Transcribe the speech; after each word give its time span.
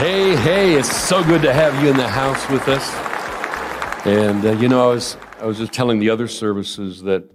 Hey, 0.00 0.34
hey, 0.34 0.72
it's 0.76 0.96
so 0.96 1.22
good 1.22 1.42
to 1.42 1.52
have 1.52 1.84
you 1.84 1.90
in 1.90 1.96
the 1.98 2.08
house 2.08 2.48
with 2.48 2.66
us. 2.68 2.88
And 4.06 4.42
uh, 4.46 4.52
you 4.52 4.66
know, 4.66 4.88
I 4.88 4.94
was 4.94 5.18
I 5.38 5.44
was 5.44 5.58
just 5.58 5.74
telling 5.74 5.98
the 5.98 6.08
other 6.08 6.26
services 6.26 7.02
that 7.02 7.30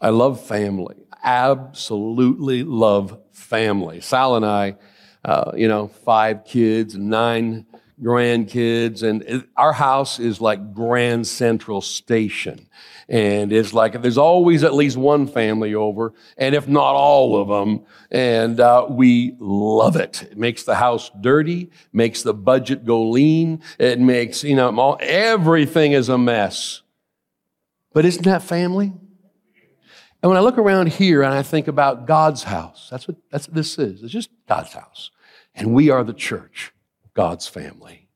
I 0.00 0.08
love 0.08 0.44
family. 0.44 0.96
Absolutely 1.22 2.64
love 2.64 3.20
family. 3.30 4.00
Sal 4.00 4.34
and 4.34 4.44
I, 4.44 4.78
uh, 5.24 5.52
you 5.54 5.68
know, 5.68 5.86
five 5.86 6.44
kids, 6.44 6.96
nine 6.96 7.66
grandkids, 8.02 9.02
and 9.02 9.22
it, 9.22 9.48
our 9.56 9.72
house 9.72 10.18
is 10.18 10.40
like 10.40 10.74
Grand 10.74 11.26
Central 11.26 11.80
Station. 11.80 12.68
And 13.08 13.52
it's 13.52 13.72
like 13.72 14.00
there's 14.00 14.18
always 14.18 14.62
at 14.62 14.74
least 14.74 14.96
one 14.96 15.26
family 15.26 15.74
over, 15.74 16.12
and 16.36 16.54
if 16.54 16.68
not 16.68 16.94
all 16.94 17.40
of 17.40 17.48
them. 17.48 17.84
And 18.10 18.60
uh, 18.60 18.86
we 18.88 19.34
love 19.38 19.96
it. 19.96 20.22
It 20.30 20.38
makes 20.38 20.62
the 20.62 20.76
house 20.76 21.10
dirty, 21.20 21.70
makes 21.92 22.22
the 22.22 22.34
budget 22.34 22.84
go 22.84 23.10
lean. 23.10 23.62
It 23.78 23.98
makes, 23.98 24.44
you 24.44 24.54
know, 24.54 24.94
everything 24.94 25.92
is 25.92 26.08
a 26.08 26.18
mess. 26.18 26.82
But 27.92 28.04
isn't 28.04 28.24
that 28.24 28.42
family? 28.42 28.92
And 30.22 30.28
when 30.28 30.36
I 30.36 30.40
look 30.40 30.58
around 30.58 30.88
here 30.88 31.22
and 31.22 31.32
I 31.32 31.42
think 31.42 31.66
about 31.66 32.06
God's 32.06 32.42
house, 32.44 32.88
that's 32.90 33.08
what, 33.08 33.16
that's 33.30 33.48
what 33.48 33.54
this 33.54 33.78
is. 33.78 34.02
It's 34.02 34.12
just 34.12 34.30
God's 34.46 34.72
house. 34.72 35.10
And 35.54 35.72
we 35.72 35.90
are 35.90 36.04
the 36.04 36.12
church, 36.12 36.72
God's 37.20 37.46
family. 37.46 38.08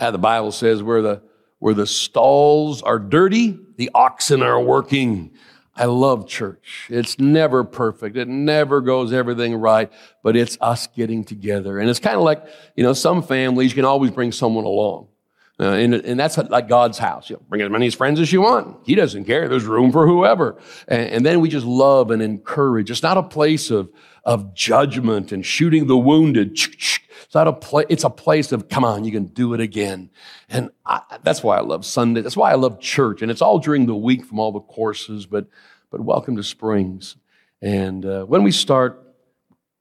Uh, 0.00 0.10
the 0.10 0.16
Bible 0.16 0.52
says 0.52 0.82
we're 0.82 1.02
the 1.02 1.22
where 1.58 1.74
the 1.74 1.86
stalls 1.86 2.80
are 2.80 2.98
dirty, 2.98 3.58
the 3.76 3.90
oxen 3.94 4.42
are 4.42 4.58
working. 4.58 5.32
I 5.76 5.84
love 5.84 6.26
church. 6.26 6.86
It's 6.88 7.18
never 7.18 7.62
perfect. 7.62 8.16
It 8.16 8.28
never 8.28 8.80
goes 8.80 9.12
everything 9.12 9.54
right, 9.56 9.92
but 10.22 10.34
it's 10.34 10.56
us 10.62 10.86
getting 10.86 11.24
together. 11.24 11.78
And 11.78 11.90
it's 11.90 11.98
kind 11.98 12.16
of 12.16 12.22
like, 12.22 12.42
you 12.74 12.82
know, 12.82 12.94
some 12.94 13.22
families, 13.22 13.72
you 13.72 13.74
can 13.74 13.84
always 13.84 14.10
bring 14.10 14.32
someone 14.32 14.64
along. 14.64 15.08
Uh, 15.62 15.74
and, 15.74 15.94
and, 15.94 16.18
that's 16.18 16.36
like 16.36 16.66
God's 16.66 16.98
house. 16.98 17.30
You 17.30 17.36
know, 17.36 17.42
bring 17.48 17.62
as 17.62 17.70
many 17.70 17.88
friends 17.90 18.18
as 18.18 18.32
you 18.32 18.40
want. 18.40 18.78
He 18.84 18.96
doesn't 18.96 19.26
care. 19.26 19.48
There's 19.48 19.64
room 19.64 19.92
for 19.92 20.08
whoever. 20.08 20.58
And, 20.88 21.02
and 21.02 21.26
then 21.26 21.40
we 21.40 21.48
just 21.48 21.64
love 21.64 22.10
and 22.10 22.20
encourage. 22.20 22.90
It's 22.90 23.02
not 23.04 23.16
a 23.16 23.22
place 23.22 23.70
of, 23.70 23.88
of 24.24 24.54
judgment 24.54 25.30
and 25.30 25.46
shooting 25.46 25.86
the 25.86 25.96
wounded. 25.96 26.52
It's 26.52 27.34
not 27.34 27.46
a 27.46 27.52
place, 27.52 27.86
it's 27.90 28.02
a 28.02 28.10
place 28.10 28.50
of, 28.50 28.68
come 28.68 28.84
on, 28.84 29.04
you 29.04 29.12
can 29.12 29.26
do 29.26 29.54
it 29.54 29.60
again. 29.60 30.10
And 30.48 30.70
I, 30.84 31.00
that's 31.22 31.44
why 31.44 31.58
I 31.58 31.60
love 31.60 31.86
Sunday. 31.86 32.22
That's 32.22 32.36
why 32.36 32.50
I 32.50 32.56
love 32.56 32.80
church. 32.80 33.22
And 33.22 33.30
it's 33.30 33.40
all 33.40 33.60
during 33.60 33.86
the 33.86 33.94
week 33.94 34.24
from 34.24 34.40
all 34.40 34.50
the 34.50 34.60
courses, 34.60 35.26
but, 35.26 35.46
but 35.90 36.00
welcome 36.00 36.34
to 36.36 36.42
Springs. 36.42 37.14
And 37.60 38.04
uh, 38.04 38.24
when 38.24 38.42
we 38.42 38.50
start, 38.50 39.02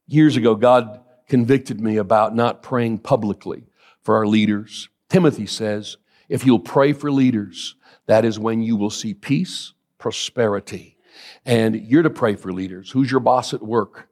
years 0.07 0.35
ago, 0.35 0.53
God 0.55 1.01
convicted 1.27 1.81
me 1.81 1.97
about 1.97 2.35
not 2.35 2.61
praying 2.61 2.99
publicly 2.99 3.63
for 4.03 4.17
our 4.17 4.27
leaders. 4.27 4.89
Timothy 5.11 5.45
says, 5.45 5.97
if 6.29 6.45
you'll 6.45 6.57
pray 6.57 6.93
for 6.93 7.11
leaders, 7.11 7.75
that 8.05 8.23
is 8.23 8.39
when 8.39 8.61
you 8.61 8.77
will 8.77 8.89
see 8.89 9.13
peace, 9.13 9.73
prosperity. 9.97 10.97
And 11.45 11.75
you're 11.75 12.03
to 12.03 12.09
pray 12.09 12.35
for 12.35 12.53
leaders. 12.53 12.91
Who's 12.91 13.11
your 13.11 13.19
boss 13.19 13.53
at 13.53 13.61
work? 13.61 14.07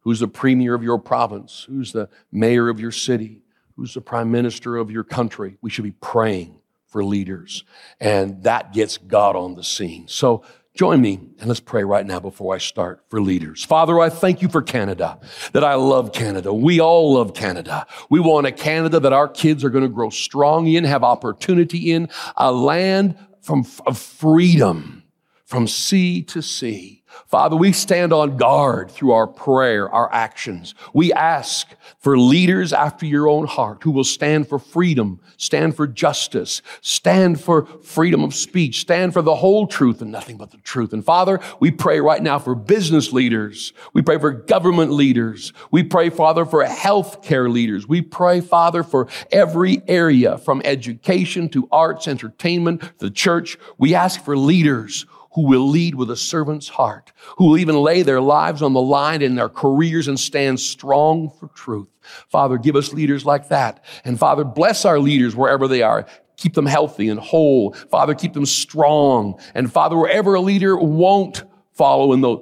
Who's 0.00 0.20
the 0.20 0.26
premier 0.26 0.74
of 0.74 0.82
your 0.82 0.98
province? 0.98 1.66
Who's 1.68 1.92
the 1.92 2.08
mayor 2.32 2.70
of 2.70 2.80
your 2.80 2.92
city? 2.92 3.42
Who's 3.76 3.92
the 3.92 4.00
prime 4.00 4.30
minister 4.30 4.78
of 4.78 4.90
your 4.90 5.04
country? 5.04 5.58
We 5.60 5.68
should 5.68 5.84
be 5.84 5.90
praying 5.90 6.60
for 6.86 7.04
leaders. 7.04 7.64
And 8.00 8.42
that 8.44 8.72
gets 8.72 8.96
God 8.96 9.36
on 9.36 9.54
the 9.54 9.62
scene. 9.62 10.08
So 10.08 10.44
join 10.78 11.00
me 11.00 11.18
and 11.40 11.48
let's 11.48 11.58
pray 11.58 11.82
right 11.82 12.06
now 12.06 12.20
before 12.20 12.54
I 12.54 12.58
start 12.58 13.02
for 13.08 13.20
leaders. 13.20 13.64
Father, 13.64 13.98
I 13.98 14.08
thank 14.08 14.40
you 14.40 14.48
for 14.48 14.62
Canada, 14.62 15.18
that 15.52 15.64
I 15.64 15.74
love 15.74 16.12
Canada. 16.12 16.54
We 16.54 16.80
all 16.80 17.14
love 17.14 17.34
Canada. 17.34 17.84
We 18.10 18.20
want 18.20 18.46
a 18.46 18.52
Canada 18.52 19.00
that 19.00 19.12
our 19.12 19.26
kids 19.26 19.64
are 19.64 19.70
going 19.70 19.82
to 19.82 19.90
grow 19.90 20.08
strong 20.10 20.68
in, 20.68 20.84
have 20.84 21.02
opportunity 21.02 21.90
in, 21.90 22.08
a 22.36 22.52
land 22.52 23.16
from, 23.42 23.66
of 23.86 23.98
freedom 23.98 25.02
from 25.46 25.66
sea 25.66 26.22
to 26.22 26.40
sea. 26.42 26.97
Father, 27.26 27.56
we 27.56 27.72
stand 27.72 28.12
on 28.12 28.36
guard 28.36 28.90
through 28.90 29.12
our 29.12 29.26
prayer, 29.26 29.88
our 29.90 30.12
actions. 30.12 30.74
We 30.92 31.12
ask 31.12 31.68
for 31.98 32.18
leaders 32.18 32.72
after 32.72 33.06
your 33.06 33.28
own 33.28 33.46
heart 33.46 33.82
who 33.82 33.90
will 33.90 34.04
stand 34.04 34.48
for 34.48 34.58
freedom, 34.58 35.20
stand 35.36 35.76
for 35.76 35.86
justice, 35.86 36.62
stand 36.80 37.40
for 37.40 37.66
freedom 37.82 38.22
of 38.24 38.34
speech, 38.34 38.80
stand 38.80 39.12
for 39.12 39.22
the 39.22 39.36
whole 39.36 39.66
truth 39.66 40.00
and 40.00 40.10
nothing 40.10 40.36
but 40.36 40.50
the 40.50 40.58
truth. 40.58 40.92
And 40.92 41.04
Father, 41.04 41.40
we 41.60 41.70
pray 41.70 42.00
right 42.00 42.22
now 42.22 42.38
for 42.38 42.54
business 42.54 43.12
leaders. 43.12 43.72
We 43.92 44.02
pray 44.02 44.18
for 44.18 44.30
government 44.30 44.92
leaders. 44.92 45.52
We 45.70 45.82
pray, 45.82 46.10
Father, 46.10 46.44
for 46.44 46.64
healthcare 46.64 47.50
leaders. 47.50 47.86
We 47.86 48.02
pray, 48.02 48.40
Father, 48.40 48.82
for 48.82 49.08
every 49.32 49.82
area 49.86 50.38
from 50.38 50.62
education 50.64 51.48
to 51.50 51.68
arts, 51.70 52.08
entertainment, 52.08 52.98
the 52.98 53.10
church. 53.10 53.58
We 53.76 53.94
ask 53.94 54.24
for 54.24 54.36
leaders 54.36 55.06
who 55.32 55.46
will 55.46 55.68
lead 55.68 55.94
with 55.94 56.10
a 56.10 56.16
servant's 56.16 56.68
heart, 56.68 57.12
who 57.36 57.46
will 57.46 57.58
even 57.58 57.76
lay 57.76 58.02
their 58.02 58.20
lives 58.20 58.62
on 58.62 58.72
the 58.72 58.80
line 58.80 59.22
in 59.22 59.34
their 59.34 59.48
careers 59.48 60.08
and 60.08 60.18
stand 60.18 60.58
strong 60.58 61.30
for 61.38 61.48
truth. 61.48 61.88
Father, 62.28 62.56
give 62.58 62.76
us 62.76 62.92
leaders 62.92 63.24
like 63.24 63.48
that. 63.48 63.84
And 64.04 64.18
Father, 64.18 64.44
bless 64.44 64.84
our 64.84 64.98
leaders 64.98 65.36
wherever 65.36 65.68
they 65.68 65.82
are. 65.82 66.06
Keep 66.36 66.54
them 66.54 66.66
healthy 66.66 67.08
and 67.08 67.20
whole. 67.20 67.72
Father, 67.90 68.14
keep 68.14 68.32
them 68.32 68.46
strong. 68.46 69.38
And 69.54 69.72
Father, 69.72 69.96
wherever 69.96 70.34
a 70.34 70.40
leader 70.40 70.76
won't 70.76 71.44
follow 71.72 72.12
in 72.12 72.20
the 72.20 72.38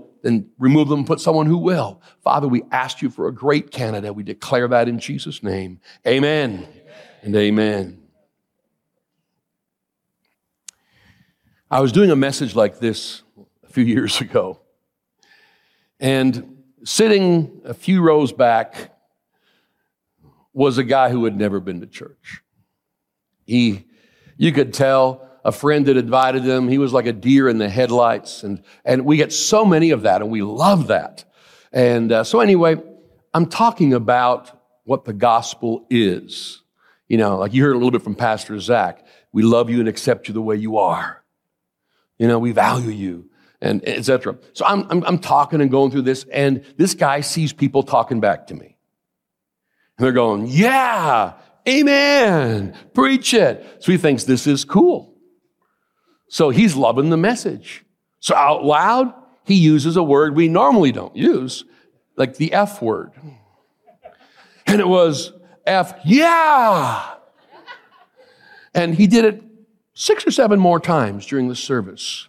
remove 0.59 0.89
them 0.89 1.01
and 1.01 1.07
put 1.07 1.21
someone 1.21 1.47
who 1.47 1.59
will. 1.59 2.01
Father, 2.23 2.49
we 2.49 2.63
ask 2.73 3.01
you 3.01 3.11
for 3.11 3.29
a 3.29 3.33
great 3.33 3.71
Canada. 3.71 4.13
We 4.13 4.23
declare 4.23 4.67
that 4.69 4.89
in 4.89 4.99
Jesus' 4.99 5.43
name. 5.43 5.81
Amen, 6.07 6.67
amen. 6.67 6.69
and 7.23 7.37
amen. 7.37 8.06
I 11.69 11.81
was 11.81 11.91
doing 11.91 12.13
a 12.13 12.17
message 12.17 12.55
like 12.55 12.79
this 12.79 13.23
a 13.65 13.69
few 13.69 13.85
years 13.95 14.21
ago, 14.21 14.61
and 15.99 16.63
sitting 16.85 17.61
a 17.65 17.75
few 17.75 18.03
rows 18.03 18.33
back 18.33 18.93
was 20.53 20.79
a 20.79 20.85
guy 20.85 21.11
who 21.11 21.25
had 21.25 21.37
never 21.37 21.59
been 21.59 21.81
to 21.81 21.87
church. 21.87 22.41
He, 23.47 23.85
you 24.37 24.53
could 24.53 24.73
tell 24.73 25.29
a 25.45 25.51
friend 25.51 25.89
had 25.89 25.97
invited 25.97 26.45
him. 26.45 26.69
He 26.69 26.79
was 26.79 26.93
like 26.93 27.07
a 27.07 27.13
deer 27.13 27.49
in 27.49 27.59
the 27.59 27.69
headlights, 27.69 28.45
and, 28.45 28.63
and 28.85 29.05
we 29.05 29.17
get 29.17 29.33
so 29.33 29.65
many 29.65 29.91
of 29.91 30.03
that, 30.03 30.23
and 30.23 30.31
we 30.31 30.43
love 30.43 30.87
that. 30.87 31.25
And 31.73 32.13
uh, 32.13 32.23
so, 32.23 32.39
anyway, 32.39 32.77
I'm 33.35 33.47
talking 33.47 33.93
about 33.93 34.63
what 34.85 35.05
the 35.05 35.13
gospel 35.13 35.85
is. 35.91 36.63
You 37.09 37.19
know, 37.19 37.39
like 37.39 37.53
you 37.55 37.65
heard 37.65 37.73
a 37.73 37.79
little 37.79 37.91
bit 37.91 38.03
from 38.03 38.15
Pastor 38.15 38.59
Zach. 38.61 39.05
We 39.33 39.43
love 39.43 39.69
you 39.69 39.81
and 39.81 39.89
accept 39.89 40.29
you 40.29 40.35
the 40.35 40.41
way 40.41 40.55
you 40.55 40.79
are. 40.79 41.25
You 42.19 42.29
know, 42.29 42.39
we 42.39 42.53
value 42.53 42.91
you 42.91 43.29
and 43.61 43.87
etc. 43.89 44.37
So 44.53 44.65
I'm, 44.65 44.87
I'm, 44.91 45.05
I'm 45.05 45.19
talking 45.19 45.61
and 45.61 45.71
going 45.71 45.91
through 45.91 46.03
this, 46.03 46.25
and 46.33 46.65
this 46.77 46.95
guy 46.95 47.21
sees 47.21 47.53
people 47.53 47.83
talking 47.83 48.21
back 48.21 48.47
to 48.49 48.55
me. 48.55 48.77
And 49.99 50.05
they're 50.05 50.13
going, 50.13 50.47
yeah, 50.47 51.35
amen, 51.67 52.75
preach 52.95 53.33
it. 53.35 53.79
So 53.81 53.93
he 53.93 53.99
thinks 53.99 54.25
this 54.25 54.47
is 54.47 54.65
cool. 54.65 55.15
So 56.29 56.51
he's 56.51 56.77
loving 56.77 57.11
the 57.11 57.17
message. 57.17 57.85
So 58.21 58.35
out 58.35 58.65
loud, 58.65 59.15
he 59.45 59.55
uses 59.55 59.97
a 59.97 60.03
word 60.03 60.35
we 60.35 60.49
normally 60.49 60.93
don't 60.93 61.15
use, 61.17 61.65
like 62.17 62.37
the 62.37 62.53
F 62.53 62.83
word. 62.83 63.13
And 64.67 64.81
it 64.81 64.89
was 64.89 65.33
F, 65.65 65.95
yeah. 66.05 67.15
And 68.75 68.95
he 68.95 69.07
did 69.07 69.25
it 69.25 69.43
six 69.97 70.27
or 70.27 70.31
seven 70.31 70.61
more 70.61 70.79
times 70.79 71.27
during 71.27 71.49
the 71.49 71.57
service. 71.57 72.29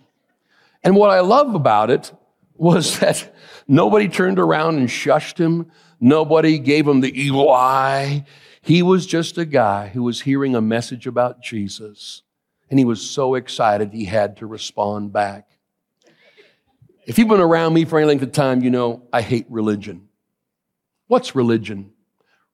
And 0.83 0.95
what 0.95 1.11
I 1.11 1.19
love 1.19 1.53
about 1.53 1.91
it 1.91 2.11
was 2.55 3.00
that 3.01 3.35
nobody 3.67 4.07
turned 4.07 4.39
around 4.39 4.78
and 4.78 4.88
shushed 4.88 5.38
him. 5.38 5.69
Nobody 6.00 6.57
gave 6.57 6.88
him 6.88 7.01
the 7.01 7.22
evil 7.22 7.51
eye. 7.51 8.25
He 8.62 8.81
was 8.81 9.06
just 9.06 9.38
a 9.38 9.45
guy 9.45 9.89
who 9.89 10.01
was 10.01 10.21
hearing 10.21 10.56
a 10.56 10.62
message 10.62 11.06
about 11.06 11.41
Jesus. 11.44 12.24
And 12.69 12.80
he 12.80 12.86
was 12.86 13.01
so 13.01 13.36
excited 13.36 13.94
he 13.94 14.06
had 14.06 14.38
to 14.38 14.47
respond 14.47 15.13
back. 15.13 15.47
If 17.06 17.18
you've 17.18 17.30
been 17.30 17.39
around 17.39 17.74
me 17.74 17.86
for 17.86 17.97
any 17.97 18.07
length 18.07 18.24
of 18.24 18.31
time, 18.31 18.62
you 18.62 18.69
know 18.69 19.03
I 19.12 19.21
hate 19.21 19.45
religion. 19.50 20.07
What's 21.07 21.36
religion? 21.36 21.91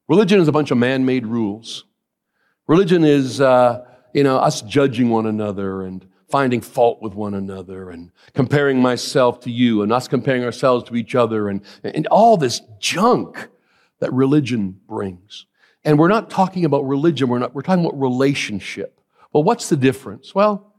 Religion 0.08 0.40
is 0.40 0.48
a 0.48 0.52
bunch 0.52 0.70
of 0.70 0.78
man 0.78 1.06
made 1.06 1.26
rules. 1.26 1.86
Religion 2.68 3.04
is 3.04 3.42
uh, 3.42 3.84
you 4.14 4.24
know, 4.24 4.38
us 4.38 4.62
judging 4.62 5.10
one 5.10 5.26
another 5.26 5.84
and 5.84 6.06
finding 6.30 6.62
fault 6.62 7.02
with 7.02 7.14
one 7.14 7.34
another 7.34 7.90
and 7.90 8.12
comparing 8.34 8.82
myself 8.82 9.40
to 9.42 9.52
you 9.52 9.82
and 9.82 9.92
us 9.92 10.08
comparing 10.08 10.44
ourselves 10.44 10.84
to 10.86 10.96
each 10.96 11.16
other 11.16 11.50
and, 11.50 11.62
and 11.84 12.08
all 12.08 12.38
this 12.38 12.62
junk 12.80 13.50
that 14.00 14.12
religion 14.14 14.80
brings. 14.88 15.46
And 15.84 16.00
we're 16.00 16.08
not 16.08 16.30
talking 16.30 16.66
about 16.66 16.88
religion, 16.88 17.30
we're, 17.30 17.40
not, 17.40 17.54
we're 17.54 17.62
talking 17.62 17.86
about 17.86 18.00
relationship. 18.00 19.00
Well, 19.32 19.44
what's 19.44 19.70
the 19.70 19.76
difference? 19.76 20.34
Well, 20.34 20.74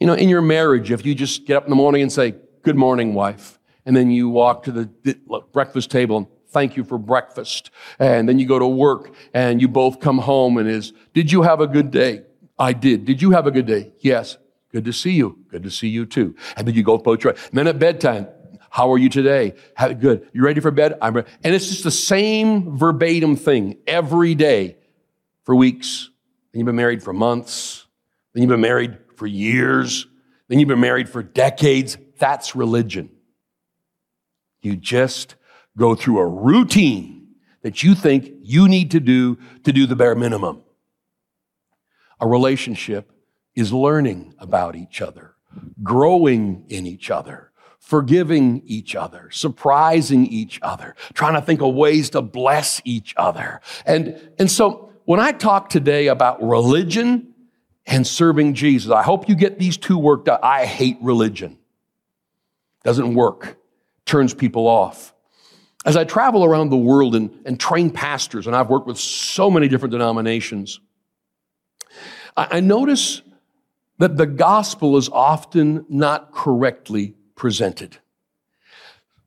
you 0.00 0.06
know, 0.06 0.14
in 0.14 0.28
your 0.28 0.42
marriage, 0.42 0.90
if 0.90 1.06
you 1.06 1.14
just 1.14 1.46
get 1.46 1.56
up 1.56 1.64
in 1.64 1.70
the 1.70 1.76
morning 1.76 2.02
and 2.02 2.12
say, 2.12 2.34
Good 2.62 2.76
morning, 2.76 3.14
wife, 3.14 3.60
and 3.84 3.96
then 3.96 4.10
you 4.10 4.28
walk 4.28 4.64
to 4.64 4.72
the 4.72 4.90
breakfast 5.52 5.88
table 5.90 6.16
and 6.16 6.26
thank 6.48 6.76
you 6.76 6.84
for 6.84 6.98
breakfast. 6.98 7.70
And 7.98 8.28
then 8.28 8.38
you 8.38 8.46
go 8.46 8.58
to 8.58 8.66
work 8.66 9.14
and 9.32 9.60
you 9.60 9.68
both 9.68 10.00
come 10.00 10.18
home 10.18 10.58
and 10.58 10.68
is, 10.68 10.92
did 11.14 11.30
you 11.30 11.42
have 11.42 11.60
a 11.60 11.66
good 11.66 11.90
day? 11.90 12.22
I 12.58 12.72
did. 12.72 13.04
Did 13.04 13.20
you 13.22 13.32
have 13.32 13.46
a 13.46 13.50
good 13.50 13.66
day? 13.66 13.92
Yes. 14.00 14.38
Good 14.72 14.84
to 14.84 14.92
see 14.92 15.12
you. 15.12 15.38
Good 15.48 15.62
to 15.62 15.70
see 15.70 15.88
you 15.88 16.06
too. 16.06 16.34
And 16.56 16.66
then 16.66 16.74
you 16.74 16.82
go 16.82 16.98
both. 16.98 17.24
And 17.24 17.36
then 17.52 17.66
at 17.66 17.78
bedtime, 17.78 18.28
how 18.70 18.92
are 18.92 18.98
you 18.98 19.08
today? 19.08 19.54
How, 19.74 19.92
good. 19.92 20.28
You 20.32 20.42
ready 20.42 20.60
for 20.60 20.70
bed? 20.70 20.98
I'm 21.00 21.14
ready. 21.14 21.28
And 21.42 21.54
it's 21.54 21.68
just 21.68 21.84
the 21.84 21.90
same 21.90 22.76
verbatim 22.76 23.36
thing 23.36 23.78
every 23.86 24.34
day 24.34 24.76
for 25.44 25.54
weeks. 25.54 26.10
Then 26.52 26.60
you've 26.60 26.66
been 26.66 26.76
married 26.76 27.02
for 27.02 27.12
months. 27.12 27.86
Then 28.34 28.42
you've 28.42 28.50
been 28.50 28.60
married 28.60 28.98
for 29.16 29.26
years. 29.26 30.06
Then 30.48 30.58
you've 30.58 30.68
been 30.68 30.80
married 30.80 31.08
for 31.08 31.22
decades. 31.22 31.96
That's 32.18 32.54
religion. 32.54 33.10
You 34.60 34.76
just 34.76 35.36
go 35.78 35.94
through 35.94 36.18
a 36.18 36.26
routine 36.26 37.28
that 37.62 37.82
you 37.82 37.94
think 37.94 38.30
you 38.42 38.68
need 38.68 38.90
to 38.90 39.00
do 39.00 39.38
to 39.64 39.72
do 39.72 39.86
the 39.86 39.96
bare 39.96 40.14
minimum. 40.14 40.62
A 42.20 42.26
relationship 42.26 43.12
is 43.54 43.72
learning 43.72 44.34
about 44.38 44.76
each 44.76 45.00
other, 45.00 45.34
growing 45.82 46.64
in 46.68 46.86
each 46.86 47.10
other, 47.10 47.50
forgiving 47.78 48.62
each 48.64 48.94
other, 48.94 49.30
surprising 49.30 50.26
each 50.26 50.58
other, 50.62 50.94
trying 51.14 51.34
to 51.34 51.42
think 51.42 51.62
of 51.62 51.74
ways 51.74 52.10
to 52.10 52.22
bless 52.22 52.80
each 52.84 53.14
other. 53.16 53.60
And, 53.84 54.30
and 54.38 54.50
so 54.50 54.92
when 55.04 55.20
I 55.20 55.32
talk 55.32 55.68
today 55.68 56.08
about 56.08 56.42
religion 56.42 57.34
and 57.86 58.06
serving 58.06 58.54
Jesus, 58.54 58.90
I 58.90 59.02
hope 59.02 59.28
you 59.28 59.36
get 59.36 59.58
these 59.58 59.76
two 59.76 59.98
worked 59.98 60.28
out. 60.28 60.40
I 60.42 60.66
hate 60.66 60.98
religion. 61.00 61.58
Doesn't 62.82 63.14
work. 63.14 63.56
Turns 64.04 64.34
people 64.34 64.66
off. 64.66 65.14
As 65.84 65.96
I 65.96 66.02
travel 66.02 66.44
around 66.44 66.70
the 66.70 66.76
world 66.76 67.14
and, 67.14 67.30
and 67.44 67.58
train 67.60 67.90
pastors, 67.90 68.48
and 68.48 68.56
I've 68.56 68.68
worked 68.68 68.88
with 68.88 68.98
so 68.98 69.48
many 69.48 69.68
different 69.68 69.92
denominations, 69.92 70.80
I, 72.36 72.58
I 72.58 72.60
notice 72.60 73.22
that 73.98 74.16
the 74.16 74.26
gospel 74.26 74.96
is 74.96 75.08
often 75.08 75.86
not 75.88 76.32
correctly 76.32 77.14
presented. 77.34 77.98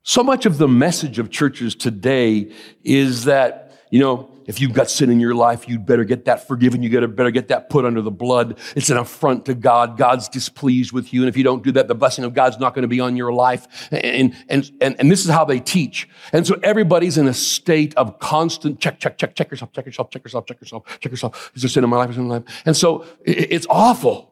So 0.02 0.22
much 0.22 0.46
of 0.46 0.58
the 0.58 0.68
message 0.68 1.18
of 1.18 1.30
churches 1.30 1.74
today 1.74 2.52
is 2.84 3.24
that, 3.24 3.84
you 3.90 4.00
know, 4.00 4.30
if 4.50 4.60
you've 4.60 4.72
got 4.72 4.90
sin 4.90 5.10
in 5.10 5.20
your 5.20 5.32
life, 5.32 5.68
you'd 5.68 5.86
better 5.86 6.02
get 6.02 6.24
that 6.24 6.48
forgiven. 6.48 6.82
You 6.82 7.06
better 7.06 7.30
get 7.30 7.46
that 7.48 7.70
put 7.70 7.84
under 7.84 8.02
the 8.02 8.10
blood. 8.10 8.58
It's 8.74 8.90
an 8.90 8.96
affront 8.96 9.46
to 9.46 9.54
God. 9.54 9.96
God's 9.96 10.28
displeased 10.28 10.90
with 10.90 11.14
you. 11.14 11.20
And 11.20 11.28
if 11.28 11.36
you 11.36 11.44
don't 11.44 11.62
do 11.62 11.70
that, 11.70 11.86
the 11.86 11.94
blessing 11.94 12.24
of 12.24 12.34
God's 12.34 12.58
not 12.58 12.74
going 12.74 12.82
to 12.82 12.88
be 12.88 12.98
on 12.98 13.14
your 13.14 13.32
life. 13.32 13.88
And, 13.92 14.34
and, 14.48 14.72
and, 14.80 14.96
and 14.98 15.08
this 15.08 15.24
is 15.24 15.30
how 15.30 15.44
they 15.44 15.60
teach. 15.60 16.08
And 16.32 16.44
so 16.44 16.58
everybody's 16.64 17.16
in 17.16 17.28
a 17.28 17.32
state 17.32 17.94
of 17.94 18.18
constant 18.18 18.80
check, 18.80 18.98
check, 18.98 19.18
check, 19.18 19.36
check 19.36 19.52
yourself, 19.52 19.72
check 19.72 19.86
yourself, 19.86 20.10
check 20.10 20.24
yourself, 20.24 20.46
check 20.46 20.60
yourself, 20.60 20.98
check 20.98 21.12
yourself. 21.12 21.52
Is 21.54 21.62
there 21.62 21.68
sin 21.68 21.84
in 21.84 21.90
my 21.90 21.98
life? 21.98 22.10
Is 22.10 22.16
there 22.16 22.24
sin 22.24 22.24
in 22.24 22.28
my 22.28 22.36
life? 22.38 22.62
And 22.66 22.76
so 22.76 23.06
it's 23.24 23.68
awful. 23.70 24.29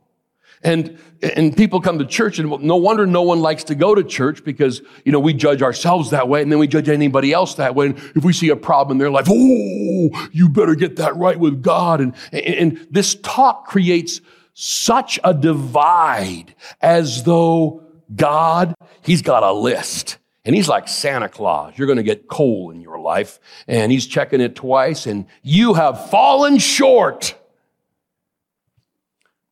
And, 0.63 0.99
and 1.23 1.57
people 1.57 1.81
come 1.81 1.99
to 1.99 2.05
church 2.05 2.39
and 2.39 2.51
no 2.63 2.77
wonder 2.77 3.07
no 3.07 3.23
one 3.23 3.41
likes 3.41 3.65
to 3.65 3.75
go 3.75 3.95
to 3.95 4.03
church 4.03 4.45
because, 4.45 4.83
you 5.05 5.13
know, 5.13 5.21
we 5.21 5.33
judge 5.33 5.63
ourselves 5.63 6.11
that 6.11 6.29
way 6.29 6.43
and 6.43 6.51
then 6.51 6.59
we 6.59 6.67
judge 6.67 6.89
anybody 6.89 7.33
else 7.33 7.55
that 7.55 7.75
way. 7.75 7.87
And 7.87 7.99
if 8.17 8.25
we 8.25 8.33
see 8.33 8.49
a 8.49 8.57
problem 8.57 8.97
in 8.97 8.99
their 8.99 9.11
life, 9.11 9.27
oh, 9.29 10.29
you 10.33 10.49
better 10.49 10.75
get 10.75 10.97
that 10.97 11.17
right 11.17 11.39
with 11.39 11.63
God. 11.63 12.01
And, 12.01 12.15
and 12.33 12.87
this 12.91 13.15
talk 13.17 13.67
creates 13.67 14.21
such 14.55 15.21
a 15.23 15.33
divide 15.33 16.55
as 16.81 17.23
though 17.23 17.85
God, 18.15 18.75
He's 19.03 19.23
got 19.23 19.43
a 19.43 19.53
list. 19.53 20.19
And 20.45 20.57
he's 20.57 20.67
like 20.67 20.89
Santa 20.89 21.29
Claus. 21.29 21.75
You're 21.77 21.87
going 21.87 21.99
to 21.99 22.03
get 22.03 22.27
coal 22.27 22.71
in 22.71 22.81
your 22.81 22.99
life. 22.99 23.39
And 23.67 23.93
he's 23.93 24.07
checking 24.07 24.41
it 24.41 24.57
twice 24.57 25.07
and 25.07 25.27
you 25.43 25.75
have 25.75 26.09
fallen 26.09 26.57
short. 26.57 27.35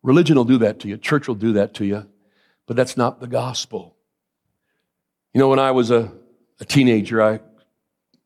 Religion 0.07 0.37
will 0.37 0.45
do 0.45 0.59
that 0.59 0.79
to 0.79 0.89
you, 0.89 0.97
church 0.97 1.27
will 1.27 1.35
do 1.35 1.55
that 1.55 1.75
to 1.75 1.85
you, 1.85 2.07
but 2.67 2.77
that's 2.77 2.97
not 2.97 3.19
the 3.19 3.27
gospel. 3.27 3.97
You 5.35 5.41
know, 5.41 5.49
when 5.49 5.59
I 5.59 5.73
was 5.73 5.91
a, 5.91 6.13
a 6.61 6.65
teenager, 6.65 7.21
I, 7.21 7.41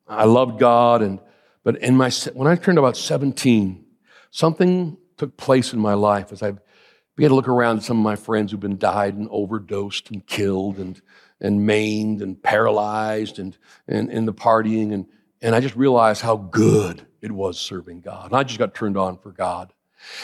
I 0.07 0.27
loved 0.27 0.61
God, 0.61 1.01
and, 1.01 1.21
but 1.65 1.79
in 1.79 1.97
my, 1.97 2.11
when 2.35 2.47
I 2.47 2.57
turned 2.57 2.77
about 2.77 2.99
17, 2.99 3.83
something 4.31 4.99
took 5.17 5.39
place 5.39 5.73
in 5.73 5.81
my 5.81 5.95
life 5.95 6.33
as 6.33 6.43
I 6.43 6.53
began 7.17 7.31
to 7.31 7.35
look 7.35 7.49
around 7.49 7.79
at 7.79 7.85
some 7.85 7.97
of 7.97 8.05
my 8.05 8.17
friends 8.17 8.53
who've 8.53 8.61
been 8.61 8.77
died 8.77 9.15
and 9.15 9.27
overdosed 9.31 10.11
and 10.11 10.27
killed 10.27 10.79
and, 10.79 11.01
and 11.41 11.65
maimed 11.65 12.21
and 12.21 12.43
paralyzed 12.43 13.39
and, 13.39 13.57
and, 13.89 14.11
and 14.11 14.29
the 14.29 14.35
partying. 14.35 14.93
And, 14.93 15.07
and 15.41 15.55
I 15.55 15.61
just 15.61 15.77
realized 15.77 16.21
how 16.21 16.37
good 16.37 17.07
it 17.23 17.33
was 17.33 17.59
serving 17.59 18.03
God. 18.03 18.27
And 18.27 18.37
I 18.37 18.43
just 18.43 18.59
got 18.59 18.75
turned 18.75 18.99
on 18.99 19.17
for 19.17 19.33
God. 19.33 19.73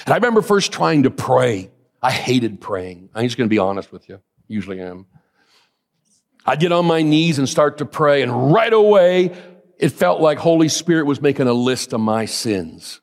And 0.05 0.12
I 0.12 0.17
remember 0.17 0.43
first 0.43 0.73
trying 0.73 1.05
to 1.05 1.11
pray. 1.11 1.70
I 2.02 2.12
hated 2.12 2.61
praying. 2.61 3.11
I'm 3.14 3.25
just 3.25 3.37
going 3.37 3.49
to 3.49 3.52
be 3.52 3.58
honest 3.58 3.93
with 3.93 4.08
you. 4.08 4.20
Usually 4.49 4.81
am. 4.81 5.06
I'd 6.44 6.61
get 6.61 6.73
on 6.73 6.87
my 6.87 7.02
knees 7.02 7.38
and 7.38 7.49
start 7.49 7.78
to 7.78 7.87
pray, 7.87 8.23
and 8.23 8.52
right 8.52 8.73
away, 8.73 9.37
it 9.78 9.88
felt 9.90 10.20
like 10.20 10.38
Holy 10.38 10.69
Spirit 10.69 11.06
was 11.06 11.20
making 11.20 11.49
a 11.49 11.52
list 11.52 11.93
of 11.93 12.00
my 12.00 12.25
sins. 12.25 13.00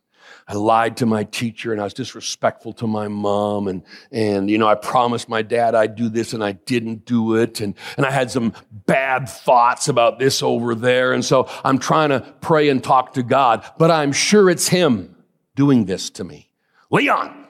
I 0.48 0.56
lied 0.56 0.98
to 0.98 1.06
my 1.06 1.24
teacher 1.24 1.72
and 1.72 1.80
I 1.80 1.86
was 1.86 1.94
disrespectful 1.94 2.74
to 2.74 2.88
my 2.88 3.08
mom. 3.08 3.68
And, 3.68 3.84
and, 4.12 4.50
you 4.50 4.58
know, 4.58 4.68
I 4.68 4.76
promised 4.76 5.30
my 5.30 5.42
dad 5.42 5.74
I'd 5.74 5.96
do 5.96 6.10
this 6.10 6.34
and 6.34 6.44
I 6.44 6.52
didn't 6.52 7.06
do 7.06 7.36
it. 7.36 7.62
And, 7.62 7.76
and 7.96 8.06
I 8.06 8.12
had 8.12 8.30
some 8.30 8.54
bad 8.72 9.30
thoughts 9.30 9.88
about 9.88 10.20
this 10.20 10.44
over 10.44 10.76
there. 10.76 11.14
And 11.14 11.24
so 11.24 11.48
I'm 11.64 11.80
trying 11.80 12.10
to 12.10 12.20
pray 12.42 12.70
and 12.70 12.84
talk 12.84 13.14
to 13.14 13.24
God, 13.24 13.66
but 13.78 13.90
I'm 13.90 14.12
sure 14.12 14.50
it's 14.50 14.68
Him 14.68 15.16
doing 15.56 15.86
this 15.86 16.10
to 16.12 16.24
me. 16.24 16.50
Leon, 16.94 17.48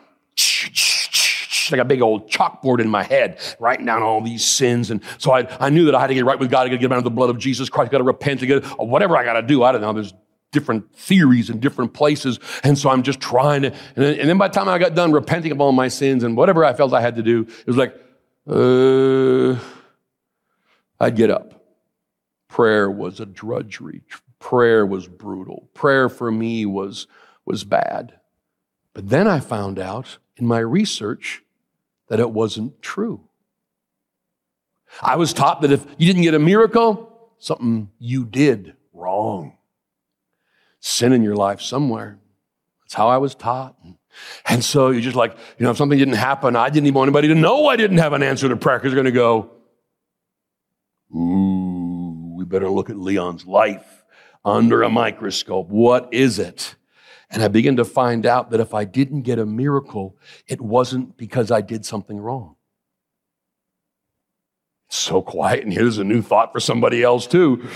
like 1.69 1.81
a 1.81 1.85
big 1.85 2.01
old 2.01 2.31
chalkboard 2.31 2.79
in 2.79 2.87
my 2.87 3.03
head, 3.03 3.39
writing 3.59 3.85
down 3.85 4.01
all 4.01 4.21
these 4.21 4.45
sins. 4.45 4.89
And 4.89 5.01
so 5.17 5.33
I, 5.33 5.45
I 5.59 5.69
knew 5.69 5.83
that 5.85 5.95
I 5.95 5.99
had 5.99 6.07
to 6.07 6.13
get 6.13 6.23
right 6.23 6.39
with 6.39 6.49
God. 6.49 6.61
I 6.61 6.69
got 6.69 6.75
to 6.75 6.77
get 6.77 6.91
under 6.93 7.03
the 7.03 7.11
blood 7.11 7.29
of 7.29 7.37
Jesus 7.39 7.67
Christ. 7.69 7.89
I 7.89 7.91
got 7.91 7.97
to 7.97 8.05
repent. 8.05 8.41
I 8.41 8.45
got 8.45 8.63
whatever 8.79 9.17
I 9.17 9.25
got 9.25 9.33
to 9.33 9.41
do. 9.41 9.61
I 9.63 9.73
don't 9.73 9.81
know. 9.81 9.91
There's 9.91 10.13
different 10.53 10.95
theories 10.95 11.49
in 11.49 11.59
different 11.59 11.93
places. 11.93 12.39
And 12.63 12.77
so 12.77 12.89
I'm 12.89 13.03
just 13.03 13.19
trying 13.19 13.63
to. 13.63 13.67
And 13.67 14.05
then, 14.05 14.19
and 14.19 14.29
then 14.29 14.37
by 14.37 14.47
the 14.47 14.53
time 14.53 14.69
I 14.69 14.77
got 14.77 14.95
done 14.95 15.11
repenting 15.11 15.51
of 15.51 15.59
all 15.59 15.73
my 15.73 15.89
sins 15.89 16.23
and 16.23 16.37
whatever 16.37 16.63
I 16.63 16.71
felt 16.71 16.93
I 16.93 17.01
had 17.01 17.17
to 17.17 17.23
do, 17.23 17.41
it 17.41 17.67
was 17.67 17.75
like, 17.75 17.93
uh, 18.47 19.59
I'd 21.01 21.17
get 21.17 21.29
up. 21.29 21.65
Prayer 22.47 22.89
was 22.89 23.19
a 23.19 23.25
drudgery. 23.25 24.03
Prayer 24.39 24.85
was 24.85 25.07
brutal. 25.07 25.67
Prayer 25.73 26.07
for 26.07 26.31
me 26.31 26.65
was, 26.65 27.07
was 27.45 27.65
bad. 27.65 28.13
But 28.93 29.09
then 29.09 29.27
I 29.27 29.39
found 29.39 29.79
out 29.79 30.17
in 30.37 30.45
my 30.45 30.59
research 30.59 31.43
that 32.09 32.19
it 32.19 32.31
wasn't 32.31 32.81
true. 32.81 33.21
I 35.01 35.15
was 35.15 35.33
taught 35.33 35.61
that 35.61 35.71
if 35.71 35.85
you 35.97 36.05
didn't 36.05 36.21
get 36.23 36.35
a 36.35 36.39
miracle, 36.39 37.31
something 37.39 37.89
you 37.97 38.25
did 38.25 38.75
wrong. 38.93 39.57
Sin 40.79 41.13
in 41.13 41.23
your 41.23 41.35
life 41.35 41.61
somewhere. 41.61 42.19
That's 42.81 42.93
how 42.93 43.07
I 43.07 43.17
was 43.17 43.33
taught. 43.33 43.75
And 44.45 44.63
so 44.63 44.89
you're 44.89 45.01
just 45.01 45.15
like, 45.15 45.35
you 45.57 45.63
know, 45.63 45.71
if 45.71 45.77
something 45.77 45.97
didn't 45.97 46.15
happen, 46.15 46.55
I 46.55 46.69
didn't 46.69 46.85
even 46.85 46.95
want 46.95 47.07
anybody 47.07 47.29
to 47.29 47.35
know 47.35 47.67
I 47.67 47.75
didn't 47.75 47.97
have 47.97 48.13
an 48.13 48.21
answer 48.21 48.47
to 48.47 48.55
prayer 48.55 48.77
because 48.77 48.91
they're 48.91 49.01
going 49.01 49.05
to 49.05 49.11
go, 49.11 49.49
ooh, 51.15 52.35
we 52.35 52.45
better 52.45 52.69
look 52.69 52.91
at 52.91 52.97
Leon's 52.97 53.47
life 53.47 54.03
under 54.45 54.83
a 54.83 54.89
microscope. 54.89 55.69
What 55.69 56.13
is 56.13 56.37
it? 56.37 56.75
And 57.29 57.41
I 57.43 57.47
began 57.47 57.75
to 57.77 57.85
find 57.85 58.25
out 58.25 58.51
that 58.51 58.59
if 58.59 58.73
I 58.73 58.85
didn't 58.85 59.23
get 59.23 59.39
a 59.39 59.45
miracle, 59.45 60.17
it 60.47 60.61
wasn't 60.61 61.17
because 61.17 61.51
I 61.51 61.61
did 61.61 61.85
something 61.85 62.19
wrong. 62.19 62.55
So 64.89 65.21
quiet, 65.21 65.63
and 65.63 65.73
here's 65.73 65.97
a 65.97 66.03
new 66.03 66.21
thought 66.21 66.53
for 66.53 66.59
somebody 66.59 67.01
else, 67.01 67.25
too. 67.25 67.67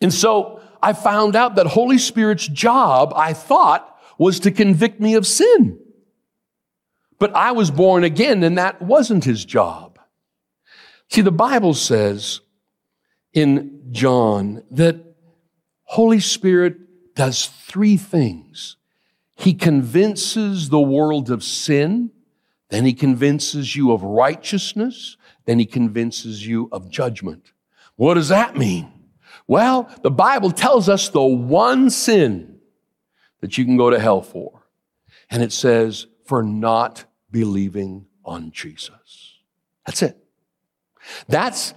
And 0.00 0.12
so 0.12 0.62
I 0.82 0.94
found 0.94 1.36
out 1.36 1.56
that 1.56 1.66
Holy 1.66 1.98
Spirit's 1.98 2.48
job, 2.48 3.12
I 3.14 3.34
thought, 3.34 3.98
was 4.18 4.40
to 4.40 4.50
convict 4.50 5.00
me 5.00 5.14
of 5.14 5.26
sin. 5.26 5.78
But 7.18 7.34
I 7.34 7.52
was 7.52 7.70
born 7.70 8.04
again, 8.04 8.42
and 8.42 8.56
that 8.56 8.80
wasn't 8.80 9.24
his 9.24 9.44
job. 9.44 9.98
See, 11.08 11.20
the 11.20 11.30
Bible 11.30 11.74
says 11.74 12.40
in 13.32 13.88
John 13.90 14.62
that 14.70 14.96
Holy 15.84 16.20
Spirit 16.20 16.78
does 17.16 17.46
three 17.46 17.96
things. 17.96 18.76
He 19.34 19.52
convinces 19.52 20.68
the 20.68 20.80
world 20.80 21.30
of 21.30 21.42
sin, 21.42 22.12
then 22.68 22.84
he 22.84 22.92
convinces 22.92 23.74
you 23.74 23.90
of 23.92 24.02
righteousness, 24.02 25.16
then 25.44 25.58
he 25.58 25.66
convinces 25.66 26.46
you 26.46 26.68
of 26.70 26.90
judgment. 26.90 27.52
What 27.96 28.14
does 28.14 28.28
that 28.28 28.56
mean? 28.56 28.92
Well, 29.48 29.90
the 30.02 30.10
Bible 30.10 30.50
tells 30.50 30.88
us 30.88 31.08
the 31.08 31.22
one 31.22 31.90
sin 31.90 32.58
that 33.40 33.58
you 33.58 33.64
can 33.64 33.76
go 33.76 33.90
to 33.90 33.98
hell 33.98 34.22
for. 34.22 34.62
And 35.30 35.42
it 35.42 35.52
says, 35.52 36.06
for 36.24 36.42
not 36.42 37.04
believing 37.30 38.06
on 38.24 38.50
Jesus. 38.50 39.38
That's 39.84 40.02
it. 40.02 40.16
That's 41.28 41.74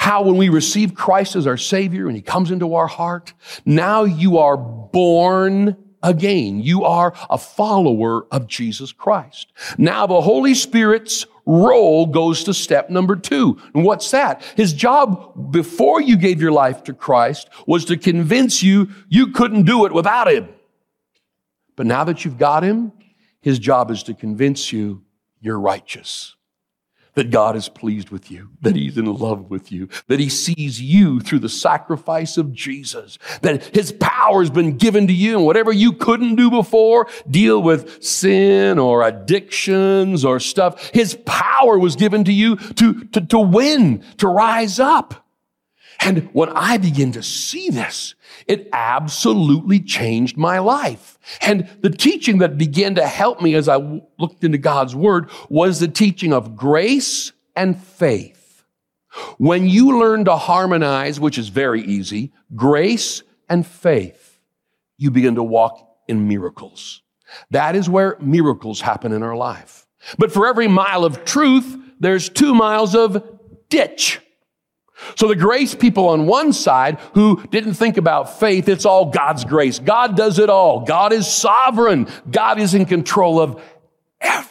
how 0.00 0.22
when 0.22 0.38
we 0.38 0.48
receive 0.48 0.94
Christ 0.94 1.36
as 1.36 1.46
our 1.46 1.58
Savior 1.58 2.06
and 2.06 2.16
He 2.16 2.22
comes 2.22 2.50
into 2.50 2.74
our 2.74 2.86
heart, 2.86 3.34
now 3.66 4.04
you 4.04 4.38
are 4.38 4.56
born 4.56 5.76
again. 6.02 6.58
You 6.58 6.84
are 6.84 7.12
a 7.28 7.36
follower 7.36 8.26
of 8.30 8.46
Jesus 8.46 8.92
Christ. 8.92 9.52
Now 9.76 10.06
the 10.06 10.22
Holy 10.22 10.54
Spirit's 10.54 11.26
role 11.44 12.06
goes 12.06 12.44
to 12.44 12.54
step 12.54 12.88
number 12.88 13.14
two. 13.14 13.60
And 13.74 13.84
what's 13.84 14.10
that? 14.12 14.42
His 14.56 14.72
job 14.72 15.52
before 15.52 16.00
you 16.00 16.16
gave 16.16 16.40
your 16.40 16.52
life 16.52 16.82
to 16.84 16.94
Christ 16.94 17.50
was 17.66 17.84
to 17.84 17.98
convince 17.98 18.62
you 18.62 18.88
you 19.10 19.26
couldn't 19.26 19.64
do 19.64 19.84
it 19.84 19.92
without 19.92 20.32
Him. 20.32 20.48
But 21.76 21.84
now 21.84 22.04
that 22.04 22.24
you've 22.24 22.38
got 22.38 22.62
Him, 22.62 22.92
His 23.42 23.58
job 23.58 23.90
is 23.90 24.02
to 24.04 24.14
convince 24.14 24.72
you 24.72 25.02
you're 25.42 25.60
righteous 25.60 26.36
that 27.14 27.30
God 27.30 27.56
is 27.56 27.68
pleased 27.68 28.10
with 28.10 28.30
you, 28.30 28.50
that 28.62 28.76
He's 28.76 28.96
in 28.96 29.06
love 29.06 29.50
with 29.50 29.72
you, 29.72 29.88
that 30.06 30.20
He 30.20 30.28
sees 30.28 30.80
you 30.80 31.20
through 31.20 31.40
the 31.40 31.48
sacrifice 31.48 32.36
of 32.36 32.52
Jesus, 32.52 33.18
that 33.42 33.74
His 33.74 33.92
power 33.92 34.40
has 34.40 34.50
been 34.50 34.76
given 34.76 35.06
to 35.06 35.12
you, 35.12 35.36
and 35.36 35.46
whatever 35.46 35.72
you 35.72 35.92
couldn't 35.92 36.36
do 36.36 36.50
before, 36.50 37.08
deal 37.28 37.62
with 37.62 38.02
sin 38.02 38.78
or 38.78 39.02
addictions 39.02 40.24
or 40.24 40.40
stuff, 40.40 40.90
His 40.92 41.16
power 41.26 41.78
was 41.78 41.96
given 41.96 42.24
to 42.24 42.32
you 42.32 42.56
to, 42.56 43.04
to, 43.06 43.20
to 43.20 43.38
win, 43.38 44.04
to 44.18 44.28
rise 44.28 44.78
up. 44.78 45.26
And 46.00 46.30
when 46.32 46.48
I 46.50 46.78
begin 46.78 47.12
to 47.12 47.22
see 47.22 47.68
this, 47.68 48.14
it 48.50 48.68
absolutely 48.72 49.78
changed 49.78 50.36
my 50.36 50.58
life. 50.58 51.20
And 51.40 51.68
the 51.82 51.90
teaching 51.90 52.38
that 52.38 52.58
began 52.58 52.96
to 52.96 53.06
help 53.06 53.40
me 53.40 53.54
as 53.54 53.68
I 53.68 53.76
looked 54.18 54.42
into 54.42 54.58
God's 54.58 54.92
word 54.92 55.30
was 55.48 55.78
the 55.78 55.86
teaching 55.86 56.32
of 56.32 56.56
grace 56.56 57.30
and 57.54 57.80
faith. 57.80 58.64
When 59.38 59.68
you 59.68 60.00
learn 60.00 60.24
to 60.24 60.36
harmonize, 60.36 61.20
which 61.20 61.38
is 61.38 61.48
very 61.48 61.82
easy, 61.82 62.32
grace 62.56 63.22
and 63.48 63.64
faith, 63.64 64.40
you 64.98 65.12
begin 65.12 65.36
to 65.36 65.44
walk 65.44 65.88
in 66.08 66.26
miracles. 66.26 67.02
That 67.52 67.76
is 67.76 67.88
where 67.88 68.16
miracles 68.20 68.80
happen 68.80 69.12
in 69.12 69.22
our 69.22 69.36
life. 69.36 69.86
But 70.18 70.32
for 70.32 70.48
every 70.48 70.66
mile 70.66 71.04
of 71.04 71.24
truth, 71.24 71.76
there's 72.00 72.28
two 72.28 72.52
miles 72.52 72.96
of 72.96 73.22
ditch. 73.68 74.18
So 75.16 75.28
the 75.28 75.36
grace 75.36 75.74
people 75.74 76.08
on 76.08 76.26
one 76.26 76.52
side 76.52 76.98
who 77.14 77.42
didn't 77.48 77.74
think 77.74 77.96
about 77.96 78.38
faith, 78.38 78.68
it's 78.68 78.84
all 78.84 79.06
God's 79.06 79.44
grace. 79.44 79.78
God 79.78 80.16
does 80.16 80.38
it 80.38 80.50
all. 80.50 80.80
God 80.80 81.12
is 81.12 81.26
sovereign. 81.26 82.08
God 82.30 82.58
is 82.58 82.74
in 82.74 82.86
control 82.86 83.40
of 83.40 83.62
everything. 84.20 84.50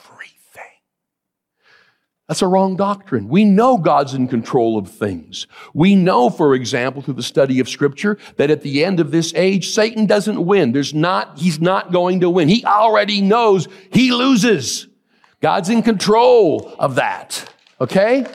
That's 2.28 2.42
a 2.44 2.48
wrong 2.48 2.76
doctrine. 2.76 3.28
We 3.28 3.44
know 3.44 3.78
God's 3.78 4.14
in 4.14 4.28
control 4.28 4.78
of 4.78 4.90
things. 4.90 5.48
We 5.74 5.96
know, 5.96 6.30
for 6.30 6.54
example, 6.54 7.02
through 7.02 7.16
the 7.16 7.24
study 7.24 7.60
of 7.60 7.68
scripture, 7.68 8.20
that 8.38 8.52
at 8.52 8.62
the 8.62 8.86
end 8.86 9.00
of 9.00 9.12
this 9.12 9.34
age, 9.36 9.70
Satan 9.70 10.06
doesn't 10.06 10.46
win. 10.46 10.72
There's 10.72 10.94
not, 10.94 11.40
he's 11.40 11.60
not 11.60 11.92
going 11.92 12.20
to 12.20 12.30
win. 12.30 12.48
He 12.48 12.64
already 12.66 13.22
knows 13.22 13.68
he 13.92 14.12
loses. 14.12 14.88
God's 15.42 15.70
in 15.70 15.82
control 15.82 16.76
of 16.78 16.96
that. 16.96 17.52
Okay? 17.82 18.26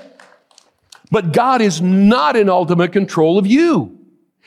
But 1.10 1.32
God 1.32 1.60
is 1.60 1.80
not 1.80 2.36
in 2.36 2.48
ultimate 2.48 2.92
control 2.92 3.38
of 3.38 3.46
you. 3.46 3.98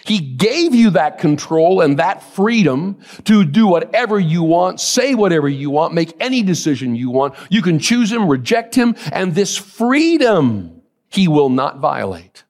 He 0.06 0.20
gave 0.20 0.74
you 0.74 0.92
that 0.92 1.18
control 1.18 1.82
and 1.82 2.00
that 2.00 2.24
freedom 2.24 3.00
to 3.26 3.44
do 3.44 3.68
whatever 3.68 4.20
you 4.20 4.44
want, 4.44 4.80
say 4.80 5.16
whatever 5.16 5.50
you 5.50 5.70
want, 5.70 5.94
make 5.94 6.16
any 6.20 6.44
decision 6.44 6.96
you 6.96 7.10
want. 7.10 7.36
You 7.50 7.62
can 7.62 7.80
choose 7.80 8.12
him, 8.12 8.28
reject 8.28 8.76
him, 8.76 8.96
and 9.12 9.34
this 9.34 9.58
freedom 9.58 10.82
he 11.10 11.28
will 11.28 11.50
not 11.50 11.80
violate. 11.80 12.44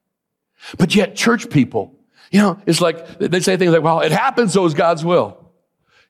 But 0.78 0.94
yet, 0.94 1.16
church 1.16 1.50
people, 1.50 1.96
you 2.32 2.40
know, 2.42 2.62
it's 2.66 2.82
like 2.82 3.18
they 3.20 3.40
say 3.40 3.58
things 3.58 3.72
like, 3.72 3.82
well, 3.82 4.02
it 4.02 4.12
happened, 4.12 4.52
so 4.52 4.66
is 4.66 4.74
God's 4.74 5.06
will. 5.06 5.52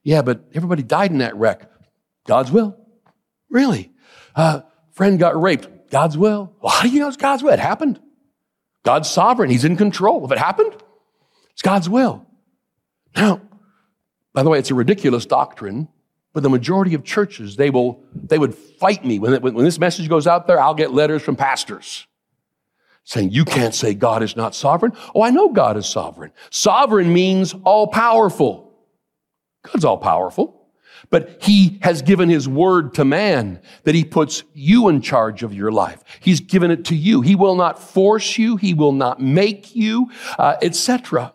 Yeah, 0.03 0.23
but 0.23 0.41
everybody 0.53 0.83
died 0.83 1.11
in 1.11 1.19
that 1.19 1.35
wreck. 1.35 1.69
God's 2.25 2.51
will. 2.51 2.77
Really? 3.49 3.91
Uh, 4.35 4.61
friend 4.91 5.19
got 5.19 5.39
raped. 5.39 5.67
God's 5.89 6.17
will. 6.17 6.53
Well, 6.61 6.71
how 6.71 6.83
do 6.83 6.89
you 6.89 6.99
know 6.99 7.07
it's 7.07 7.17
God's 7.17 7.43
will? 7.43 7.53
It 7.53 7.59
happened. 7.59 7.99
God's 8.83 9.09
sovereign. 9.09 9.49
He's 9.49 9.65
in 9.65 9.77
control. 9.77 10.25
If 10.25 10.31
it 10.31 10.37
happened, 10.37 10.75
it's 11.51 11.61
God's 11.61 11.89
will. 11.89 12.25
Now, 13.15 13.41
by 14.33 14.43
the 14.43 14.49
way, 14.49 14.59
it's 14.59 14.71
a 14.71 14.75
ridiculous 14.75 15.25
doctrine, 15.25 15.87
but 16.33 16.43
the 16.43 16.49
majority 16.49 16.93
of 16.93 17.03
churches, 17.03 17.55
they 17.55 17.69
will, 17.69 18.03
they 18.13 18.37
would 18.37 18.53
fight 18.53 19.03
me. 19.03 19.19
When, 19.19 19.41
when 19.41 19.65
this 19.65 19.79
message 19.79 20.07
goes 20.07 20.27
out 20.27 20.47
there, 20.47 20.59
I'll 20.59 20.75
get 20.75 20.93
letters 20.93 21.21
from 21.21 21.35
pastors 21.35 22.05
saying, 23.07 23.31
you 23.31 23.45
can't 23.45 23.73
say 23.73 23.93
God 23.93 24.21
is 24.21 24.35
not 24.35 24.53
sovereign. 24.53 24.91
Oh, 25.15 25.21
I 25.21 25.29
know 25.29 25.47
God 25.49 25.77
is 25.77 25.85
sovereign. 25.85 26.31
Sovereign 26.49 27.13
means 27.13 27.55
all 27.63 27.87
powerful. 27.87 28.73
God's 29.63 29.85
all 29.85 29.97
powerful. 29.97 30.56
But 31.09 31.41
he 31.41 31.79
has 31.81 32.01
given 32.01 32.27
his 32.27 32.49
word 32.49 32.93
to 32.95 33.05
man 33.05 33.61
that 33.83 33.95
he 33.95 34.03
puts 34.03 34.43
you 34.53 34.89
in 34.89 35.01
charge 35.01 35.41
of 35.41 35.53
your 35.53 35.71
life. 35.71 36.03
He's 36.19 36.41
given 36.41 36.69
it 36.69 36.85
to 36.85 36.95
you. 36.95 37.21
He 37.21 37.35
will 37.35 37.55
not 37.55 37.81
force 37.81 38.37
you. 38.37 38.57
He 38.57 38.73
will 38.73 38.91
not 38.91 39.21
make 39.21 39.75
you, 39.75 40.11
uh, 40.37 40.57
etc. 40.61 41.33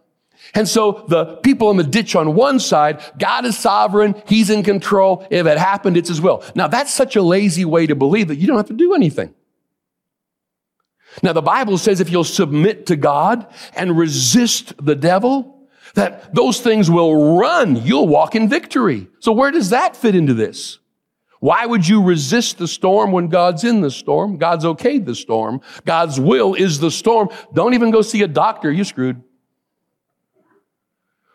And 0.55 0.69
so 0.69 1.05
the 1.09 1.37
people 1.37 1.71
in 1.71 1.79
the 1.79 1.85
ditch 1.85 2.15
on 2.15 2.35
one 2.35 2.61
side, 2.61 3.03
God 3.19 3.47
is 3.47 3.57
sovereign. 3.57 4.21
He's 4.27 4.51
in 4.51 4.63
control. 4.63 5.27
If 5.31 5.47
it 5.47 5.57
happened, 5.57 5.97
it's 5.97 6.09
his 6.09 6.21
will. 6.21 6.45
Now 6.55 6.69
that's 6.69 6.93
such 6.93 7.17
a 7.17 7.23
lazy 7.23 7.65
way 7.65 7.87
to 7.87 7.95
believe 7.95 8.29
that 8.29 8.37
you 8.37 8.47
don't 8.47 8.59
have 8.59 8.67
to 8.67 8.75
do 8.75 8.95
anything. 8.95 9.35
Now 11.23 11.33
the 11.33 11.43
Bible 11.43 11.79
says 11.79 12.01
if 12.01 12.11
you'll 12.11 12.25
submit 12.25 12.87
to 12.87 12.97
God 12.97 13.47
and 13.75 13.97
resist 13.97 14.75
the 14.85 14.95
devil, 14.95 15.62
that 15.95 16.35
those 16.35 16.61
things 16.61 16.91
will 16.91 17.39
run. 17.39 17.77
You'll 17.77 18.09
walk 18.09 18.35
in 18.35 18.49
victory. 18.49 19.09
So 19.21 19.33
where 19.33 19.51
does 19.51 19.71
that 19.71 19.97
fit 19.97 20.15
into 20.15 20.35
this? 20.35 20.79
Why 21.41 21.67
would 21.67 21.89
you 21.89 22.03
resist 22.03 22.59
the 22.59 22.69
storm 22.69 23.11
when 23.11 23.27
God's 23.27 23.65
in 23.65 23.81
the 23.81 23.91
storm? 23.91 24.37
God's 24.37 24.65
okayed 24.65 25.07
the 25.07 25.15
storm. 25.15 25.61
God's 25.85 26.21
will 26.21 26.55
is 26.55 26.79
the 26.79 26.91
storm. 26.91 27.31
Don't 27.53 27.75
even 27.75 27.91
go 27.91 28.01
see 28.01 28.23
a 28.23 28.29
doctor. 28.29 28.71
You're 28.71 28.85
screwed. 28.85 29.23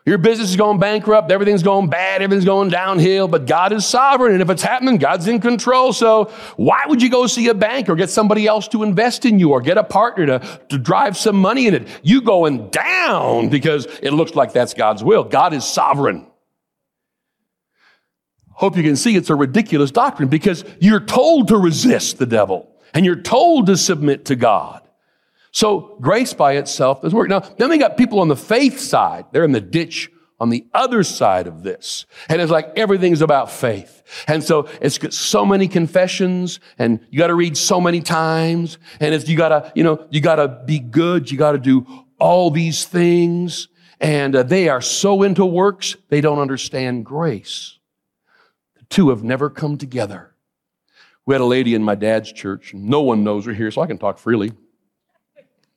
Your 0.08 0.16
business 0.16 0.48
is 0.48 0.56
going 0.56 0.78
bankrupt, 0.78 1.30
everything's 1.30 1.62
going 1.62 1.90
bad, 1.90 2.22
everything's 2.22 2.46
going 2.46 2.70
downhill, 2.70 3.28
but 3.28 3.44
God 3.44 3.74
is 3.74 3.84
sovereign. 3.84 4.32
And 4.32 4.40
if 4.40 4.48
it's 4.48 4.62
happening, 4.62 4.96
God's 4.96 5.28
in 5.28 5.38
control. 5.38 5.92
So 5.92 6.32
why 6.56 6.84
would 6.88 7.02
you 7.02 7.10
go 7.10 7.26
see 7.26 7.48
a 7.48 7.54
bank 7.54 7.90
or 7.90 7.94
get 7.94 8.08
somebody 8.08 8.46
else 8.46 8.68
to 8.68 8.84
invest 8.84 9.26
in 9.26 9.38
you 9.38 9.50
or 9.50 9.60
get 9.60 9.76
a 9.76 9.84
partner 9.84 10.24
to, 10.24 10.60
to 10.70 10.78
drive 10.78 11.18
some 11.18 11.36
money 11.36 11.66
in 11.66 11.74
it? 11.74 11.88
You 12.02 12.22
going 12.22 12.70
down 12.70 13.50
because 13.50 13.84
it 14.02 14.12
looks 14.12 14.34
like 14.34 14.54
that's 14.54 14.72
God's 14.72 15.04
will. 15.04 15.24
God 15.24 15.52
is 15.52 15.66
sovereign. 15.66 16.26
Hope 18.52 18.78
you 18.78 18.82
can 18.82 18.96
see 18.96 19.14
it's 19.14 19.28
a 19.28 19.34
ridiculous 19.34 19.90
doctrine 19.90 20.30
because 20.30 20.64
you're 20.80 21.04
told 21.04 21.48
to 21.48 21.58
resist 21.58 22.16
the 22.16 22.24
devil 22.24 22.74
and 22.94 23.04
you're 23.04 23.20
told 23.20 23.66
to 23.66 23.76
submit 23.76 24.24
to 24.24 24.36
God. 24.36 24.87
So 25.52 25.96
grace 26.00 26.34
by 26.34 26.54
itself 26.54 27.02
doesn't 27.02 27.16
work. 27.16 27.28
Now, 27.28 27.40
then 27.40 27.70
we 27.70 27.78
got 27.78 27.96
people 27.96 28.20
on 28.20 28.28
the 28.28 28.36
faith 28.36 28.78
side. 28.78 29.26
They're 29.32 29.44
in 29.44 29.52
the 29.52 29.60
ditch 29.60 30.10
on 30.40 30.50
the 30.50 30.66
other 30.72 31.02
side 31.02 31.46
of 31.46 31.62
this. 31.62 32.06
And 32.28 32.40
it's 32.40 32.50
like 32.50 32.72
everything's 32.76 33.22
about 33.22 33.50
faith. 33.50 34.02
And 34.28 34.42
so 34.42 34.68
it's 34.80 34.98
got 34.98 35.12
so 35.12 35.44
many 35.44 35.66
confessions 35.66 36.60
and 36.78 37.00
you 37.10 37.18
got 37.18 37.26
to 37.28 37.34
read 37.34 37.56
so 37.56 37.80
many 37.80 38.00
times. 38.00 38.78
And 39.00 39.14
it's, 39.14 39.28
you 39.28 39.36
got 39.36 39.48
to, 39.48 39.72
you 39.74 39.82
know, 39.82 40.06
you 40.10 40.20
got 40.20 40.36
to 40.36 40.62
be 40.64 40.78
good. 40.78 41.30
You 41.30 41.38
got 41.38 41.52
to 41.52 41.58
do 41.58 41.86
all 42.20 42.50
these 42.50 42.84
things. 42.84 43.68
And 44.00 44.36
uh, 44.36 44.44
they 44.44 44.68
are 44.68 44.80
so 44.80 45.22
into 45.24 45.44
works, 45.44 45.96
they 46.08 46.20
don't 46.20 46.38
understand 46.38 47.04
grace. 47.04 47.78
The 48.76 48.84
two 48.84 49.08
have 49.08 49.24
never 49.24 49.50
come 49.50 49.76
together. 49.76 50.34
We 51.26 51.34
had 51.34 51.40
a 51.40 51.46
lady 51.46 51.74
in 51.74 51.82
my 51.82 51.96
dad's 51.96 52.32
church. 52.32 52.72
No 52.72 53.00
one 53.00 53.24
knows 53.24 53.44
her 53.46 53.52
here, 53.52 53.70
so 53.72 53.82
I 53.82 53.86
can 53.86 53.98
talk 53.98 54.18
freely 54.18 54.52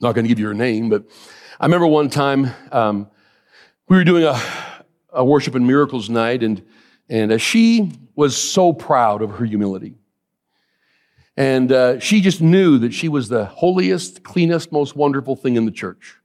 not 0.02 0.16
going 0.16 0.26
to 0.26 0.30
give 0.30 0.40
you 0.40 0.48
her 0.48 0.54
name, 0.54 0.90
but 0.90 1.06
I 1.60 1.66
remember 1.66 1.88
one 1.88 2.10
time 2.10 2.52
um, 2.72 3.08
we 3.88 3.96
were 3.96 4.04
doing 4.04 4.24
a, 4.24 4.42
a, 5.14 5.24
worship 5.24 5.54
and 5.54 5.68
miracles 5.68 6.10
night, 6.10 6.42
and, 6.42 6.64
and 7.08 7.34
uh, 7.34 7.38
she 7.38 7.92
was 8.16 8.36
so 8.36 8.74
proud 8.74 9.22
of 9.22 9.32
her 9.32 9.46
humility. 9.46 9.96
And 11.38 11.72
uh, 11.72 12.00
she 12.00 12.20
just 12.20 12.42
knew 12.42 12.80
that 12.80 12.94
she 12.94 13.10
was 13.10 13.30
the 13.30 13.46
holiest, 13.46 14.24
cleanest, 14.24 14.72
most 14.72 14.96
wonderful 14.96 15.36
thing 15.36 15.56
in 15.56 15.66
the 15.66 15.72
church. 15.72 16.18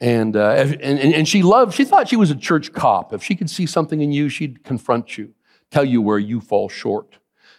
And, 0.00 0.36
uh, 0.36 0.50
and, 0.80 0.98
and 0.98 1.28
she 1.28 1.42
loved, 1.42 1.74
she 1.74 1.84
thought 1.84 2.08
she 2.08 2.16
was 2.16 2.30
a 2.30 2.36
church 2.36 2.72
cop. 2.72 3.12
If 3.12 3.22
she 3.22 3.36
could 3.36 3.50
see 3.50 3.66
something 3.66 4.00
in 4.00 4.12
you, 4.12 4.28
she'd 4.28 4.64
confront 4.64 5.18
you, 5.18 5.34
tell 5.70 5.84
you 5.84 6.00
where 6.00 6.18
you 6.18 6.40
fall 6.40 6.68
short 6.68 7.18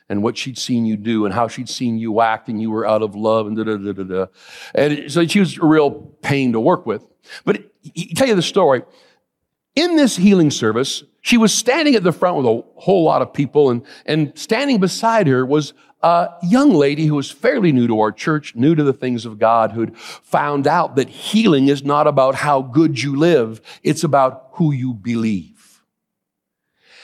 and 0.09 0.23
what 0.23 0.37
she'd 0.37 0.57
seen 0.57 0.85
you 0.85 0.97
do 0.97 1.25
and 1.25 1.33
how 1.33 1.47
she'd 1.47 1.69
seen 1.69 1.97
you 1.97 2.21
act 2.21 2.49
and 2.49 2.61
you 2.61 2.71
were 2.71 2.85
out 2.85 3.01
of 3.01 3.15
love 3.15 3.47
and 3.47 3.57
da 3.57 3.63
da 3.63 3.77
da 3.77 3.91
da 3.91 4.03
da. 4.03 4.25
And 4.75 5.11
so 5.11 5.25
she 5.25 5.39
was 5.39 5.57
a 5.57 5.65
real 5.65 5.91
pain 6.21 6.53
to 6.53 6.59
work 6.59 6.85
with. 6.85 7.03
But 7.45 7.71
tell 8.15 8.27
you 8.27 8.35
the 8.35 8.41
story. 8.41 8.83
In 9.75 9.95
this 9.95 10.15
healing 10.15 10.51
service, 10.51 11.03
she 11.21 11.37
was 11.37 11.53
standing 11.53 11.95
at 11.95 12.03
the 12.03 12.11
front 12.11 12.37
with 12.37 12.45
a 12.45 12.63
whole 12.75 13.05
lot 13.05 13.21
of 13.21 13.33
people, 13.33 13.69
and, 13.71 13.83
and 14.05 14.37
standing 14.37 14.79
beside 14.79 15.25
her 15.25 15.45
was 15.45 15.73
a 16.03 16.29
young 16.43 16.73
lady 16.73 17.05
who 17.05 17.15
was 17.15 17.31
fairly 17.31 17.71
new 17.71 17.87
to 17.87 17.99
our 18.01 18.11
church, 18.11 18.55
new 18.55 18.75
to 18.75 18.83
the 18.83 18.93
things 18.93 19.25
of 19.25 19.39
God, 19.39 19.71
who'd 19.71 19.97
found 19.97 20.67
out 20.67 20.97
that 20.97 21.07
healing 21.07 21.69
is 21.69 21.83
not 21.83 22.07
about 22.07 22.35
how 22.35 22.61
good 22.61 23.01
you 23.01 23.15
live, 23.15 23.61
it's 23.83 24.03
about 24.03 24.49
who 24.53 24.73
you 24.73 24.93
believe. 24.93 25.81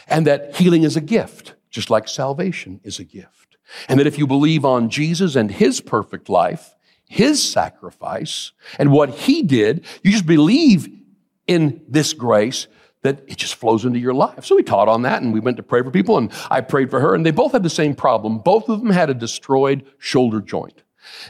And 0.07 0.27
that 0.27 0.57
healing 0.57 0.83
is 0.83 0.97
a 0.97 1.01
gift, 1.01 1.53
just 1.69 1.89
like 1.89 2.07
salvation 2.07 2.79
is 2.83 2.99
a 2.99 3.03
gift. 3.03 3.57
And 3.87 3.99
that 3.99 4.07
if 4.07 4.17
you 4.17 4.25
believe 4.25 4.65
on 4.65 4.89
Jesus 4.89 5.35
and 5.35 5.51
his 5.51 5.81
perfect 5.81 6.29
life, 6.29 6.75
his 7.07 7.41
sacrifice, 7.41 8.51
and 8.77 8.91
what 8.91 9.09
he 9.09 9.43
did, 9.43 9.85
you 10.03 10.11
just 10.11 10.25
believe 10.25 10.87
in 11.47 11.81
this 11.87 12.13
grace, 12.13 12.67
that 13.01 13.23
it 13.27 13.37
just 13.37 13.55
flows 13.55 13.85
into 13.85 13.99
your 13.99 14.13
life. 14.13 14.45
So 14.45 14.55
we 14.55 14.63
taught 14.63 14.87
on 14.87 15.03
that 15.03 15.21
and 15.21 15.33
we 15.33 15.39
went 15.39 15.57
to 15.57 15.63
pray 15.63 15.81
for 15.81 15.91
people 15.91 16.17
and 16.17 16.31
I 16.51 16.61
prayed 16.61 16.89
for 16.89 16.99
her 16.99 17.15
and 17.15 17.25
they 17.25 17.31
both 17.31 17.53
had 17.53 17.63
the 17.63 17.69
same 17.69 17.95
problem. 17.95 18.39
Both 18.39 18.69
of 18.69 18.81
them 18.81 18.89
had 18.89 19.09
a 19.09 19.13
destroyed 19.13 19.85
shoulder 19.97 20.41
joint. 20.41 20.83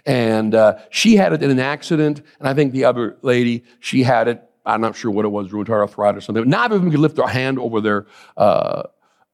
And 0.05 0.55
uh, 0.55 0.79
she 0.89 1.15
had 1.15 1.31
it 1.31 1.43
in 1.43 1.51
an 1.51 1.59
accident 1.59 2.21
and 2.39 2.47
I 2.47 2.53
think 2.53 2.73
the 2.73 2.85
other 2.85 3.17
lady, 3.21 3.63
she 3.79 4.03
had 4.03 4.27
it, 4.27 4.43
I'm 4.65 4.81
not 4.81 4.95
sure 4.95 5.11
what 5.11 5.25
it 5.25 5.29
was, 5.29 5.49
rheumatoid 5.49 5.69
arthritis 5.69 6.23
or 6.23 6.25
something. 6.25 6.49
Neither 6.49 6.75
of 6.75 6.81
them 6.81 6.91
could 6.91 6.99
lift 6.99 7.15
their 7.15 7.27
hand 7.27 7.59
over 7.59 7.81
their 7.81 8.07
uh, 8.35 8.83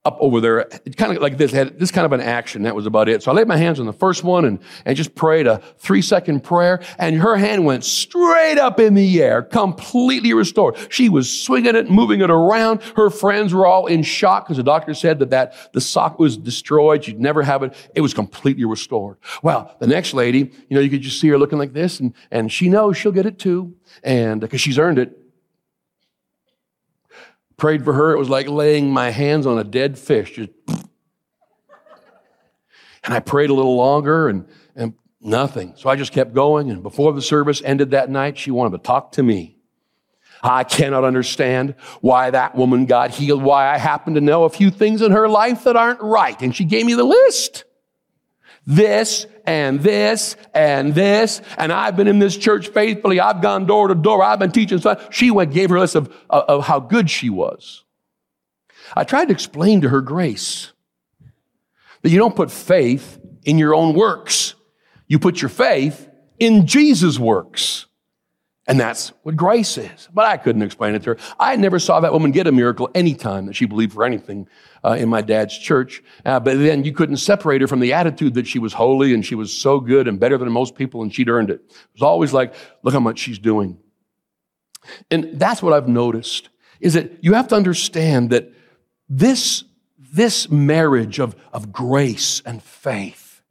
up 0.05 0.17
over 0.19 0.39
there, 0.39 0.65
kind 0.97 1.15
of 1.15 1.21
like 1.21 1.37
this, 1.37 1.51
had 1.51 1.79
this 1.79 1.91
kind 1.91 2.05
of 2.05 2.11
an 2.11 2.21
action. 2.21 2.63
That 2.63 2.75
was 2.75 2.85
about 2.85 3.09
it. 3.09 3.23
So 3.23 3.31
I 3.31 3.33
laid 3.33 3.47
my 3.47 3.57
hands 3.57 3.79
on 3.79 3.87
the 3.87 3.93
first 3.93 4.23
one 4.23 4.45
and, 4.45 4.59
and 4.85 4.95
just 4.95 5.15
prayed 5.15 5.47
a 5.47 5.57
three 5.79 6.01
second 6.01 6.43
prayer 6.43 6.81
and 6.99 7.17
her 7.17 7.35
hand 7.35 7.65
went 7.65 7.83
straight 7.83 8.59
up 8.59 8.79
in 8.79 8.93
the 8.93 9.21
air, 9.21 9.41
completely 9.41 10.33
restored. 10.33 10.77
She 10.89 11.09
was 11.09 11.31
swinging 11.43 11.75
it, 11.75 11.89
moving 11.89 12.21
it 12.21 12.29
around. 12.29 12.83
Her 12.95 13.09
friends 13.09 13.53
were 13.53 13.65
all 13.65 13.87
in 13.87 14.03
shock 14.03 14.45
because 14.45 14.57
the 14.57 14.63
doctor 14.63 14.93
said 14.93 15.19
that, 15.19 15.31
that 15.31 15.73
the 15.73 15.81
sock 15.81 16.19
was 16.19 16.37
destroyed. 16.37 17.03
She'd 17.03 17.19
never 17.19 17.41
have 17.41 17.63
it. 17.63 17.73
It 17.95 18.01
was 18.01 18.13
completely 18.13 18.65
restored. 18.65 19.17
Well, 19.41 19.75
the 19.79 19.87
next 19.87 20.13
lady, 20.13 20.51
you 20.69 20.75
know, 20.75 20.81
you 20.81 20.89
could 20.89 21.01
just 21.01 21.19
see 21.19 21.27
her 21.29 21.37
looking 21.37 21.57
like 21.57 21.73
this 21.73 21.99
and, 21.99 22.13
and 22.29 22.51
she 22.51 22.69
knows 22.69 22.95
she'll 22.95 23.11
get 23.11 23.25
it 23.25 23.39
too. 23.39 23.75
And 24.03 24.39
because 24.39 24.61
she's 24.61 24.77
earned 24.77 24.99
it. 24.99 25.24
Prayed 27.57 27.83
for 27.83 27.93
her. 27.93 28.11
It 28.11 28.19
was 28.19 28.29
like 28.29 28.47
laying 28.47 28.91
my 28.91 29.11
hands 29.11 29.45
on 29.45 29.57
a 29.57 29.63
dead 29.63 29.97
fish. 29.97 30.35
Just 30.35 30.49
and 33.05 33.13
I 33.13 33.19
prayed 33.19 33.49
a 33.49 33.53
little 33.53 33.75
longer 33.75 34.27
and, 34.27 34.47
and 34.75 34.93
nothing. 35.21 35.73
So 35.77 35.89
I 35.89 35.95
just 35.95 36.11
kept 36.11 36.33
going. 36.33 36.71
And 36.71 36.81
before 36.83 37.13
the 37.13 37.21
service 37.21 37.61
ended 37.63 37.91
that 37.91 38.09
night, 38.09 38.37
she 38.37 38.51
wanted 38.51 38.77
to 38.77 38.83
talk 38.83 39.13
to 39.13 39.23
me. 39.23 39.57
I 40.43 40.63
cannot 40.63 41.03
understand 41.03 41.75
why 42.01 42.29
that 42.31 42.55
woman 42.55 42.85
got 42.85 43.11
healed, 43.11 43.41
why 43.41 43.73
I 43.73 43.77
happen 43.77 44.15
to 44.15 44.21
know 44.21 44.43
a 44.43 44.49
few 44.49 44.69
things 44.69 45.01
in 45.01 45.11
her 45.11 45.27
life 45.27 45.63
that 45.63 45.75
aren't 45.75 46.01
right. 46.01 46.39
And 46.41 46.55
she 46.55 46.65
gave 46.65 46.85
me 46.85 46.93
the 46.93 47.03
list 47.03 47.63
this 48.67 49.27
and 49.45 49.79
this 49.81 50.35
and 50.53 50.93
this. 50.95 51.41
And 51.57 51.71
I've 51.71 51.95
been 51.95 52.07
in 52.07 52.19
this 52.19 52.37
church 52.37 52.69
faithfully. 52.69 53.19
I've 53.19 53.41
gone 53.41 53.65
door 53.65 53.87
to 53.87 53.95
door. 53.95 54.23
I've 54.23 54.39
been 54.39 54.51
teaching. 54.51 54.79
So 54.79 54.99
she 55.11 55.31
went, 55.31 55.53
gave 55.53 55.69
her 55.69 55.75
a 55.75 55.81
list 55.81 55.95
of, 55.95 56.13
of 56.29 56.65
how 56.65 56.79
good 56.79 57.09
she 57.09 57.29
was. 57.29 57.83
I 58.95 59.03
tried 59.03 59.25
to 59.25 59.33
explain 59.33 59.81
to 59.81 59.89
her 59.89 60.01
grace 60.01 60.71
that 62.01 62.09
you 62.09 62.19
don't 62.19 62.35
put 62.35 62.51
faith 62.51 63.19
in 63.43 63.57
your 63.57 63.73
own 63.73 63.95
works. 63.95 64.55
You 65.07 65.19
put 65.19 65.41
your 65.41 65.49
faith 65.49 66.09
in 66.39 66.67
Jesus' 66.67 67.17
works. 67.17 67.85
And 68.67 68.79
that's 68.79 69.09
what 69.21 69.35
grace 69.35 69.77
is. 69.77 70.09
But 70.11 70.25
I 70.25 70.37
couldn't 70.37 70.63
explain 70.63 70.95
it 70.95 71.03
to 71.03 71.11
her. 71.11 71.17
I 71.39 71.55
never 71.55 71.77
saw 71.77 71.99
that 71.99 72.11
woman 72.11 72.31
get 72.31 72.47
a 72.47 72.51
miracle 72.51 72.89
anytime 72.95 73.45
that 73.45 73.53
she 73.53 73.65
believed 73.65 73.93
for 73.93 74.03
anything 74.03 74.47
uh, 74.83 74.93
in 74.93 75.07
my 75.07 75.21
dad's 75.21 75.57
church. 75.57 76.01
Uh, 76.25 76.39
but 76.39 76.57
then 76.57 76.83
you 76.83 76.91
couldn't 76.91 77.17
separate 77.17 77.61
her 77.61 77.67
from 77.67 77.79
the 77.79 77.93
attitude 77.93 78.33
that 78.33 78.47
she 78.47 78.57
was 78.57 78.73
holy 78.73 79.13
and 79.13 79.23
she 79.23 79.35
was 79.35 79.53
so 79.53 79.79
good 79.79 80.07
and 80.07 80.19
better 80.19 80.37
than 80.37 80.51
most 80.51 80.75
people 80.75 81.03
and 81.03 81.13
she'd 81.13 81.29
earned 81.29 81.51
it. 81.51 81.61
It 81.69 81.75
was 81.93 82.01
always 82.01 82.33
like, 82.33 82.55
look 82.81 82.93
how 82.93 82.99
much 82.99 83.19
she's 83.19 83.39
doing. 83.39 83.77
And 85.11 85.39
that's 85.39 85.61
what 85.61 85.73
I've 85.73 85.87
noticed 85.87 86.49
is 86.79 86.93
that 86.93 87.23
you 87.23 87.33
have 87.33 87.47
to 87.49 87.55
understand 87.55 88.31
that 88.31 88.51
this, 89.07 89.63
this 89.97 90.49
marriage 90.49 91.19
of, 91.19 91.35
of 91.53 91.71
grace 91.71 92.41
and 92.45 92.61
faith 92.61 93.41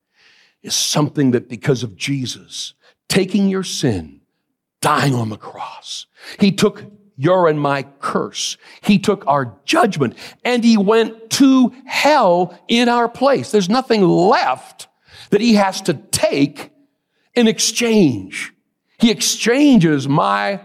is 0.62 0.74
something 0.74 1.33
that 1.33 1.48
because 1.48 1.83
of 1.83 1.96
Jesus 1.96 2.74
taking 3.09 3.48
your 3.48 3.62
sin, 3.62 4.20
dying 4.85 5.14
on 5.14 5.31
the 5.31 5.38
cross. 5.38 6.05
He 6.38 6.53
took 6.53 6.85
your 7.16 7.49
and 7.49 7.59
my 7.59 7.85
curse. 8.01 8.59
He 8.83 8.99
took 8.99 9.27
our 9.27 9.57
judgment 9.64 10.14
and 10.44 10.62
he 10.62 10.77
went 10.77 11.31
to 11.31 11.75
hell 11.87 12.59
in 12.68 12.90
our 12.90 13.09
place. 13.09 13.51
There's 13.51 13.70
nothing 13.70 14.03
left 14.03 14.88
that 15.31 15.40
he 15.40 15.55
has 15.55 15.81
to 15.83 15.94
take 15.94 16.70
in 17.35 17.49
exchange. 17.49 18.53
He 18.99 19.11
exchanges 19.11 20.07
my 20.07 20.61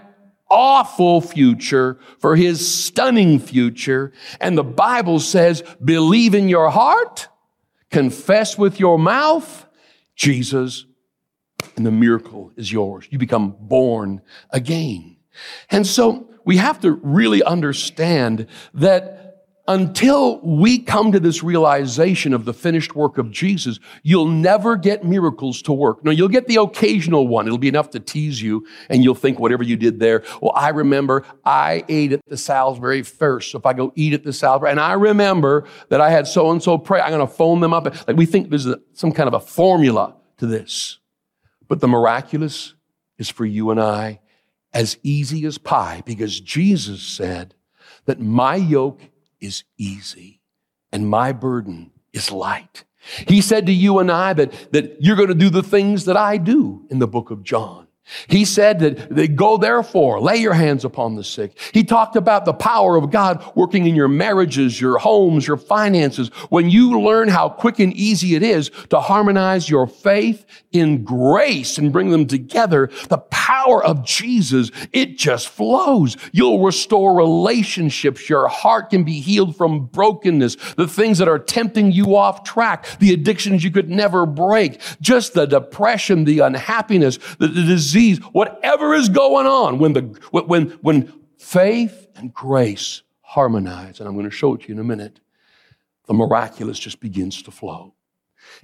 awful 0.49 1.21
future 1.21 1.97
for 2.19 2.35
his 2.35 2.67
stunning 2.67 3.39
future. 3.39 4.11
And 4.41 4.57
the 4.57 4.65
Bible 4.65 5.21
says, 5.21 5.63
believe 5.81 6.35
in 6.35 6.49
your 6.49 6.69
heart, 6.71 7.29
confess 7.89 8.57
with 8.57 8.81
your 8.81 8.99
mouth, 8.99 9.65
Jesus 10.17 10.85
and 11.75 11.85
the 11.85 11.91
miracle 11.91 12.51
is 12.55 12.71
yours. 12.71 13.07
You 13.09 13.17
become 13.17 13.55
born 13.59 14.21
again. 14.51 15.17
And 15.69 15.85
so 15.85 16.29
we 16.45 16.57
have 16.57 16.81
to 16.81 16.91
really 16.91 17.43
understand 17.43 18.47
that 18.73 19.19
until 19.69 20.39
we 20.41 20.79
come 20.79 21.11
to 21.11 21.19
this 21.19 21.43
realization 21.43 22.33
of 22.33 22.43
the 22.43 22.53
finished 22.53 22.95
work 22.95 23.19
of 23.19 23.29
Jesus, 23.29 23.79
you'll 24.01 24.27
never 24.27 24.75
get 24.75 25.05
miracles 25.05 25.61
to 25.61 25.71
work. 25.71 26.03
No, 26.03 26.09
you'll 26.09 26.27
get 26.27 26.47
the 26.47 26.55
occasional 26.55 27.27
one. 27.27 27.45
It'll 27.45 27.59
be 27.59 27.67
enough 27.67 27.91
to 27.91 27.99
tease 27.99 28.41
you 28.41 28.65
and 28.89 29.03
you'll 29.03 29.13
think 29.13 29.39
whatever 29.39 29.61
you 29.61 29.77
did 29.77 29.99
there. 29.99 30.23
Well, 30.41 30.53
I 30.55 30.69
remember 30.69 31.23
I 31.45 31.85
ate 31.87 32.13
at 32.13 32.25
the 32.25 32.35
Salisbury 32.35 33.03
first. 33.03 33.51
So 33.51 33.59
if 33.59 33.65
I 33.67 33.73
go 33.73 33.93
eat 33.95 34.13
at 34.13 34.23
the 34.23 34.33
Salisbury 34.33 34.71
and 34.71 34.79
I 34.79 34.93
remember 34.93 35.67
that 35.89 36.01
I 36.01 36.09
had 36.09 36.27
so 36.27 36.49
and 36.49 36.63
so 36.63 36.79
pray, 36.79 36.99
I'm 36.99 37.11
going 37.11 37.25
to 37.25 37.31
phone 37.31 37.59
them 37.59 37.73
up. 37.73 37.85
Like 38.07 38.17
we 38.17 38.25
think 38.25 38.49
there's 38.49 38.67
some 38.93 39.11
kind 39.11 39.27
of 39.27 39.35
a 39.35 39.39
formula 39.39 40.15
to 40.39 40.47
this. 40.47 40.98
But 41.69 41.79
the 41.79 41.87
miraculous 41.87 42.73
is 43.17 43.29
for 43.29 43.45
you 43.45 43.69
and 43.69 43.79
I 43.79 44.19
as 44.73 44.97
easy 45.01 45.45
as 45.45 45.57
pie 45.57 46.03
because 46.05 46.41
Jesus 46.41 47.01
said 47.01 47.55
that 48.05 48.19
my 48.19 48.55
yoke 48.55 49.01
is 49.39 49.63
easy 49.77 50.41
and 50.91 51.09
my 51.09 51.31
burden 51.31 51.91
is 52.11 52.31
light. 52.31 52.83
He 53.27 53.39
said 53.39 53.65
to 53.67 53.71
you 53.71 53.99
and 53.99 54.11
I 54.11 54.33
that, 54.33 54.73
that 54.73 54.97
you're 55.01 55.15
going 55.15 55.29
to 55.29 55.35
do 55.35 55.49
the 55.49 55.63
things 55.63 56.05
that 56.05 56.17
I 56.17 56.37
do 56.37 56.85
in 56.89 56.99
the 56.99 57.07
book 57.07 57.31
of 57.31 57.43
John. 57.43 57.87
He 58.27 58.45
said 58.45 58.79
that 58.79 59.13
they 59.13 59.27
go 59.27 59.57
therefore, 59.57 60.19
lay 60.19 60.37
your 60.37 60.53
hands 60.53 60.83
upon 60.83 61.15
the 61.15 61.23
sick. 61.23 61.57
He 61.73 61.83
talked 61.83 62.15
about 62.15 62.45
the 62.45 62.53
power 62.53 62.95
of 62.95 63.11
God 63.11 63.43
working 63.55 63.85
in 63.85 63.95
your 63.95 64.07
marriages, 64.07 64.79
your 64.79 64.97
homes, 64.97 65.47
your 65.47 65.57
finances. 65.57 66.29
When 66.49 66.69
you 66.69 66.99
learn 66.99 67.27
how 67.27 67.49
quick 67.49 67.79
and 67.79 67.93
easy 67.93 68.35
it 68.35 68.43
is 68.43 68.71
to 68.89 68.99
harmonize 68.99 69.69
your 69.69 69.87
faith 69.87 70.45
in 70.71 71.03
grace 71.03 71.77
and 71.77 71.93
bring 71.93 72.09
them 72.09 72.25
together, 72.25 72.89
the 73.09 73.17
power 73.17 73.83
of 73.83 74.05
Jesus, 74.05 74.71
it 74.91 75.17
just 75.17 75.49
flows. 75.49 76.17
You'll 76.31 76.63
restore 76.63 77.15
relationships. 77.15 78.29
Your 78.29 78.47
heart 78.47 78.89
can 78.89 79.03
be 79.03 79.19
healed 79.19 79.55
from 79.55 79.85
brokenness, 79.85 80.55
the 80.73 80.87
things 80.87 81.17
that 81.19 81.27
are 81.27 81.39
tempting 81.39 81.91
you 81.91 82.15
off 82.15 82.43
track, 82.43 82.85
the 82.99 83.13
addictions 83.13 83.63
you 83.63 83.71
could 83.71 83.89
never 83.89 84.25
break, 84.25 84.81
just 85.01 85.33
the 85.33 85.45
depression, 85.45 86.25
the 86.25 86.39
unhappiness, 86.39 87.17
the, 87.37 87.47
the 87.47 87.63
disease 87.63 87.98
disease, 87.99 88.19
whatever 88.31 88.93
is 88.93 89.09
going 89.09 89.45
on, 89.45 89.79
when, 89.79 89.93
the, 89.93 90.01
when, 90.31 90.69
when 90.81 91.13
faith 91.37 92.07
and 92.15 92.33
grace 92.33 93.01
harmonize, 93.21 93.99
and 93.99 94.07
I'm 94.07 94.15
going 94.15 94.29
to 94.29 94.35
show 94.35 94.53
it 94.55 94.61
to 94.61 94.67
you 94.69 94.75
in 94.75 94.79
a 94.79 94.83
minute, 94.83 95.19
the 96.07 96.13
miraculous 96.13 96.79
just 96.79 96.99
begins 96.99 97.41
to 97.43 97.51
flow. 97.51 97.93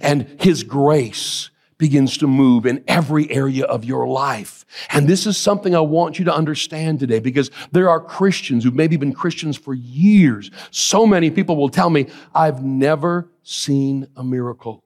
And 0.00 0.40
His 0.40 0.62
grace 0.62 1.50
begins 1.78 2.16
to 2.16 2.26
move 2.26 2.64
in 2.64 2.82
every 2.88 3.30
area 3.30 3.64
of 3.64 3.84
your 3.84 4.08
life. 4.08 4.64
And 4.90 5.06
this 5.06 5.26
is 5.26 5.36
something 5.36 5.74
I 5.74 5.80
want 5.80 6.18
you 6.18 6.24
to 6.24 6.34
understand 6.34 6.98
today 6.98 7.18
because 7.18 7.50
there 7.70 7.90
are 7.90 8.00
Christians 8.00 8.64
who've 8.64 8.74
maybe 8.74 8.96
been 8.96 9.12
Christians 9.12 9.58
for 9.58 9.74
years. 9.74 10.50
So 10.70 11.06
many 11.06 11.30
people 11.30 11.56
will 11.56 11.68
tell 11.68 11.90
me, 11.90 12.06
I've 12.34 12.64
never 12.64 13.28
seen 13.42 14.08
a 14.16 14.24
miracle. 14.24 14.82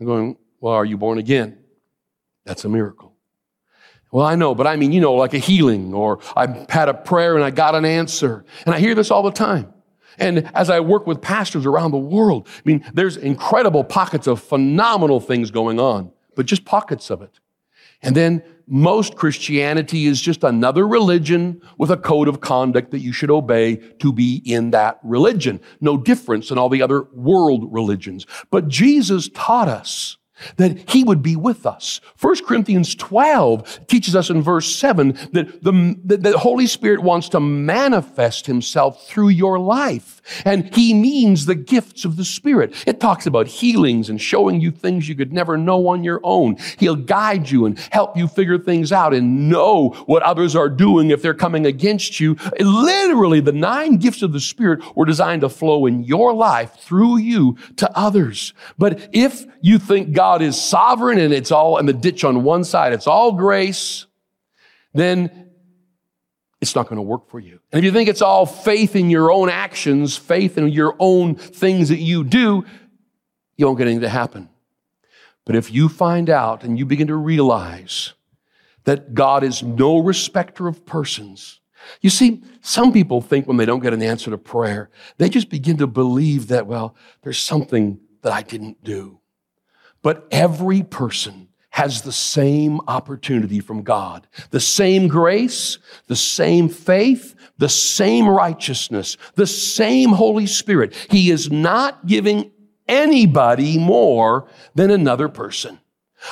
I'm 0.00 0.06
going, 0.06 0.36
well, 0.60 0.74
are 0.74 0.84
you 0.84 0.98
born 0.98 1.18
again? 1.18 1.58
That's 2.44 2.64
a 2.64 2.68
miracle. 2.68 3.15
Well, 4.12 4.24
I 4.24 4.34
know, 4.34 4.54
but 4.54 4.66
I 4.66 4.76
mean, 4.76 4.92
you 4.92 5.00
know, 5.00 5.14
like 5.14 5.34
a 5.34 5.38
healing, 5.38 5.92
or 5.92 6.20
I 6.36 6.66
had 6.68 6.88
a 6.88 6.94
prayer 6.94 7.34
and 7.34 7.44
I 7.44 7.50
got 7.50 7.74
an 7.74 7.84
answer. 7.84 8.44
And 8.64 8.74
I 8.74 8.78
hear 8.78 8.94
this 8.94 9.10
all 9.10 9.22
the 9.22 9.30
time. 9.30 9.72
And 10.18 10.50
as 10.54 10.70
I 10.70 10.80
work 10.80 11.06
with 11.06 11.20
pastors 11.20 11.66
around 11.66 11.90
the 11.90 11.98
world, 11.98 12.48
I 12.56 12.62
mean, 12.64 12.84
there's 12.94 13.16
incredible 13.16 13.84
pockets 13.84 14.26
of 14.26 14.40
phenomenal 14.40 15.20
things 15.20 15.50
going 15.50 15.78
on, 15.78 16.10
but 16.34 16.46
just 16.46 16.64
pockets 16.64 17.10
of 17.10 17.20
it. 17.20 17.38
And 18.02 18.14
then 18.14 18.42
most 18.66 19.16
Christianity 19.16 20.06
is 20.06 20.20
just 20.20 20.42
another 20.42 20.86
religion 20.86 21.60
with 21.78 21.90
a 21.90 21.96
code 21.96 22.28
of 22.28 22.40
conduct 22.40 22.90
that 22.90 22.98
you 22.98 23.12
should 23.12 23.30
obey 23.30 23.76
to 23.98 24.12
be 24.12 24.42
in 24.44 24.70
that 24.70 24.98
religion. 25.02 25.60
No 25.80 25.96
difference 25.96 26.48
than 26.48 26.58
all 26.58 26.68
the 26.68 26.82
other 26.82 27.02
world 27.12 27.72
religions. 27.72 28.26
But 28.50 28.68
Jesus 28.68 29.28
taught 29.28 29.68
us 29.68 30.16
that 30.56 30.90
he 30.90 31.04
would 31.04 31.22
be 31.22 31.36
with 31.36 31.66
us. 31.66 32.00
1 32.20 32.44
Corinthians 32.44 32.94
12 32.94 33.86
teaches 33.86 34.14
us 34.14 34.30
in 34.30 34.42
verse 34.42 34.74
7 34.74 35.12
that 35.32 35.62
the, 35.62 35.96
that 36.04 36.22
the 36.22 36.38
Holy 36.38 36.66
Spirit 36.66 37.02
wants 37.02 37.28
to 37.30 37.40
manifest 37.40 38.46
himself 38.46 39.06
through 39.06 39.28
your 39.28 39.58
life. 39.58 40.20
And 40.44 40.74
he 40.74 40.92
means 40.92 41.46
the 41.46 41.54
gifts 41.54 42.04
of 42.04 42.16
the 42.16 42.24
Spirit. 42.24 42.74
It 42.86 43.00
talks 43.00 43.26
about 43.26 43.46
healings 43.46 44.10
and 44.10 44.20
showing 44.20 44.60
you 44.60 44.70
things 44.70 45.08
you 45.08 45.14
could 45.14 45.32
never 45.32 45.56
know 45.56 45.88
on 45.88 46.04
your 46.04 46.20
own. 46.22 46.56
He'll 46.78 46.96
guide 46.96 47.50
you 47.50 47.66
and 47.66 47.78
help 47.90 48.16
you 48.16 48.28
figure 48.28 48.58
things 48.58 48.92
out 48.92 49.14
and 49.14 49.48
know 49.48 49.90
what 50.06 50.22
others 50.22 50.56
are 50.56 50.68
doing 50.68 51.10
if 51.10 51.22
they're 51.22 51.34
coming 51.34 51.66
against 51.66 52.20
you. 52.20 52.36
Literally, 52.58 53.40
the 53.40 53.52
nine 53.52 53.96
gifts 53.96 54.22
of 54.22 54.32
the 54.32 54.40
Spirit 54.40 54.96
were 54.96 55.06
designed 55.06 55.42
to 55.42 55.48
flow 55.48 55.86
in 55.86 56.04
your 56.04 56.34
life 56.34 56.74
through 56.74 57.18
you 57.18 57.56
to 57.76 57.90
others. 57.96 58.52
But 58.78 59.08
if 59.12 59.44
you 59.60 59.78
think 59.78 60.12
God 60.12 60.25
God 60.26 60.42
is 60.42 60.60
sovereign 60.60 61.20
and 61.20 61.32
it's 61.32 61.52
all 61.52 61.78
in 61.78 61.86
the 61.86 61.92
ditch 61.92 62.24
on 62.24 62.42
one 62.42 62.64
side, 62.64 62.92
it's 62.92 63.06
all 63.06 63.30
grace, 63.30 64.06
then 64.92 65.50
it's 66.60 66.74
not 66.74 66.88
going 66.88 66.96
to 66.96 67.02
work 67.02 67.30
for 67.30 67.38
you. 67.38 67.60
And 67.70 67.78
if 67.78 67.84
you 67.84 67.92
think 67.92 68.08
it's 68.08 68.22
all 68.22 68.44
faith 68.44 68.96
in 68.96 69.08
your 69.08 69.30
own 69.30 69.48
actions, 69.48 70.16
faith 70.16 70.58
in 70.58 70.66
your 70.66 70.96
own 70.98 71.36
things 71.36 71.90
that 71.90 72.00
you 72.00 72.24
do, 72.24 72.64
you 73.56 73.66
won't 73.66 73.78
get 73.78 73.86
anything 73.86 74.00
to 74.00 74.08
happen. 74.08 74.48
But 75.44 75.54
if 75.54 75.72
you 75.72 75.88
find 75.88 76.28
out 76.28 76.64
and 76.64 76.76
you 76.76 76.86
begin 76.86 77.06
to 77.06 77.14
realize 77.14 78.14
that 78.82 79.14
God 79.14 79.44
is 79.44 79.62
no 79.62 79.98
respecter 79.98 80.66
of 80.66 80.84
persons, 80.84 81.60
you 82.00 82.10
see, 82.10 82.42
some 82.62 82.92
people 82.92 83.20
think 83.20 83.46
when 83.46 83.58
they 83.58 83.64
don't 83.64 83.78
get 83.78 83.94
an 83.94 84.02
answer 84.02 84.32
to 84.32 84.38
prayer, 84.38 84.90
they 85.18 85.28
just 85.28 85.50
begin 85.50 85.76
to 85.76 85.86
believe 85.86 86.48
that, 86.48 86.66
well, 86.66 86.96
there's 87.22 87.38
something 87.38 88.00
that 88.22 88.32
I 88.32 88.42
didn't 88.42 88.82
do. 88.82 89.20
But 90.06 90.28
every 90.30 90.84
person 90.84 91.48
has 91.70 92.02
the 92.02 92.12
same 92.12 92.80
opportunity 92.86 93.58
from 93.58 93.82
God, 93.82 94.28
the 94.50 94.60
same 94.60 95.08
grace, 95.08 95.78
the 96.06 96.14
same 96.14 96.68
faith, 96.68 97.34
the 97.58 97.68
same 97.68 98.28
righteousness, 98.28 99.16
the 99.34 99.48
same 99.48 100.10
Holy 100.10 100.46
Spirit. 100.46 100.94
He 101.10 101.32
is 101.32 101.50
not 101.50 102.06
giving 102.06 102.52
anybody 102.86 103.78
more 103.78 104.46
than 104.76 104.92
another 104.92 105.28
person. 105.28 105.80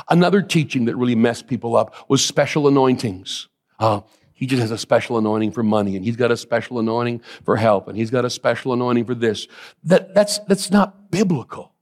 Another 0.08 0.40
teaching 0.40 0.84
that 0.84 0.94
really 0.94 1.16
messed 1.16 1.48
people 1.48 1.74
up 1.74 1.96
was 2.08 2.24
special 2.24 2.68
anointings. 2.68 3.48
Uh, 3.80 4.02
he 4.34 4.46
just 4.46 4.62
has 4.62 4.70
a 4.70 4.78
special 4.78 5.18
anointing 5.18 5.50
for 5.50 5.64
money, 5.64 5.96
and 5.96 6.04
he's 6.04 6.14
got 6.14 6.30
a 6.30 6.36
special 6.36 6.78
anointing 6.78 7.22
for 7.44 7.56
help, 7.56 7.88
and 7.88 7.98
he's 7.98 8.12
got 8.12 8.24
a 8.24 8.30
special 8.30 8.72
anointing 8.72 9.04
for 9.04 9.16
this. 9.16 9.48
That, 9.82 10.14
that's, 10.14 10.38
that's 10.46 10.70
not 10.70 11.10
biblical. 11.10 11.73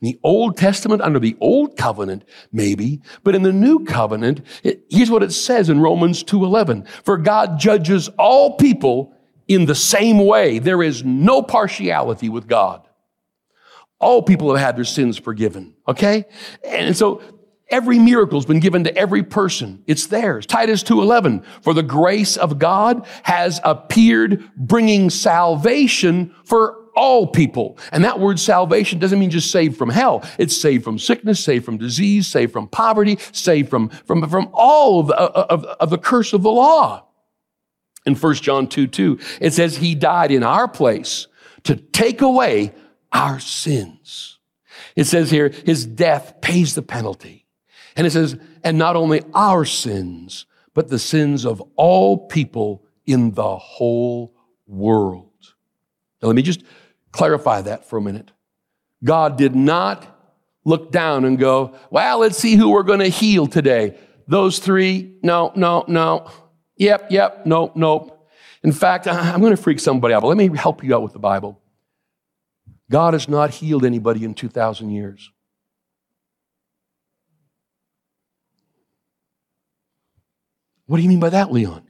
The 0.00 0.18
Old 0.22 0.56
Testament, 0.56 1.02
under 1.02 1.18
the 1.18 1.36
Old 1.40 1.76
Covenant, 1.76 2.24
maybe, 2.52 3.00
but 3.24 3.34
in 3.34 3.42
the 3.42 3.52
New 3.52 3.84
Covenant, 3.84 4.40
it, 4.62 4.84
here's 4.88 5.10
what 5.10 5.22
it 5.22 5.32
says 5.32 5.68
in 5.68 5.80
Romans 5.80 6.22
2.11. 6.24 6.86
For 7.04 7.16
God 7.16 7.58
judges 7.58 8.08
all 8.18 8.56
people 8.56 9.14
in 9.48 9.66
the 9.66 9.74
same 9.74 10.24
way. 10.24 10.58
There 10.58 10.82
is 10.82 11.04
no 11.04 11.42
partiality 11.42 12.28
with 12.28 12.46
God. 12.46 12.86
All 14.00 14.22
people 14.22 14.54
have 14.54 14.64
had 14.64 14.76
their 14.76 14.84
sins 14.84 15.18
forgiven, 15.18 15.74
okay? 15.86 16.24
And 16.64 16.96
so 16.96 17.22
every 17.68 17.98
miracle's 17.98 18.46
been 18.46 18.60
given 18.60 18.84
to 18.84 18.96
every 18.96 19.22
person. 19.22 19.82
It's 19.86 20.06
theirs. 20.06 20.44
Titus 20.46 20.82
2.11, 20.82 21.44
for 21.62 21.72
the 21.72 21.82
grace 21.82 22.36
of 22.36 22.58
God 22.58 23.06
has 23.22 23.60
appeared 23.64 24.50
bringing 24.56 25.08
salvation 25.08 26.34
for 26.44 26.81
all 26.94 27.26
people. 27.26 27.78
And 27.90 28.04
that 28.04 28.20
word 28.20 28.38
salvation 28.38 28.98
doesn't 28.98 29.18
mean 29.18 29.30
just 29.30 29.50
saved 29.50 29.76
from 29.76 29.90
hell. 29.90 30.24
It's 30.38 30.56
saved 30.56 30.84
from 30.84 30.98
sickness, 30.98 31.42
saved 31.42 31.64
from 31.64 31.78
disease, 31.78 32.26
saved 32.26 32.52
from 32.52 32.68
poverty, 32.68 33.18
saved 33.32 33.70
from, 33.70 33.88
from, 33.88 34.28
from 34.28 34.50
all 34.52 35.00
of 35.00 35.06
the, 35.08 35.16
of, 35.16 35.64
of 35.64 35.90
the 35.90 35.98
curse 35.98 36.32
of 36.32 36.42
the 36.42 36.50
law. 36.50 37.06
In 38.04 38.14
1 38.14 38.34
John 38.36 38.66
2, 38.66 38.86
2, 38.88 39.18
it 39.40 39.52
says 39.52 39.76
he 39.76 39.94
died 39.94 40.32
in 40.32 40.42
our 40.42 40.66
place 40.66 41.28
to 41.64 41.76
take 41.76 42.20
away 42.20 42.72
our 43.12 43.38
sins. 43.38 44.38
It 44.96 45.04
says 45.04 45.30
here, 45.30 45.48
his 45.48 45.86
death 45.86 46.40
pays 46.40 46.74
the 46.74 46.82
penalty. 46.82 47.46
And 47.96 48.06
it 48.06 48.10
says, 48.10 48.36
and 48.64 48.78
not 48.78 48.96
only 48.96 49.22
our 49.34 49.64
sins, 49.64 50.46
but 50.74 50.88
the 50.88 50.98
sins 50.98 51.44
of 51.44 51.62
all 51.76 52.26
people 52.26 52.84
in 53.06 53.32
the 53.32 53.56
whole 53.56 54.34
world. 54.66 55.28
Now, 56.20 56.28
let 56.28 56.36
me 56.36 56.42
just 56.42 56.62
clarify 57.12 57.62
that 57.62 57.88
for 57.88 57.98
a 57.98 58.02
minute. 58.02 58.32
God 59.04 59.36
did 59.36 59.54
not 59.54 60.06
look 60.64 60.92
down 60.92 61.24
and 61.24 61.38
go, 61.38 61.74
well, 61.90 62.18
let's 62.18 62.38
see 62.38 62.54
who 62.54 62.70
we're 62.70 62.82
going 62.82 63.00
to 63.00 63.08
heal 63.08 63.46
today. 63.46 63.98
Those 64.28 64.58
three, 64.58 65.16
no, 65.22 65.52
no, 65.54 65.84
no. 65.88 66.30
Yep, 66.76 67.10
yep, 67.10 67.46
nope, 67.46 67.76
nope. 67.76 68.28
In 68.62 68.72
fact, 68.72 69.06
I'm 69.08 69.40
going 69.40 69.54
to 69.54 69.62
freak 69.62 69.80
somebody 69.80 70.14
out, 70.14 70.22
but 70.22 70.28
let 70.28 70.36
me 70.36 70.56
help 70.56 70.84
you 70.84 70.94
out 70.94 71.02
with 71.02 71.12
the 71.12 71.18
Bible. 71.18 71.60
God 72.90 73.14
has 73.14 73.28
not 73.28 73.50
healed 73.50 73.84
anybody 73.84 74.24
in 74.24 74.34
2,000 74.34 74.90
years. 74.90 75.30
What 80.86 80.98
do 80.98 81.02
you 81.02 81.08
mean 81.08 81.20
by 81.20 81.30
that, 81.30 81.50
Leon? 81.50 81.86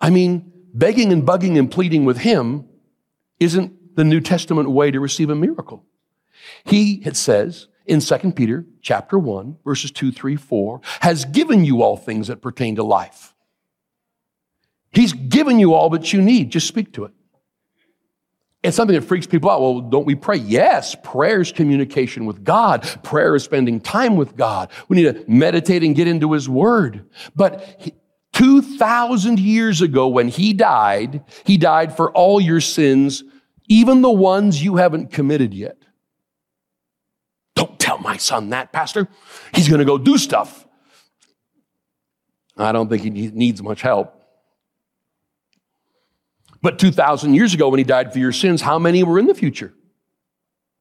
I 0.00 0.10
mean, 0.10 0.52
begging 0.74 1.12
and 1.12 1.22
bugging 1.22 1.58
and 1.58 1.70
pleading 1.70 2.04
with 2.04 2.18
Him 2.18 2.68
isn't 3.38 3.72
the 3.94 4.04
New 4.04 4.20
Testament 4.20 4.70
way 4.70 4.90
to 4.90 5.00
receive 5.00 5.30
a 5.30 5.34
miracle. 5.34 5.84
He, 6.64 7.02
it 7.04 7.16
says 7.16 7.68
in 7.86 8.00
2 8.00 8.32
Peter 8.32 8.64
chapter 8.80 9.18
1, 9.18 9.58
verses 9.64 9.90
2, 9.90 10.12
3, 10.12 10.36
4, 10.36 10.80
has 11.00 11.24
given 11.24 11.64
you 11.64 11.82
all 11.82 11.96
things 11.96 12.28
that 12.28 12.40
pertain 12.40 12.76
to 12.76 12.82
life. 12.82 13.34
He's 14.92 15.12
given 15.12 15.58
you 15.58 15.74
all 15.74 15.90
that 15.90 16.12
you 16.12 16.22
need. 16.22 16.50
Just 16.50 16.68
speak 16.68 16.92
to 16.94 17.04
it. 17.04 17.12
It's 18.62 18.76
something 18.76 18.94
that 18.94 19.02
freaks 19.02 19.26
people 19.26 19.50
out. 19.50 19.60
Well, 19.60 19.80
don't 19.82 20.06
we 20.06 20.14
pray? 20.14 20.36
Yes, 20.36 20.96
prayer 21.02 21.42
is 21.42 21.52
communication 21.52 22.24
with 22.24 22.44
God. 22.44 22.82
Prayer 23.02 23.34
is 23.34 23.44
spending 23.44 23.78
time 23.78 24.16
with 24.16 24.36
God. 24.36 24.70
We 24.88 24.96
need 24.96 25.14
to 25.14 25.24
meditate 25.28 25.82
and 25.82 25.94
get 25.94 26.08
into 26.08 26.32
His 26.32 26.48
Word. 26.48 27.04
But 27.36 27.92
2,000 28.32 29.38
years 29.38 29.82
ago, 29.82 30.08
when 30.08 30.28
He 30.28 30.54
died, 30.54 31.24
He 31.44 31.58
died 31.58 31.94
for 31.94 32.10
all 32.12 32.40
your 32.40 32.62
sins 32.62 33.22
even 33.68 34.02
the 34.02 34.10
ones 34.10 34.62
you 34.62 34.76
haven't 34.76 35.10
committed 35.12 35.54
yet. 35.54 35.78
Don't 37.54 37.78
tell 37.78 37.98
my 37.98 38.16
son 38.16 38.50
that, 38.50 38.72
Pastor. 38.72 39.08
He's 39.54 39.68
going 39.68 39.78
to 39.78 39.84
go 39.84 39.98
do 39.98 40.18
stuff. 40.18 40.66
I 42.56 42.72
don't 42.72 42.88
think 42.88 43.02
he 43.02 43.10
needs 43.10 43.62
much 43.62 43.82
help. 43.82 44.20
But 46.62 46.78
2,000 46.78 47.34
years 47.34 47.52
ago, 47.52 47.68
when 47.68 47.78
he 47.78 47.84
died 47.84 48.12
for 48.12 48.18
your 48.18 48.32
sins, 48.32 48.62
how 48.62 48.78
many 48.78 49.02
were 49.02 49.18
in 49.18 49.26
the 49.26 49.34
future? 49.34 49.74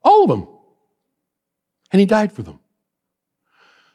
All 0.02 0.24
of 0.24 0.30
them. 0.30 0.48
And 1.92 2.00
he 2.00 2.06
died 2.06 2.32
for 2.32 2.42
them. 2.42 2.60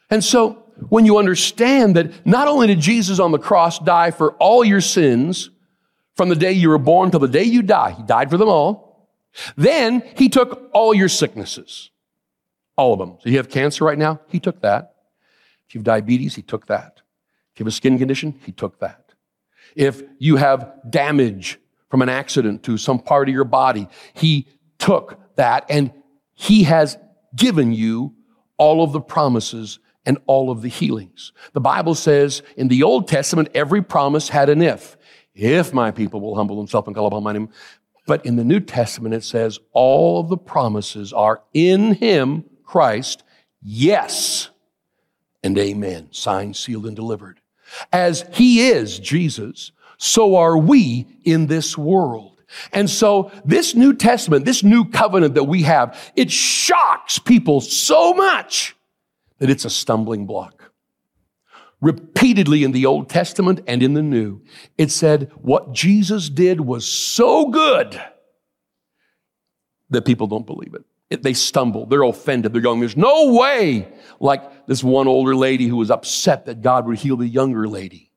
And 0.09 0.23
so, 0.23 0.63
when 0.89 1.05
you 1.05 1.17
understand 1.17 1.95
that 1.95 2.25
not 2.25 2.47
only 2.47 2.67
did 2.67 2.79
Jesus 2.79 3.19
on 3.19 3.31
the 3.31 3.39
cross 3.39 3.79
die 3.79 4.11
for 4.11 4.33
all 4.33 4.63
your 4.63 4.81
sins, 4.81 5.49
from 6.19 6.27
the 6.27 6.35
day 6.35 6.51
you 6.51 6.67
were 6.67 6.77
born 6.77 7.09
till 7.11 7.21
the 7.21 7.29
day 7.29 7.45
you 7.45 7.61
die. 7.61 7.91
He 7.91 8.03
died 8.03 8.29
for 8.29 8.35
them 8.35 8.49
all. 8.49 9.07
Then 9.55 10.03
he 10.17 10.27
took 10.27 10.69
all 10.73 10.93
your 10.93 11.07
sicknesses, 11.07 11.91
all 12.75 12.91
of 12.91 12.99
them. 12.99 13.17
So 13.21 13.29
you 13.29 13.37
have 13.37 13.47
cancer 13.47 13.85
right 13.85 13.97
now? 13.97 14.19
He 14.27 14.37
took 14.37 14.59
that. 14.59 14.95
If 15.65 15.75
you 15.75 15.79
have 15.79 15.85
diabetes, 15.85 16.35
he 16.35 16.41
took 16.41 16.67
that. 16.67 16.99
If 17.53 17.61
you 17.61 17.63
have 17.63 17.71
a 17.71 17.71
skin 17.71 17.97
condition, 17.97 18.37
he 18.45 18.51
took 18.51 18.81
that. 18.81 19.13
If 19.77 20.03
you 20.17 20.35
have 20.35 20.69
damage 20.89 21.57
from 21.89 22.01
an 22.01 22.09
accident 22.09 22.63
to 22.63 22.77
some 22.77 22.99
part 22.99 23.29
of 23.29 23.33
your 23.33 23.45
body, 23.45 23.87
he 24.13 24.45
took 24.77 25.17
that 25.37 25.67
and 25.69 25.93
he 26.33 26.63
has 26.63 26.97
given 27.33 27.71
you 27.71 28.13
all 28.57 28.83
of 28.83 28.91
the 28.91 28.99
promises 28.99 29.79
and 30.05 30.17
all 30.25 30.51
of 30.51 30.63
the 30.63 30.67
healings. 30.67 31.31
The 31.53 31.61
Bible 31.61 31.95
says 31.95 32.43
in 32.57 32.67
the 32.67 32.83
Old 32.83 33.07
Testament, 33.07 33.47
every 33.55 33.81
promise 33.81 34.27
had 34.27 34.49
an 34.49 34.61
if 34.61 34.97
if 35.39 35.73
my 35.73 35.91
people 35.91 36.21
will 36.21 36.35
humble 36.35 36.57
themselves 36.57 36.87
and 36.87 36.95
call 36.95 37.07
upon 37.07 37.23
my 37.23 37.33
name. 37.33 37.49
But 38.05 38.25
in 38.25 38.35
the 38.35 38.43
New 38.43 38.59
Testament, 38.59 39.13
it 39.13 39.23
says 39.23 39.59
all 39.71 40.19
of 40.19 40.29
the 40.29 40.37
promises 40.37 41.13
are 41.13 41.41
in 41.53 41.93
Him, 41.93 42.43
Christ, 42.63 43.23
yes 43.61 44.49
and 45.43 45.57
amen, 45.57 46.09
signed, 46.11 46.55
sealed, 46.55 46.85
and 46.85 46.95
delivered. 46.95 47.39
As 47.93 48.25
He 48.33 48.67
is, 48.69 48.99
Jesus, 48.99 49.71
so 49.97 50.35
are 50.35 50.57
we 50.57 51.05
in 51.23 51.47
this 51.47 51.77
world. 51.77 52.41
And 52.73 52.89
so 52.89 53.31
this 53.45 53.75
New 53.75 53.93
Testament, 53.93 54.45
this 54.45 54.63
new 54.63 54.85
covenant 54.85 55.35
that 55.35 55.43
we 55.43 55.63
have, 55.63 56.11
it 56.15 56.31
shocks 56.31 57.19
people 57.19 57.61
so 57.61 58.13
much 58.13 58.75
that 59.37 59.49
it's 59.49 59.65
a 59.65 59.69
stumbling 59.69 60.25
block. 60.25 60.58
Repeatedly 61.81 62.63
in 62.63 62.71
the 62.71 62.85
Old 62.85 63.09
Testament 63.09 63.61
and 63.67 63.81
in 63.81 63.93
the 63.93 64.01
New. 64.01 64.41
It 64.77 64.91
said 64.91 65.31
what 65.41 65.73
Jesus 65.73 66.29
did 66.29 66.61
was 66.61 66.87
so 66.87 67.47
good 67.47 67.99
that 69.89 70.05
people 70.05 70.27
don't 70.27 70.45
believe 70.45 70.73
it. 70.73 70.83
it. 71.09 71.23
They 71.23 71.33
stumble, 71.33 71.85
they're 71.85 72.03
offended, 72.03 72.53
they're 72.53 72.61
going, 72.61 72.79
There's 72.79 72.97
no 72.97 73.33
way. 73.33 73.87
Like 74.19 74.67
this 74.67 74.83
one 74.83 75.07
older 75.07 75.35
lady 75.35 75.67
who 75.67 75.77
was 75.77 75.89
upset 75.89 76.45
that 76.45 76.61
God 76.61 76.85
would 76.85 76.99
heal 76.99 77.17
the 77.17 77.27
younger 77.27 77.67
lady. 77.67 78.11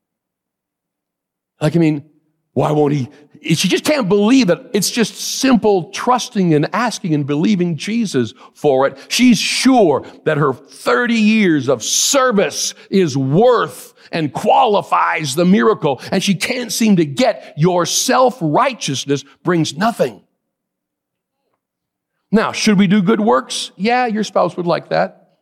Like, 1.61 1.75
I 1.75 1.79
mean, 1.79 2.09
why 2.51 2.71
won't 2.71 2.93
he? 2.93 3.09
She 3.43 3.67
just 3.67 3.83
can't 3.83 4.07
believe 4.07 4.49
it. 4.49 4.59
It's 4.73 4.89
just 4.89 5.15
simple 5.15 5.89
trusting 5.91 6.53
and 6.53 6.73
asking 6.73 7.13
and 7.13 7.27
believing 7.27 7.75
Jesus 7.75 8.33
for 8.53 8.87
it. 8.87 8.97
She's 9.09 9.37
sure 9.37 10.05
that 10.23 10.37
her 10.37 10.53
30 10.53 11.15
years 11.15 11.67
of 11.67 11.83
service 11.83 12.73
is 12.89 13.17
worth 13.17 13.93
and 14.13 14.31
qualifies 14.31 15.35
the 15.35 15.43
miracle. 15.43 16.01
And 16.11 16.23
she 16.23 16.35
can't 16.35 16.71
seem 16.71 16.95
to 16.95 17.05
get 17.05 17.53
your 17.57 17.85
self-righteousness 17.85 19.25
brings 19.43 19.75
nothing. 19.75 20.23
Now, 22.31 22.51
should 22.51 22.79
we 22.79 22.87
do 22.87 23.01
good 23.01 23.19
works? 23.19 23.71
Yeah, 23.75 24.05
your 24.05 24.23
spouse 24.23 24.55
would 24.55 24.67
like 24.67 24.89
that. 24.89 25.37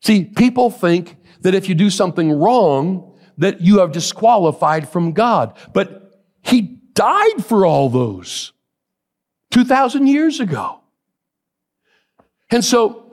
See, 0.00 0.24
people 0.24 0.70
think 0.70 1.16
that 1.40 1.54
if 1.54 1.68
you 1.68 1.74
do 1.74 1.90
something 1.90 2.32
wrong, 2.32 3.15
that 3.38 3.60
you 3.60 3.78
have 3.78 3.92
disqualified 3.92 4.88
from 4.88 5.12
God. 5.12 5.56
But 5.72 6.20
He 6.42 6.62
died 6.62 7.44
for 7.44 7.66
all 7.66 7.88
those 7.88 8.52
2,000 9.50 10.06
years 10.06 10.40
ago. 10.40 10.80
And 12.50 12.64
so 12.64 13.06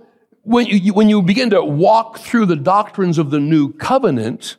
when 0.43 0.67
you, 0.67 0.93
when 0.93 1.09
you 1.09 1.21
begin 1.21 1.49
to 1.51 1.63
walk 1.63 2.19
through 2.19 2.45
the 2.45 2.55
doctrines 2.55 3.17
of 3.17 3.31
the 3.31 3.39
new 3.39 3.73
covenant, 3.73 4.57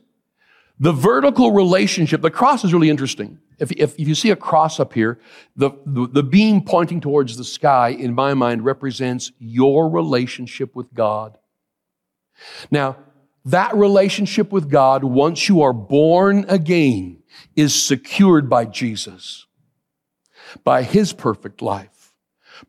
the 0.79 0.93
vertical 0.93 1.53
relationship, 1.53 2.23
the 2.23 2.31
cross 2.31 2.65
is 2.65 2.73
really 2.73 2.91
interesting. 2.91 3.39
If, 3.59 3.71
if, 3.73 3.95
if 3.99 4.09
you 4.09 4.15
see 4.15 4.31
a 4.31 4.37
cross 4.37 4.81
up 4.81 4.93
here, 4.95 5.21
the, 5.55 5.71
the, 5.87 6.09
the 6.09 6.23
beam 6.23 6.63
pointing 6.63 7.01
towards 7.01 7.37
the 7.37 7.45
sky, 7.45 7.91
in 7.91 8.15
my 8.15 8.35
mind, 8.35 8.65
represents 8.65 9.31
your 9.39 9.89
relationship 9.89 10.75
with 10.75 10.93
God. 10.93 11.39
Now, 12.71 12.97
that 13.45 13.75
relationship 13.75 14.53
with 14.53 14.71
God, 14.71 15.05
once 15.05 15.49
you 15.49 15.63
are 15.63 15.73
born 15.73 16.47
again, 16.49 17.23
is 17.57 17.75
secured 17.75 18.49
by 18.49 18.65
Jesus, 18.65 19.47
by 20.63 20.83
his 20.83 21.13
perfect 21.13 21.61
life, 21.61 22.15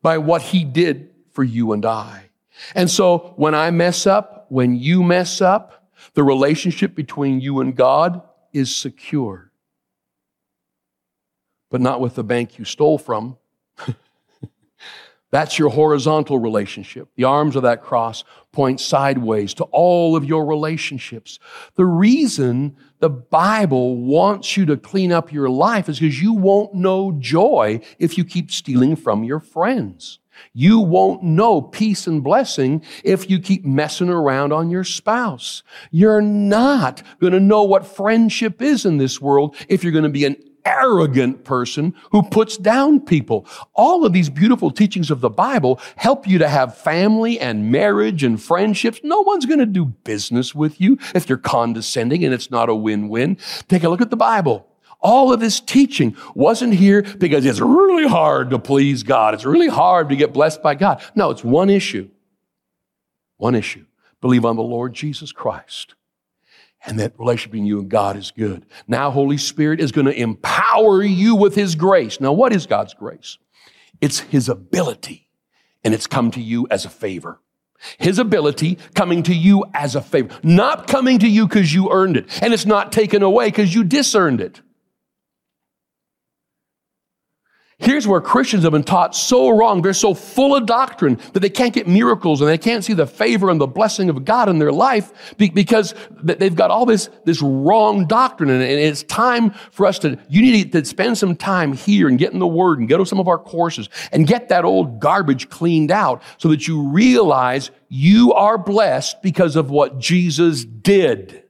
by 0.02 0.18
what 0.18 0.42
he 0.42 0.64
did 0.64 1.10
for 1.32 1.44
you 1.44 1.72
and 1.72 1.84
I. 1.86 2.30
And 2.74 2.90
so 2.90 3.34
when 3.36 3.54
I 3.54 3.70
mess 3.70 4.06
up, 4.06 4.46
when 4.48 4.76
you 4.76 5.02
mess 5.02 5.40
up, 5.40 5.90
the 6.14 6.22
relationship 6.22 6.94
between 6.94 7.40
you 7.40 7.60
and 7.60 7.74
God 7.74 8.22
is 8.52 8.74
secure. 8.74 9.50
But 11.70 11.80
not 11.80 12.00
with 12.00 12.14
the 12.14 12.24
bank 12.24 12.58
you 12.58 12.64
stole 12.64 12.98
from. 12.98 13.36
That's 15.30 15.58
your 15.58 15.70
horizontal 15.70 16.38
relationship. 16.38 17.08
The 17.16 17.24
arms 17.24 17.56
of 17.56 17.62
that 17.62 17.82
cross 17.82 18.22
point 18.52 18.80
sideways 18.80 19.54
to 19.54 19.64
all 19.64 20.16
of 20.16 20.24
your 20.24 20.46
relationships. 20.46 21.38
The 21.74 21.84
reason 21.84 22.76
the 23.00 23.10
Bible 23.10 23.96
wants 23.96 24.56
you 24.56 24.64
to 24.66 24.76
clean 24.76 25.12
up 25.12 25.32
your 25.32 25.50
life 25.50 25.88
is 25.88 25.98
because 25.98 26.22
you 26.22 26.32
won't 26.32 26.74
know 26.74 27.16
joy 27.18 27.80
if 27.98 28.16
you 28.16 28.24
keep 28.24 28.50
stealing 28.50 28.94
from 28.94 29.24
your 29.24 29.40
friends. 29.40 30.20
You 30.52 30.80
won't 30.80 31.22
know 31.22 31.60
peace 31.60 32.06
and 32.06 32.22
blessing 32.22 32.82
if 33.02 33.28
you 33.28 33.40
keep 33.40 33.64
messing 33.64 34.10
around 34.10 34.52
on 34.52 34.70
your 34.70 34.84
spouse. 34.84 35.62
You're 35.90 36.22
not 36.22 37.02
going 37.20 37.32
to 37.32 37.40
know 37.40 37.64
what 37.64 37.86
friendship 37.86 38.62
is 38.62 38.84
in 38.86 38.98
this 38.98 39.20
world 39.20 39.56
if 39.68 39.82
you're 39.82 39.92
going 39.92 40.04
to 40.04 40.10
be 40.10 40.24
an 40.24 40.36
arrogant 40.66 41.44
person 41.44 41.94
who 42.10 42.22
puts 42.22 42.56
down 42.56 43.00
people. 43.00 43.46
All 43.74 44.04
of 44.04 44.12
these 44.12 44.28
beautiful 44.28 44.70
teachings 44.70 45.10
of 45.10 45.20
the 45.20 45.30
Bible 45.30 45.80
help 45.96 46.26
you 46.26 46.38
to 46.38 46.48
have 46.48 46.76
family 46.76 47.38
and 47.38 47.70
marriage 47.70 48.24
and 48.24 48.42
friendships. 48.42 49.00
No 49.02 49.20
one's 49.20 49.46
going 49.46 49.60
to 49.60 49.66
do 49.66 49.86
business 49.86 50.54
with 50.54 50.80
you 50.80 50.98
if 51.14 51.28
you're 51.28 51.38
condescending 51.38 52.24
and 52.24 52.34
it's 52.34 52.50
not 52.50 52.68
a 52.68 52.74
win-win. 52.74 53.38
Take 53.68 53.84
a 53.84 53.88
look 53.88 54.00
at 54.00 54.10
the 54.10 54.16
Bible. 54.16 54.66
All 55.00 55.32
of 55.32 55.40
this 55.40 55.60
teaching 55.60 56.16
wasn't 56.34 56.74
here 56.74 57.02
because 57.02 57.46
it's 57.46 57.60
really 57.60 58.08
hard 58.08 58.50
to 58.50 58.58
please 58.58 59.02
God. 59.02 59.34
It's 59.34 59.44
really 59.44 59.68
hard 59.68 60.08
to 60.08 60.16
get 60.16 60.32
blessed 60.32 60.62
by 60.62 60.74
God. 60.74 61.02
No, 61.14 61.30
it's 61.30 61.44
one 61.44 61.70
issue. 61.70 62.08
One 63.36 63.54
issue. 63.54 63.84
Believe 64.20 64.44
on 64.44 64.56
the 64.56 64.62
Lord 64.62 64.94
Jesus 64.94 65.30
Christ 65.30 65.94
and 66.86 66.98
that 67.00 67.18
relationship 67.18 67.52
between 67.52 67.66
you 67.66 67.80
and 67.80 67.88
God 67.88 68.16
is 68.16 68.30
good. 68.30 68.64
Now, 68.86 69.10
Holy 69.10 69.36
Spirit 69.36 69.80
is 69.80 69.92
going 69.92 70.06
to 70.06 70.18
empower 70.18 71.02
you 71.02 71.34
with 71.34 71.54
His 71.54 71.74
grace. 71.74 72.20
Now, 72.20 72.32
what 72.32 72.52
is 72.52 72.66
God's 72.66 72.94
grace? 72.94 73.38
It's 74.00 74.20
His 74.20 74.48
ability, 74.48 75.28
and 75.84 75.92
it's 75.92 76.06
come 76.06 76.30
to 76.32 76.40
you 76.40 76.66
as 76.70 76.84
a 76.84 76.90
favor. 76.90 77.40
His 77.98 78.18
ability 78.18 78.78
coming 78.94 79.22
to 79.24 79.34
you 79.34 79.64
as 79.74 79.94
a 79.94 80.00
favor, 80.00 80.34
not 80.42 80.86
coming 80.86 81.18
to 81.18 81.28
you 81.28 81.46
because 81.46 81.74
you 81.74 81.90
earned 81.90 82.16
it, 82.16 82.42
and 82.42 82.54
it's 82.54 82.66
not 82.66 82.92
taken 82.92 83.22
away 83.22 83.46
because 83.46 83.74
you 83.74 83.84
disearned 83.84 84.40
it. 84.40 84.62
Here's 87.78 88.08
where 88.08 88.22
Christians 88.22 88.62
have 88.62 88.72
been 88.72 88.82
taught 88.82 89.14
so 89.14 89.50
wrong. 89.50 89.82
They're 89.82 89.92
so 89.92 90.14
full 90.14 90.56
of 90.56 90.64
doctrine 90.64 91.20
that 91.34 91.40
they 91.40 91.50
can't 91.50 91.74
get 91.74 91.86
miracles 91.86 92.40
and 92.40 92.48
they 92.48 92.56
can't 92.56 92.82
see 92.82 92.94
the 92.94 93.06
favor 93.06 93.50
and 93.50 93.60
the 93.60 93.66
blessing 93.66 94.08
of 94.08 94.24
God 94.24 94.48
in 94.48 94.58
their 94.58 94.72
life 94.72 95.34
because 95.36 95.94
they've 96.22 96.54
got 96.54 96.70
all 96.70 96.86
this, 96.86 97.10
this 97.26 97.42
wrong 97.42 98.06
doctrine. 98.06 98.48
And 98.48 98.62
it's 98.62 99.02
time 99.02 99.50
for 99.72 99.84
us 99.84 99.98
to, 100.00 100.18
you 100.30 100.40
need 100.40 100.72
to 100.72 100.86
spend 100.86 101.18
some 101.18 101.36
time 101.36 101.74
here 101.74 102.08
and 102.08 102.18
get 102.18 102.32
in 102.32 102.38
the 102.38 102.46
Word 102.46 102.78
and 102.78 102.88
go 102.88 102.96
to 102.96 103.04
some 103.04 103.20
of 103.20 103.28
our 103.28 103.38
courses 103.38 103.90
and 104.10 104.26
get 104.26 104.48
that 104.48 104.64
old 104.64 104.98
garbage 104.98 105.50
cleaned 105.50 105.90
out 105.90 106.22
so 106.38 106.48
that 106.48 106.66
you 106.66 106.88
realize 106.88 107.70
you 107.90 108.32
are 108.32 108.56
blessed 108.56 109.20
because 109.20 109.54
of 109.54 109.70
what 109.70 109.98
Jesus 109.98 110.64
did. 110.64 111.44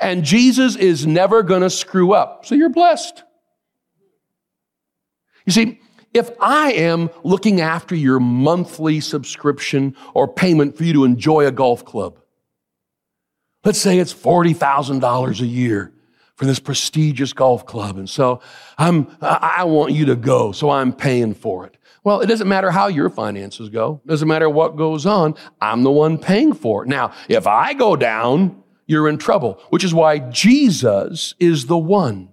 And 0.00 0.24
Jesus 0.24 0.74
is 0.74 1.06
never 1.06 1.44
going 1.44 1.62
to 1.62 1.70
screw 1.70 2.14
up. 2.14 2.44
So 2.44 2.56
you're 2.56 2.68
blessed. 2.68 3.22
You 5.46 5.52
see, 5.52 5.80
if 6.12 6.30
I 6.40 6.72
am 6.72 7.10
looking 7.24 7.60
after 7.60 7.94
your 7.94 8.20
monthly 8.20 9.00
subscription 9.00 9.96
or 10.14 10.26
payment 10.28 10.76
for 10.76 10.84
you 10.84 10.92
to 10.94 11.04
enjoy 11.04 11.46
a 11.46 11.52
golf 11.52 11.84
club, 11.84 12.18
let's 13.64 13.80
say 13.80 13.98
it's 13.98 14.14
$40,000 14.14 15.40
a 15.40 15.46
year 15.46 15.92
for 16.36 16.44
this 16.44 16.58
prestigious 16.58 17.32
golf 17.32 17.66
club. 17.66 17.96
And 17.96 18.08
so 18.08 18.40
I'm, 18.76 19.08
I 19.20 19.64
want 19.64 19.92
you 19.92 20.06
to 20.06 20.16
go, 20.16 20.52
so 20.52 20.70
I'm 20.70 20.92
paying 20.92 21.34
for 21.34 21.66
it. 21.66 21.76
Well, 22.04 22.20
it 22.20 22.26
doesn't 22.26 22.48
matter 22.48 22.70
how 22.70 22.86
your 22.86 23.10
finances 23.10 23.68
go. 23.68 24.00
It 24.04 24.08
doesn't 24.08 24.28
matter 24.28 24.48
what 24.48 24.76
goes 24.76 25.06
on. 25.06 25.34
I'm 25.60 25.82
the 25.82 25.90
one 25.90 26.18
paying 26.18 26.52
for 26.52 26.84
it. 26.84 26.88
Now, 26.88 27.12
if 27.28 27.46
I 27.46 27.74
go 27.74 27.96
down, 27.96 28.62
you're 28.86 29.08
in 29.08 29.18
trouble, 29.18 29.60
which 29.70 29.82
is 29.82 29.92
why 29.92 30.18
Jesus 30.18 31.34
is 31.40 31.66
the 31.66 31.78
one 31.78 32.28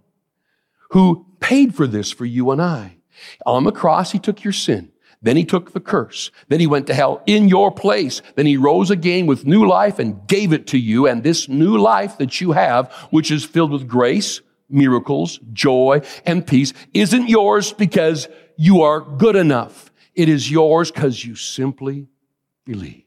who 0.92 1.26
paid 1.40 1.74
for 1.74 1.88
this 1.88 2.12
for 2.12 2.26
you 2.26 2.52
and 2.52 2.62
I. 2.62 2.98
On 3.46 3.64
the 3.64 3.72
cross, 3.72 4.12
he 4.12 4.20
took 4.20 4.44
your 4.44 4.54
sin. 4.54 4.92
Then 5.22 5.38
he 5.38 5.46
took 5.46 5.72
the 5.72 5.80
curse. 5.80 6.32
Then 6.50 6.60
he 6.60 6.68
went 6.68 6.86
to 6.88 6.94
hell 6.94 7.24
in 7.26 7.48
your 7.48 7.72
place. 7.72 8.22
Then 8.36 8.46
he 8.46 8.58
rose 8.58 8.92
again 8.92 9.26
with 9.26 9.46
new 9.46 9.66
life 9.66 9.98
and 9.98 10.28
gave 10.28 10.52
it 10.52 10.68
to 10.68 10.78
you. 10.78 11.08
And 11.08 11.24
this 11.24 11.48
new 11.48 11.78
life 11.78 12.18
that 12.18 12.42
you 12.42 12.52
have, 12.52 12.92
which 13.10 13.32
is 13.32 13.46
filled 13.46 13.72
with 13.72 13.88
grace, 13.88 14.42
miracles, 14.70 15.40
joy, 15.54 16.02
and 16.26 16.46
peace, 16.46 16.74
isn't 16.94 17.30
yours 17.30 17.72
because 17.72 18.28
you 18.58 18.82
are 18.82 19.00
good 19.00 19.38
enough. 19.38 19.92
It 20.14 20.28
is 20.28 20.52
yours 20.52 20.92
because 20.92 21.24
you 21.24 21.36
simply 21.36 22.08
believe. 22.66 23.03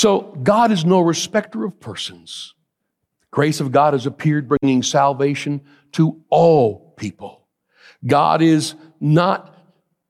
So 0.00 0.22
God 0.42 0.72
is 0.72 0.86
no 0.86 1.00
respecter 1.00 1.62
of 1.62 1.78
persons. 1.78 2.54
Grace 3.30 3.60
of 3.60 3.70
God 3.70 3.92
has 3.92 4.06
appeared, 4.06 4.48
bringing 4.48 4.82
salvation 4.82 5.60
to 5.92 6.22
all 6.30 6.94
people. 6.96 7.46
God 8.06 8.40
is 8.40 8.76
not 8.98 9.54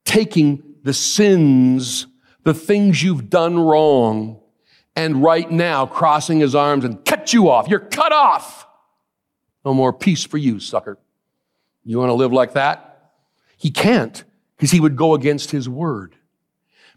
taking 0.05 0.62
the 0.85 0.94
sins, 0.94 2.07
the 2.44 2.55
things 2.55 3.03
you've 3.03 3.29
done 3.29 3.59
wrong, 3.59 4.38
and 4.94 5.24
right 5.24 5.50
now 5.50 5.87
crossing 5.87 6.38
his 6.38 6.55
arms 6.55 6.85
and 6.85 7.05
cut 7.05 7.33
you 7.33 7.50
off. 7.50 7.66
You're 7.66 7.81
cut 7.81 8.12
off. 8.12 8.68
No 9.64 9.74
more 9.74 9.92
peace 9.92 10.22
for 10.22 10.38
you, 10.38 10.61
sucker. 10.61 11.00
You 11.83 11.98
want 11.98 12.11
to 12.11 12.14
live 12.14 12.33
like 12.33 12.53
that? 12.53 13.11
He 13.57 13.72
can't 13.72 14.22
because 14.57 14.70
he 14.70 14.79
would 14.79 14.94
go 14.94 15.14
against 15.14 15.50
his 15.50 15.68
word 15.68 16.14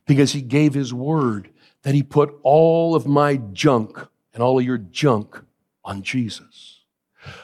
because 0.06 0.34
he 0.34 0.44
gave 0.44 0.76
his 0.76 0.94
word 0.94 1.50
that 1.84 1.94
he 1.94 2.04
put 2.04 2.34
all 2.44 2.96
of 2.96 3.06
my 3.06 3.38
junk 3.38 3.98
and 4.34 4.42
all 4.42 4.58
of 4.58 4.66
your 4.66 4.78
junk 4.78 5.42
on 5.84 6.02
Jesus. 6.02 6.82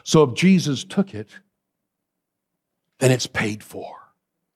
So 0.04 0.24
if 0.24 0.36
Jesus 0.36 0.84
took 0.84 1.14
it, 1.14 1.30
then 3.00 3.12
it's 3.12 3.28
paid 3.28 3.64
for. 3.64 3.96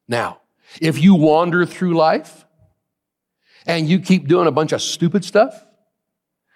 Now, 0.07 0.39
if 0.81 1.01
you 1.01 1.15
wander 1.15 1.65
through 1.65 1.95
life 1.95 2.45
and 3.65 3.87
you 3.87 3.99
keep 3.99 4.27
doing 4.27 4.47
a 4.47 4.51
bunch 4.51 4.71
of 4.71 4.81
stupid 4.81 5.23
stuff, 5.23 5.65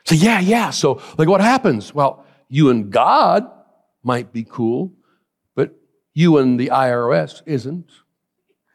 say, 0.05 0.15
yeah, 0.15 0.39
yeah. 0.39 0.69
So, 0.71 1.01
like, 1.17 1.27
what 1.27 1.41
happens? 1.41 1.93
Well, 1.93 2.25
you 2.49 2.69
and 2.69 2.91
God 2.91 3.49
might 4.03 4.33
be 4.33 4.43
cool, 4.43 4.93
but 5.55 5.75
you 6.13 6.37
and 6.37 6.59
the 6.59 6.67
IRS 6.67 7.41
isn't. 7.45 7.89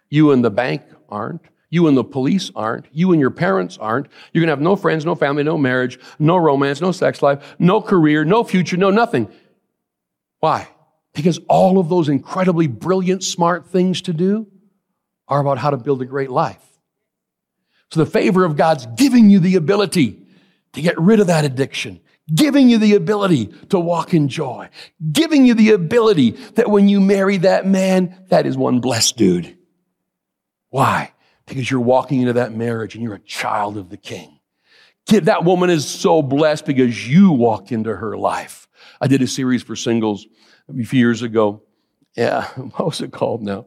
You 0.08 0.32
and 0.32 0.44
the 0.44 0.50
bank 0.50 0.82
aren't. 1.08 1.42
You 1.72 1.88
and 1.88 1.96
the 1.96 2.04
police 2.04 2.50
aren't. 2.54 2.84
You 2.92 3.12
and 3.12 3.20
your 3.20 3.30
parents 3.30 3.78
aren't. 3.78 4.08
You're 4.32 4.42
going 4.42 4.48
to 4.48 4.52
have 4.52 4.60
no 4.60 4.76
friends, 4.76 5.06
no 5.06 5.14
family, 5.14 5.42
no 5.42 5.56
marriage, 5.56 5.98
no 6.18 6.36
romance, 6.36 6.82
no 6.82 6.92
sex 6.92 7.22
life, 7.22 7.56
no 7.58 7.80
career, 7.80 8.26
no 8.26 8.44
future, 8.44 8.76
no 8.76 8.90
nothing. 8.90 9.26
Why? 10.40 10.68
Because 11.14 11.40
all 11.48 11.78
of 11.78 11.88
those 11.88 12.10
incredibly 12.10 12.66
brilliant, 12.66 13.24
smart 13.24 13.68
things 13.68 14.02
to 14.02 14.12
do 14.12 14.48
are 15.28 15.40
about 15.40 15.56
how 15.56 15.70
to 15.70 15.78
build 15.78 16.02
a 16.02 16.04
great 16.04 16.30
life. 16.30 16.62
So 17.90 18.04
the 18.04 18.10
favor 18.10 18.44
of 18.44 18.54
God's 18.54 18.84
giving 18.94 19.30
you 19.30 19.38
the 19.38 19.56
ability 19.56 20.26
to 20.74 20.82
get 20.82 20.98
rid 20.98 21.20
of 21.20 21.28
that 21.28 21.46
addiction, 21.46 22.00
giving 22.34 22.68
you 22.68 22.76
the 22.76 22.96
ability 22.96 23.46
to 23.70 23.80
walk 23.80 24.12
in 24.12 24.28
joy, 24.28 24.68
giving 25.10 25.46
you 25.46 25.54
the 25.54 25.70
ability 25.70 26.32
that 26.56 26.68
when 26.68 26.90
you 26.90 27.00
marry 27.00 27.38
that 27.38 27.66
man, 27.66 28.26
that 28.28 28.44
is 28.44 28.58
one 28.58 28.80
blessed 28.80 29.16
dude. 29.16 29.56
Why? 30.68 31.11
Because 31.46 31.70
you're 31.70 31.80
walking 31.80 32.20
into 32.20 32.34
that 32.34 32.52
marriage 32.52 32.94
and 32.94 33.02
you're 33.02 33.14
a 33.14 33.20
child 33.20 33.76
of 33.76 33.90
the 33.90 33.96
king. 33.96 34.38
Kid, 35.06 35.24
that 35.24 35.44
woman 35.44 35.70
is 35.70 35.88
so 35.88 36.22
blessed 36.22 36.64
because 36.64 37.08
you 37.08 37.32
walked 37.32 37.72
into 37.72 37.94
her 37.94 38.16
life. 38.16 38.68
I 39.00 39.08
did 39.08 39.20
a 39.22 39.26
series 39.26 39.62
for 39.62 39.74
singles 39.74 40.26
a 40.68 40.84
few 40.84 40.98
years 40.98 41.22
ago. 41.22 41.62
Yeah, 42.16 42.46
what 42.56 42.86
was 42.86 43.00
it 43.00 43.12
called 43.12 43.42
now? 43.42 43.66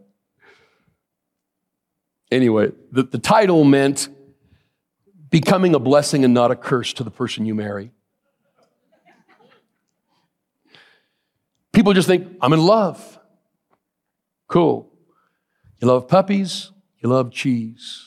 Anyway, 2.32 2.72
the, 2.92 3.04
the 3.04 3.20
title 3.20 3.64
meant 3.64 4.10
becoming 5.30 5.76
a 5.76 5.80
blessing 5.80 6.24
and 6.24 6.34
not 6.34 6.52
a 6.52 6.56
curse 6.56 6.94
to 6.94 7.04
the 7.04 7.12
person 7.12 7.46
you 7.46 7.54
marry. 7.54 7.92
People 11.74 11.94
just 11.94 12.08
think, 12.08 12.38
I'm 12.42 12.54
in 12.54 12.62
love. 12.62 13.20
Cool. 14.48 14.90
You 15.82 15.90
love 15.90 16.08
puppies, 16.08 16.72
you 17.06 17.12
love 17.12 17.30
cheese, 17.30 18.04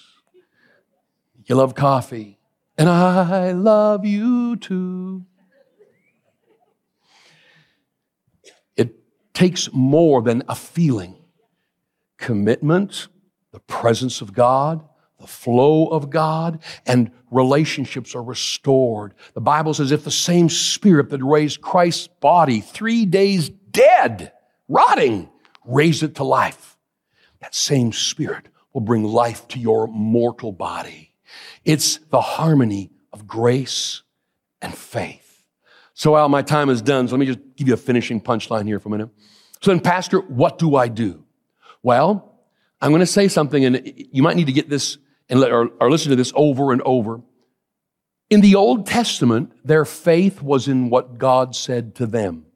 you 1.45 1.55
love 1.55 1.77
coffee, 1.77 2.37
and 2.77 2.89
I 2.89 3.53
love 3.53 4.05
you 4.05 4.57
too. 4.57 5.25
It 8.77 8.97
takes 9.35 9.69
more 9.73 10.21
than 10.21 10.43
a 10.49 10.57
feeling 10.57 11.15
commitment, 12.17 13.07
the 13.53 13.61
presence 13.61 14.21
of 14.21 14.33
God, 14.33 14.85
the 15.21 15.29
flow 15.29 15.87
of 15.87 16.11
God, 16.11 16.61
and 16.85 17.13
relationships 17.31 18.17
are 18.17 18.23
restored. 18.25 19.15
The 19.35 19.41
Bible 19.41 19.75
says, 19.75 19.93
if 19.93 20.03
the 20.03 20.11
same 20.11 20.49
Spirit 20.49 21.11
that 21.11 21.23
raised 21.23 21.61
Christ's 21.61 22.09
body 22.09 22.61
three 22.61 23.07
days 23.07 23.49
dead, 23.49 24.33
rotting, 24.67 25.29
raised 25.65 26.03
it 26.03 26.17
to 26.17 26.25
life, 26.25 26.77
that 27.41 27.55
same 27.55 27.93
Spirit 27.93 28.49
will 28.73 28.81
bring 28.81 29.05
life 29.05 29.49
to 29.49 29.59
your 29.59 29.87
mortal 29.89 30.53
body. 30.53 31.15
It's 31.65 31.99
the 32.11 32.21
harmony 32.21 32.91
of 33.13 33.27
grace 33.27 34.03
and 34.61 34.75
faith. 34.75 35.45
So, 35.95 36.17
Al, 36.17 36.29
my 36.29 36.43
time 36.43 36.71
is 36.71 36.81
done. 36.81 37.09
So 37.09 37.17
let 37.17 37.21
me 37.21 37.27
just 37.27 37.41
give 37.57 37.67
you 37.67 37.75
a 37.75 37.79
finishing 37.79 38.21
punchline 38.21 38.67
here 38.67 38.79
for 38.79 38.89
a 38.89 38.93
minute. 38.93 39.11
So 39.61 39.71
then, 39.73 39.81
Pastor, 39.81 40.21
what 40.21 40.59
do 40.59 40.77
I 40.77 40.89
do? 40.89 41.25
Well, 41.83 42.41
I'm 42.81 42.91
going 42.91 43.01
to 43.01 43.07
say 43.07 43.29
something, 43.29 43.65
and 43.65 43.93
you 44.13 44.23
might 44.23 44.37
need 44.37 44.47
to 44.47 44.53
get 44.53 44.69
this 44.69 44.99
and 45.29 45.41
let, 45.41 45.51
or, 45.51 45.71
or 45.81 45.91
listen 45.91 46.11
to 46.11 46.17
this 46.17 46.33
over 46.37 46.73
and 46.73 46.81
over. 46.83 47.21
In 48.31 48.41
the 48.41 48.55
Old 48.55 48.87
Testament, 48.87 49.53
their 49.65 49.85
faith 49.85 50.43
was 50.43 50.69
in 50.69 50.91
what 50.91 51.19
God 51.19 51.57
said 51.57 51.95
to 51.97 52.07
them. 52.07 52.47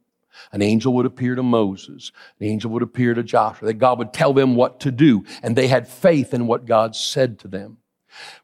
An 0.51 0.61
angel 0.61 0.93
would 0.93 1.05
appear 1.05 1.35
to 1.35 1.43
Moses. 1.43 2.11
An 2.39 2.47
angel 2.47 2.71
would 2.71 2.83
appear 2.83 3.13
to 3.13 3.23
Joshua. 3.23 3.67
That 3.67 3.75
God 3.75 3.99
would 3.99 4.13
tell 4.13 4.33
them 4.33 4.55
what 4.55 4.79
to 4.81 4.91
do. 4.91 5.23
And 5.41 5.55
they 5.55 5.67
had 5.67 5.87
faith 5.87 6.33
in 6.33 6.47
what 6.47 6.65
God 6.65 6.95
said 6.95 7.39
to 7.39 7.47
them. 7.47 7.77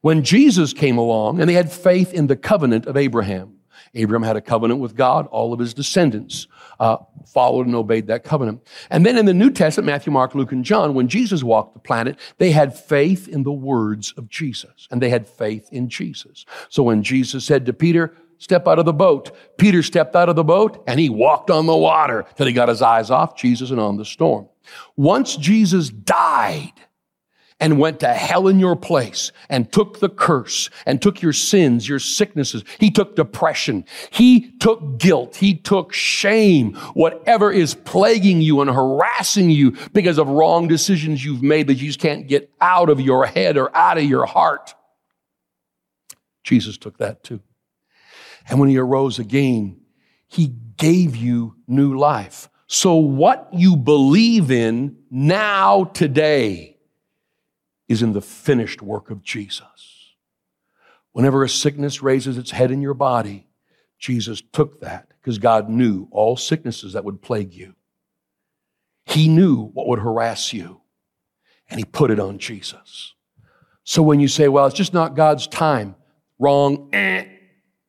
When 0.01 0.23
Jesus 0.23 0.73
came 0.73 0.97
along, 0.97 1.39
and 1.39 1.49
they 1.49 1.53
had 1.53 1.71
faith 1.71 2.13
in 2.13 2.27
the 2.27 2.35
covenant 2.35 2.85
of 2.85 2.97
Abraham. 2.97 3.55
Abraham 3.93 4.23
had 4.23 4.35
a 4.35 4.41
covenant 4.41 4.79
with 4.79 4.95
God. 4.95 5.27
All 5.27 5.53
of 5.53 5.59
his 5.59 5.73
descendants 5.73 6.47
uh, 6.79 6.97
followed 7.27 7.65
and 7.65 7.75
obeyed 7.75 8.07
that 8.07 8.23
covenant. 8.23 8.61
And 8.89 9.05
then 9.05 9.17
in 9.17 9.25
the 9.25 9.33
New 9.33 9.49
Testament, 9.49 9.87
Matthew, 9.87 10.11
Mark, 10.11 10.35
Luke, 10.35 10.51
and 10.51 10.63
John, 10.63 10.93
when 10.93 11.07
Jesus 11.07 11.43
walked 11.43 11.73
the 11.73 11.79
planet, 11.79 12.17
they 12.37 12.51
had 12.51 12.77
faith 12.77 13.27
in 13.27 13.43
the 13.43 13.51
words 13.51 14.13
of 14.17 14.29
Jesus, 14.29 14.87
and 14.91 15.01
they 15.01 15.09
had 15.09 15.27
faith 15.27 15.69
in 15.71 15.89
Jesus. 15.89 16.45
So 16.69 16.83
when 16.83 17.03
Jesus 17.03 17.45
said 17.45 17.65
to 17.65 17.73
Peter, 17.73 18.15
Step 18.39 18.67
out 18.67 18.79
of 18.79 18.85
the 18.85 18.93
boat, 18.93 19.31
Peter 19.57 19.83
stepped 19.83 20.15
out 20.15 20.29
of 20.29 20.35
the 20.35 20.43
boat 20.43 20.83
and 20.87 20.99
he 20.99 21.09
walked 21.09 21.51
on 21.51 21.65
the 21.65 21.75
water 21.75 22.25
till 22.35 22.47
he 22.47 22.53
got 22.53 22.69
his 22.69 22.81
eyes 22.81 23.11
off 23.11 23.37
Jesus 23.37 23.69
and 23.69 23.79
on 23.79 23.97
the 23.97 24.05
storm. 24.05 24.47
Once 24.95 25.35
Jesus 25.35 25.89
died, 25.89 26.73
and 27.59 27.77
went 27.77 27.99
to 27.99 28.07
hell 28.07 28.47
in 28.47 28.59
your 28.59 28.75
place 28.75 29.31
and 29.49 29.71
took 29.71 29.99
the 29.99 30.09
curse 30.09 30.69
and 30.85 31.01
took 31.01 31.21
your 31.21 31.33
sins, 31.33 31.87
your 31.87 31.99
sicknesses. 31.99 32.63
He 32.79 32.89
took 32.89 33.15
depression. 33.15 33.85
He 34.11 34.51
took 34.59 34.97
guilt. 34.97 35.35
He 35.35 35.55
took 35.55 35.93
shame. 35.93 36.73
Whatever 36.93 37.51
is 37.51 37.75
plaguing 37.75 38.41
you 38.41 38.61
and 38.61 38.69
harassing 38.69 39.49
you 39.49 39.75
because 39.93 40.17
of 40.17 40.29
wrong 40.29 40.67
decisions 40.67 41.23
you've 41.23 41.43
made 41.43 41.67
that 41.67 41.75
you 41.75 41.87
just 41.87 41.99
can't 41.99 42.27
get 42.27 42.49
out 42.61 42.89
of 42.89 43.01
your 43.01 43.25
head 43.25 43.57
or 43.57 43.75
out 43.75 43.97
of 43.97 44.05
your 44.05 44.25
heart. 44.25 44.73
Jesus 46.43 46.77
took 46.77 46.97
that 46.99 47.23
too. 47.23 47.41
And 48.47 48.59
when 48.59 48.69
he 48.69 48.77
arose 48.77 49.19
again, 49.19 49.81
he 50.27 50.53
gave 50.77 51.15
you 51.15 51.55
new 51.67 51.97
life. 51.97 52.49
So 52.67 52.95
what 52.95 53.49
you 53.51 53.75
believe 53.75 54.51
in 54.51 54.97
now 55.09 55.85
today 55.85 56.77
is 57.87 58.03
in 58.03 58.13
the 58.13 58.21
finished 58.21 58.81
work 58.81 59.09
of 59.09 59.23
Jesus. 59.23 60.13
Whenever 61.11 61.43
a 61.43 61.49
sickness 61.49 62.03
raises 62.03 62.37
its 62.37 62.51
head 62.51 62.71
in 62.71 62.81
your 62.81 62.93
body, 62.93 63.47
Jesus 63.97 64.41
took 64.53 64.81
that 64.81 65.07
because 65.19 65.39
God 65.39 65.69
knew 65.69 66.07
all 66.11 66.37
sicknesses 66.37 66.93
that 66.93 67.03
would 67.03 67.21
plague 67.21 67.53
you. 67.53 67.73
He 69.05 69.27
knew 69.27 69.65
what 69.73 69.87
would 69.87 69.99
harass 69.99 70.53
you, 70.53 70.81
and 71.69 71.79
He 71.79 71.85
put 71.85 72.11
it 72.11 72.19
on 72.19 72.37
Jesus. 72.37 73.15
So 73.83 74.03
when 74.03 74.19
you 74.19 74.27
say, 74.27 74.47
well, 74.47 74.67
it's 74.67 74.75
just 74.75 74.93
not 74.93 75.15
God's 75.15 75.47
time, 75.47 75.95
wrong. 76.37 76.89
Eh. 76.93 77.25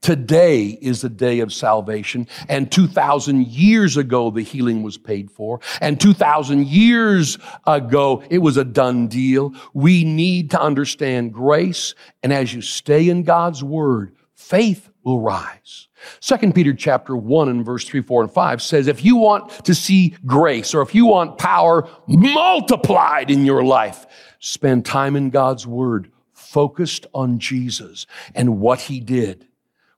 Today 0.02 0.78
is 0.80 1.02
the 1.02 1.10
day 1.10 1.40
of 1.40 1.52
salvation. 1.52 2.26
And 2.48 2.72
2,000 2.72 3.46
years 3.48 3.98
ago, 3.98 4.30
the 4.30 4.42
healing 4.42 4.82
was 4.82 4.96
paid 4.96 5.30
for. 5.30 5.60
And 5.82 6.00
2,000 6.00 6.66
years 6.66 7.36
ago, 7.66 8.22
it 8.30 8.38
was 8.38 8.56
a 8.56 8.64
done 8.64 9.08
deal. 9.08 9.52
We 9.74 10.04
need 10.04 10.50
to 10.52 10.60
understand 10.60 11.34
grace. 11.34 11.94
And 12.22 12.32
as 12.32 12.54
you 12.54 12.62
stay 12.62 13.10
in 13.10 13.24
God's 13.24 13.62
word, 13.62 14.14
faith 14.34 14.88
will 15.04 15.20
rise. 15.20 15.88
Second 16.20 16.54
Peter 16.54 16.72
chapter 16.72 17.14
1 17.14 17.50
and 17.50 17.64
verse 17.64 17.84
3, 17.84 18.00
4, 18.00 18.22
and 18.22 18.32
5 18.32 18.62
says, 18.62 18.86
if 18.86 19.04
you 19.04 19.16
want 19.16 19.50
to 19.66 19.74
see 19.74 20.16
grace 20.24 20.74
or 20.74 20.80
if 20.80 20.94
you 20.94 21.04
want 21.04 21.36
power 21.36 21.86
multiplied 22.06 23.30
in 23.30 23.44
your 23.44 23.62
life, 23.62 24.06
spend 24.38 24.86
time 24.86 25.14
in 25.14 25.28
God's 25.28 25.66
word, 25.66 26.10
focused 26.32 27.06
on 27.12 27.38
Jesus 27.38 28.06
and 28.34 28.60
what 28.60 28.80
he 28.80 28.98
did 28.98 29.46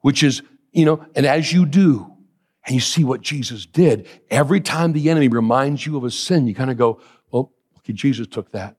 which 0.03 0.23
is, 0.23 0.43
you 0.73 0.85
know, 0.85 1.05
and 1.17 1.27
as 1.27 1.53
you 1.53 1.67
do, 1.67 2.13
and 2.67 2.75
you 2.75 2.81
see 2.81 3.03
what 3.03 3.23
Jesus 3.23 3.67
did, 3.67 4.07
every 4.31 4.61
time 4.61 4.93
the 4.93 5.11
enemy 5.11 5.29
reminds 5.29 5.85
you 5.85 5.97
of 5.97 6.05
a 6.05 6.11
sin, 6.11 6.47
you 6.47 6.55
kind 6.55 6.71
of 6.71 6.77
go, 6.77 7.01
oh, 7.01 7.03
well, 7.33 7.53
okay, 7.79 7.93
Jesus 7.93 8.27
took 8.27 8.53
that. 8.53 8.77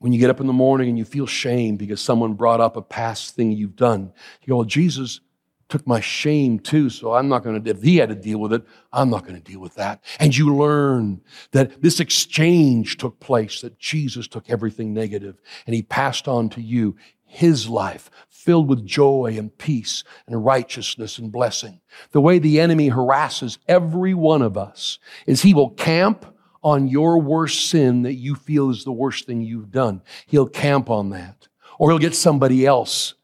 When 0.00 0.12
you 0.12 0.18
get 0.18 0.30
up 0.30 0.40
in 0.40 0.46
the 0.46 0.52
morning 0.52 0.88
and 0.88 0.98
you 0.98 1.04
feel 1.04 1.26
shame 1.26 1.76
because 1.76 2.00
someone 2.00 2.34
brought 2.34 2.60
up 2.60 2.76
a 2.76 2.82
past 2.82 3.34
thing 3.34 3.52
you've 3.52 3.76
done, 3.76 4.12
you 4.42 4.48
go, 4.48 4.56
well, 4.56 4.64
Jesus 4.64 5.20
took 5.68 5.86
my 5.86 6.00
shame 6.00 6.58
too, 6.58 6.90
so 6.90 7.14
I'm 7.14 7.28
not 7.28 7.42
going 7.42 7.62
to, 7.62 7.70
if 7.70 7.80
he 7.80 7.96
had 7.96 8.10
to 8.10 8.14
deal 8.14 8.38
with 8.38 8.52
it, 8.52 8.62
I'm 8.92 9.08
not 9.08 9.22
going 9.22 9.40
to 9.40 9.50
deal 9.50 9.60
with 9.60 9.74
that. 9.76 10.04
And 10.20 10.36
you 10.36 10.54
learn 10.54 11.22
that 11.52 11.80
this 11.80 11.98
exchange 11.98 12.98
took 12.98 13.18
place, 13.20 13.62
that 13.62 13.78
Jesus 13.78 14.28
took 14.28 14.50
everything 14.50 14.92
negative 14.92 15.40
and 15.66 15.74
he 15.74 15.82
passed 15.82 16.28
on 16.28 16.50
to 16.50 16.60
you 16.60 16.96
his 17.32 17.66
life, 17.66 18.10
filled 18.28 18.68
with 18.68 18.84
joy 18.84 19.34
and 19.38 19.56
peace 19.56 20.04
and 20.26 20.44
righteousness 20.44 21.16
and 21.16 21.32
blessing. 21.32 21.80
The 22.10 22.20
way 22.20 22.38
the 22.38 22.60
enemy 22.60 22.88
harasses 22.88 23.58
every 23.66 24.12
one 24.12 24.42
of 24.42 24.58
us 24.58 24.98
is 25.26 25.40
he 25.40 25.54
will 25.54 25.70
camp 25.70 26.26
on 26.62 26.88
your 26.88 27.18
worst 27.18 27.70
sin 27.70 28.02
that 28.02 28.14
you 28.14 28.34
feel 28.34 28.68
is 28.68 28.84
the 28.84 28.92
worst 28.92 29.26
thing 29.26 29.40
you've 29.40 29.70
done. 29.70 30.02
He'll 30.26 30.46
camp 30.46 30.90
on 30.90 31.08
that. 31.10 31.48
Or 31.78 31.90
he'll 31.90 31.98
get 31.98 32.14
somebody 32.14 32.66
else 32.66 33.14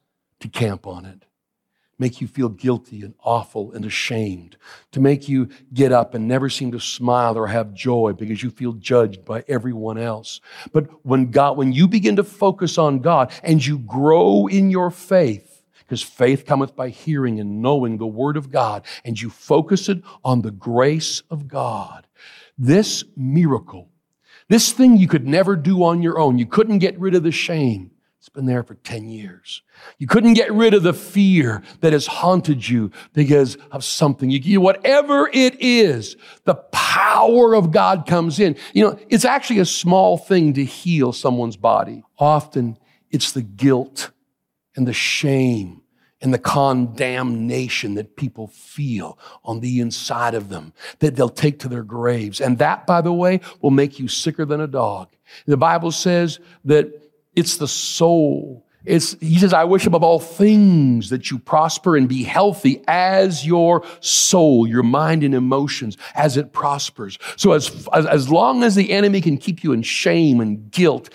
to 0.40 0.48
camp 0.48 0.86
on 0.86 1.04
it. 1.04 1.24
Make 1.98 2.20
you 2.20 2.28
feel 2.28 2.48
guilty 2.48 3.02
and 3.02 3.14
awful 3.24 3.72
and 3.72 3.84
ashamed, 3.84 4.56
to 4.92 5.00
make 5.00 5.28
you 5.28 5.48
get 5.72 5.92
up 5.92 6.14
and 6.14 6.28
never 6.28 6.48
seem 6.48 6.72
to 6.72 6.80
smile 6.80 7.36
or 7.36 7.48
have 7.48 7.74
joy 7.74 8.12
because 8.12 8.42
you 8.42 8.50
feel 8.50 8.72
judged 8.74 9.24
by 9.24 9.44
everyone 9.48 9.98
else. 9.98 10.40
But 10.72 11.04
when 11.04 11.30
God, 11.30 11.56
when 11.56 11.72
you 11.72 11.88
begin 11.88 12.16
to 12.16 12.24
focus 12.24 12.78
on 12.78 13.00
God 13.00 13.32
and 13.42 13.64
you 13.64 13.78
grow 13.78 14.46
in 14.46 14.70
your 14.70 14.90
faith, 14.90 15.64
because 15.80 16.02
faith 16.02 16.44
cometh 16.44 16.76
by 16.76 16.90
hearing 16.90 17.40
and 17.40 17.62
knowing 17.62 17.96
the 17.96 18.06
word 18.06 18.36
of 18.36 18.50
God, 18.50 18.84
and 19.04 19.20
you 19.20 19.30
focus 19.30 19.88
it 19.88 20.02
on 20.22 20.42
the 20.42 20.50
grace 20.50 21.22
of 21.30 21.48
God, 21.48 22.06
this 22.58 23.04
miracle, 23.16 23.88
this 24.48 24.72
thing 24.72 24.96
you 24.96 25.08
could 25.08 25.26
never 25.26 25.56
do 25.56 25.82
on 25.84 26.02
your 26.02 26.18
own, 26.18 26.38
you 26.38 26.46
couldn't 26.46 26.78
get 26.78 26.98
rid 26.98 27.14
of 27.14 27.22
the 27.22 27.32
shame 27.32 27.90
it's 28.28 28.34
been 28.34 28.44
there 28.44 28.62
for 28.62 28.74
10 28.74 29.08
years. 29.08 29.62
You 29.96 30.06
couldn't 30.06 30.34
get 30.34 30.52
rid 30.52 30.74
of 30.74 30.82
the 30.82 30.92
fear 30.92 31.62
that 31.80 31.94
has 31.94 32.06
haunted 32.06 32.68
you 32.68 32.90
because 33.14 33.56
of 33.72 33.82
something. 33.82 34.28
You, 34.28 34.60
whatever 34.60 35.30
it 35.32 35.56
is, 35.60 36.14
the 36.44 36.56
power 36.56 37.54
of 37.54 37.70
God 37.70 38.06
comes 38.06 38.38
in. 38.38 38.54
You 38.74 38.84
know, 38.84 38.98
it's 39.08 39.24
actually 39.24 39.60
a 39.60 39.64
small 39.64 40.18
thing 40.18 40.52
to 40.54 40.64
heal 40.64 41.14
someone's 41.14 41.56
body. 41.56 42.02
Often 42.18 42.76
it's 43.10 43.32
the 43.32 43.40
guilt 43.40 44.10
and 44.76 44.86
the 44.86 44.92
shame 44.92 45.80
and 46.20 46.34
the 46.34 46.38
condemnation 46.38 47.94
that 47.94 48.14
people 48.14 48.48
feel 48.48 49.18
on 49.42 49.60
the 49.60 49.80
inside 49.80 50.34
of 50.34 50.50
them 50.50 50.74
that 50.98 51.16
they'll 51.16 51.30
take 51.30 51.60
to 51.60 51.68
their 51.68 51.82
graves. 51.82 52.42
And 52.42 52.58
that, 52.58 52.86
by 52.86 53.00
the 53.00 53.12
way, 53.12 53.40
will 53.62 53.70
make 53.70 53.98
you 53.98 54.06
sicker 54.06 54.44
than 54.44 54.60
a 54.60 54.66
dog. 54.66 55.08
The 55.46 55.56
Bible 55.56 55.92
says 55.92 56.40
that 56.66 57.07
it's 57.34 57.56
the 57.56 57.68
soul. 57.68 58.64
It's, 58.84 59.16
he 59.20 59.38
says, 59.38 59.52
I 59.52 59.64
wish 59.64 59.86
above 59.86 60.02
all 60.02 60.20
things 60.20 61.10
that 61.10 61.30
you 61.30 61.38
prosper 61.38 61.96
and 61.96 62.08
be 62.08 62.22
healthy 62.22 62.82
as 62.88 63.44
your 63.44 63.84
soul, 64.00 64.66
your 64.66 64.82
mind 64.82 65.24
and 65.24 65.34
emotions, 65.34 65.98
as 66.14 66.36
it 66.36 66.52
prospers. 66.52 67.18
So 67.36 67.52
as, 67.52 67.86
as, 67.92 68.06
as 68.06 68.30
long 68.30 68.62
as 68.62 68.76
the 68.76 68.90
enemy 68.92 69.20
can 69.20 69.36
keep 69.36 69.62
you 69.62 69.72
in 69.72 69.82
shame 69.82 70.40
and 70.40 70.70
guilt, 70.70 71.10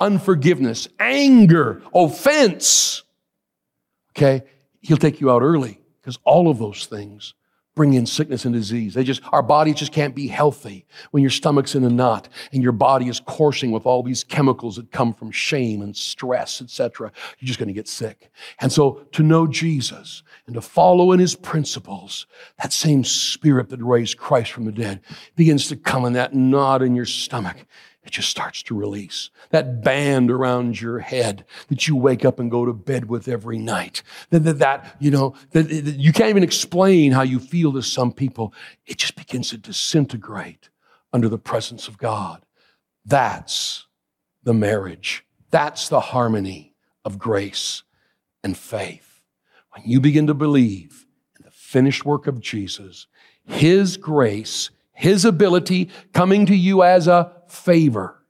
unforgiveness, 0.00 0.88
anger, 0.98 1.82
offense, 1.94 3.04
okay, 4.12 4.42
he'll 4.80 4.96
take 4.96 5.20
you 5.20 5.30
out 5.30 5.42
early 5.42 5.80
because 6.00 6.18
all 6.24 6.50
of 6.50 6.58
those 6.58 6.86
things 6.86 7.34
bring 7.74 7.94
in 7.94 8.06
sickness 8.06 8.44
and 8.44 8.54
disease. 8.54 8.94
They 8.94 9.04
just, 9.04 9.22
our 9.32 9.42
bodies 9.42 9.76
just 9.76 9.92
can't 9.92 10.14
be 10.14 10.28
healthy 10.28 10.86
when 11.10 11.22
your 11.22 11.30
stomach's 11.30 11.74
in 11.74 11.84
a 11.84 11.90
knot 11.90 12.28
and 12.52 12.62
your 12.62 12.72
body 12.72 13.08
is 13.08 13.20
coursing 13.20 13.72
with 13.72 13.84
all 13.84 14.02
these 14.02 14.22
chemicals 14.22 14.76
that 14.76 14.92
come 14.92 15.12
from 15.12 15.30
shame 15.30 15.82
and 15.82 15.96
stress, 15.96 16.62
etc. 16.62 17.10
You're 17.38 17.46
just 17.48 17.58
going 17.58 17.68
to 17.68 17.74
get 17.74 17.88
sick. 17.88 18.30
And 18.60 18.72
so 18.72 19.06
to 19.12 19.22
know 19.22 19.46
Jesus 19.46 20.22
and 20.46 20.54
to 20.54 20.60
follow 20.60 21.12
in 21.12 21.18
his 21.18 21.34
principles, 21.34 22.26
that 22.62 22.72
same 22.72 23.02
spirit 23.02 23.70
that 23.70 23.82
raised 23.82 24.18
Christ 24.18 24.52
from 24.52 24.66
the 24.66 24.72
dead 24.72 25.00
begins 25.34 25.68
to 25.68 25.76
come 25.76 26.04
in 26.04 26.12
that 26.12 26.34
knot 26.34 26.82
in 26.82 26.94
your 26.94 27.06
stomach 27.06 27.66
it 28.04 28.12
just 28.12 28.28
starts 28.28 28.62
to 28.64 28.74
release. 28.74 29.30
That 29.50 29.82
band 29.82 30.30
around 30.30 30.80
your 30.80 30.98
head 30.98 31.44
that 31.68 31.88
you 31.88 31.96
wake 31.96 32.24
up 32.24 32.38
and 32.38 32.50
go 32.50 32.66
to 32.66 32.72
bed 32.72 33.08
with 33.08 33.28
every 33.28 33.58
night. 33.58 34.02
That, 34.30 34.40
that, 34.40 34.58
that 34.58 34.96
you 35.00 35.10
know, 35.10 35.34
that, 35.52 35.68
that 35.68 35.96
you 35.98 36.12
can't 36.12 36.30
even 36.30 36.42
explain 36.42 37.12
how 37.12 37.22
you 37.22 37.38
feel 37.38 37.72
to 37.72 37.82
some 37.82 38.12
people. 38.12 38.52
It 38.86 38.98
just 38.98 39.16
begins 39.16 39.50
to 39.50 39.58
disintegrate 39.58 40.68
under 41.12 41.28
the 41.28 41.38
presence 41.38 41.88
of 41.88 41.96
God. 41.96 42.44
That's 43.06 43.86
the 44.42 44.54
marriage. 44.54 45.24
That's 45.50 45.88
the 45.88 46.00
harmony 46.00 46.74
of 47.04 47.18
grace 47.18 47.84
and 48.42 48.56
faith. 48.56 49.22
When 49.70 49.84
you 49.86 50.00
begin 50.00 50.26
to 50.26 50.34
believe 50.34 51.06
in 51.38 51.44
the 51.44 51.50
finished 51.50 52.04
work 52.04 52.26
of 52.26 52.40
Jesus, 52.40 53.06
His 53.46 53.96
grace, 53.96 54.70
His 54.92 55.24
ability 55.24 55.90
coming 56.12 56.46
to 56.46 56.54
you 56.54 56.82
as 56.82 57.08
a 57.08 57.32
favor. 57.54 58.20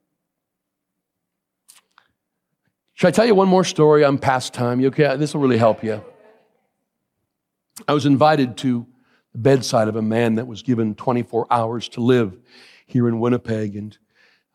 Should 2.93 3.07
I 3.07 3.11
tell 3.11 3.25
you 3.25 3.35
one 3.35 3.49
more 3.49 3.65
story? 3.65 4.05
I'm 4.05 4.17
past 4.17 4.53
time. 4.53 4.79
You 4.79 4.87
okay? 4.87 5.17
This 5.17 5.33
will 5.33 5.41
really 5.41 5.57
help 5.57 5.83
you. 5.83 6.03
I 7.87 7.93
was 7.93 8.05
invited 8.05 8.55
to 8.57 8.87
the 9.33 9.39
bedside 9.39 9.89
of 9.89 9.97
a 9.97 10.01
man 10.01 10.35
that 10.35 10.47
was 10.47 10.61
given 10.61 10.95
24 10.95 11.47
hours 11.51 11.89
to 11.89 12.01
live 12.01 12.37
here 12.85 13.09
in 13.09 13.19
Winnipeg, 13.19 13.75
and 13.75 13.97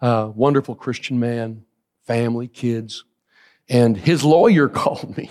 uh, 0.01 0.31
wonderful 0.35 0.75
Christian 0.75 1.21
man, 1.21 1.65
family, 2.07 2.49
kids. 2.49 3.05
And 3.69 3.97
his 3.97 4.25
lawyer 4.25 4.69
called 4.71 5.17
me 5.19 5.29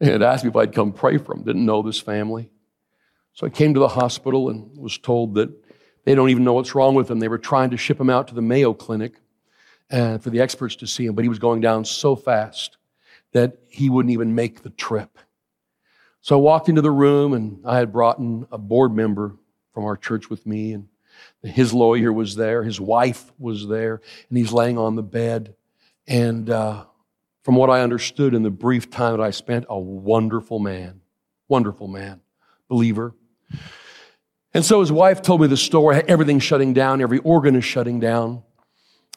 and 0.00 0.22
asked 0.22 0.44
me 0.44 0.50
if 0.50 0.56
I'd 0.56 0.74
come 0.74 0.92
pray 0.92 1.18
for 1.18 1.34
him. 1.34 1.42
Didn't 1.42 1.66
know 1.66 1.82
this 1.82 1.98
family. 1.98 2.50
So 3.32 3.46
I 3.46 3.50
came 3.50 3.74
to 3.74 3.80
the 3.80 3.88
hospital 3.88 4.48
and 4.48 4.76
was 4.78 4.96
told 4.96 5.34
that 5.34 5.50
they 6.04 6.14
don't 6.14 6.30
even 6.30 6.44
know 6.44 6.54
what's 6.54 6.74
wrong 6.74 6.94
with 6.94 7.10
him. 7.10 7.18
They 7.18 7.28
were 7.28 7.38
trying 7.38 7.70
to 7.70 7.76
ship 7.76 8.00
him 8.00 8.10
out 8.10 8.28
to 8.28 8.34
the 8.34 8.42
Mayo 8.42 8.72
Clinic 8.72 9.14
uh, 9.90 10.18
for 10.18 10.30
the 10.30 10.40
experts 10.40 10.76
to 10.76 10.86
see 10.86 11.06
him, 11.06 11.14
but 11.14 11.24
he 11.24 11.28
was 11.28 11.38
going 11.38 11.60
down 11.60 11.84
so 11.84 12.16
fast 12.16 12.76
that 13.32 13.58
he 13.68 13.90
wouldn't 13.90 14.12
even 14.12 14.34
make 14.34 14.62
the 14.62 14.70
trip. 14.70 15.18
So 16.20 16.36
I 16.36 16.40
walked 16.40 16.68
into 16.68 16.82
the 16.82 16.90
room, 16.90 17.32
and 17.32 17.60
I 17.64 17.78
had 17.78 17.92
brought 17.92 18.18
in 18.18 18.46
a 18.52 18.58
board 18.58 18.94
member 18.94 19.36
from 19.72 19.84
our 19.84 19.96
church 19.96 20.28
with 20.28 20.46
me, 20.46 20.72
and 20.72 20.88
his 21.42 21.72
lawyer 21.72 22.12
was 22.12 22.36
there, 22.36 22.62
his 22.62 22.80
wife 22.80 23.32
was 23.38 23.66
there, 23.68 24.00
and 24.28 24.38
he's 24.38 24.52
laying 24.52 24.78
on 24.78 24.96
the 24.96 25.02
bed. 25.02 25.54
And 26.06 26.50
uh, 26.50 26.84
from 27.42 27.54
what 27.54 27.70
I 27.70 27.80
understood 27.80 28.34
in 28.34 28.42
the 28.42 28.50
brief 28.50 28.90
time 28.90 29.16
that 29.16 29.22
I 29.22 29.30
spent, 29.30 29.66
a 29.68 29.78
wonderful 29.78 30.58
man, 30.58 31.00
wonderful 31.48 31.88
man, 31.88 32.20
believer. 32.68 33.14
And 34.52 34.64
so 34.64 34.80
his 34.80 34.90
wife 34.90 35.22
told 35.22 35.40
me 35.40 35.46
the 35.46 35.56
story, 35.56 36.02
everything's 36.08 36.42
shutting 36.42 36.72
down, 36.72 37.00
every 37.00 37.18
organ 37.18 37.54
is 37.56 37.64
shutting 37.64 38.00
down. 38.00 38.42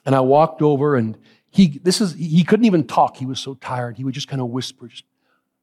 And 0.06 0.16
I 0.16 0.20
walked 0.20 0.62
over 0.62 0.96
and 0.96 1.18
he, 1.50 1.80
this 1.84 2.02
is, 2.02 2.14
he 2.14 2.44
couldn't 2.44 2.66
even 2.66 2.86
talk. 2.86 3.18
He 3.18 3.26
was 3.26 3.40
so 3.40 3.54
tired. 3.56 3.98
He 3.98 4.04
would 4.04 4.14
just 4.14 4.28
kind 4.28 4.42
of 4.42 4.50
whisper, 4.50 4.88
just, 4.88 5.04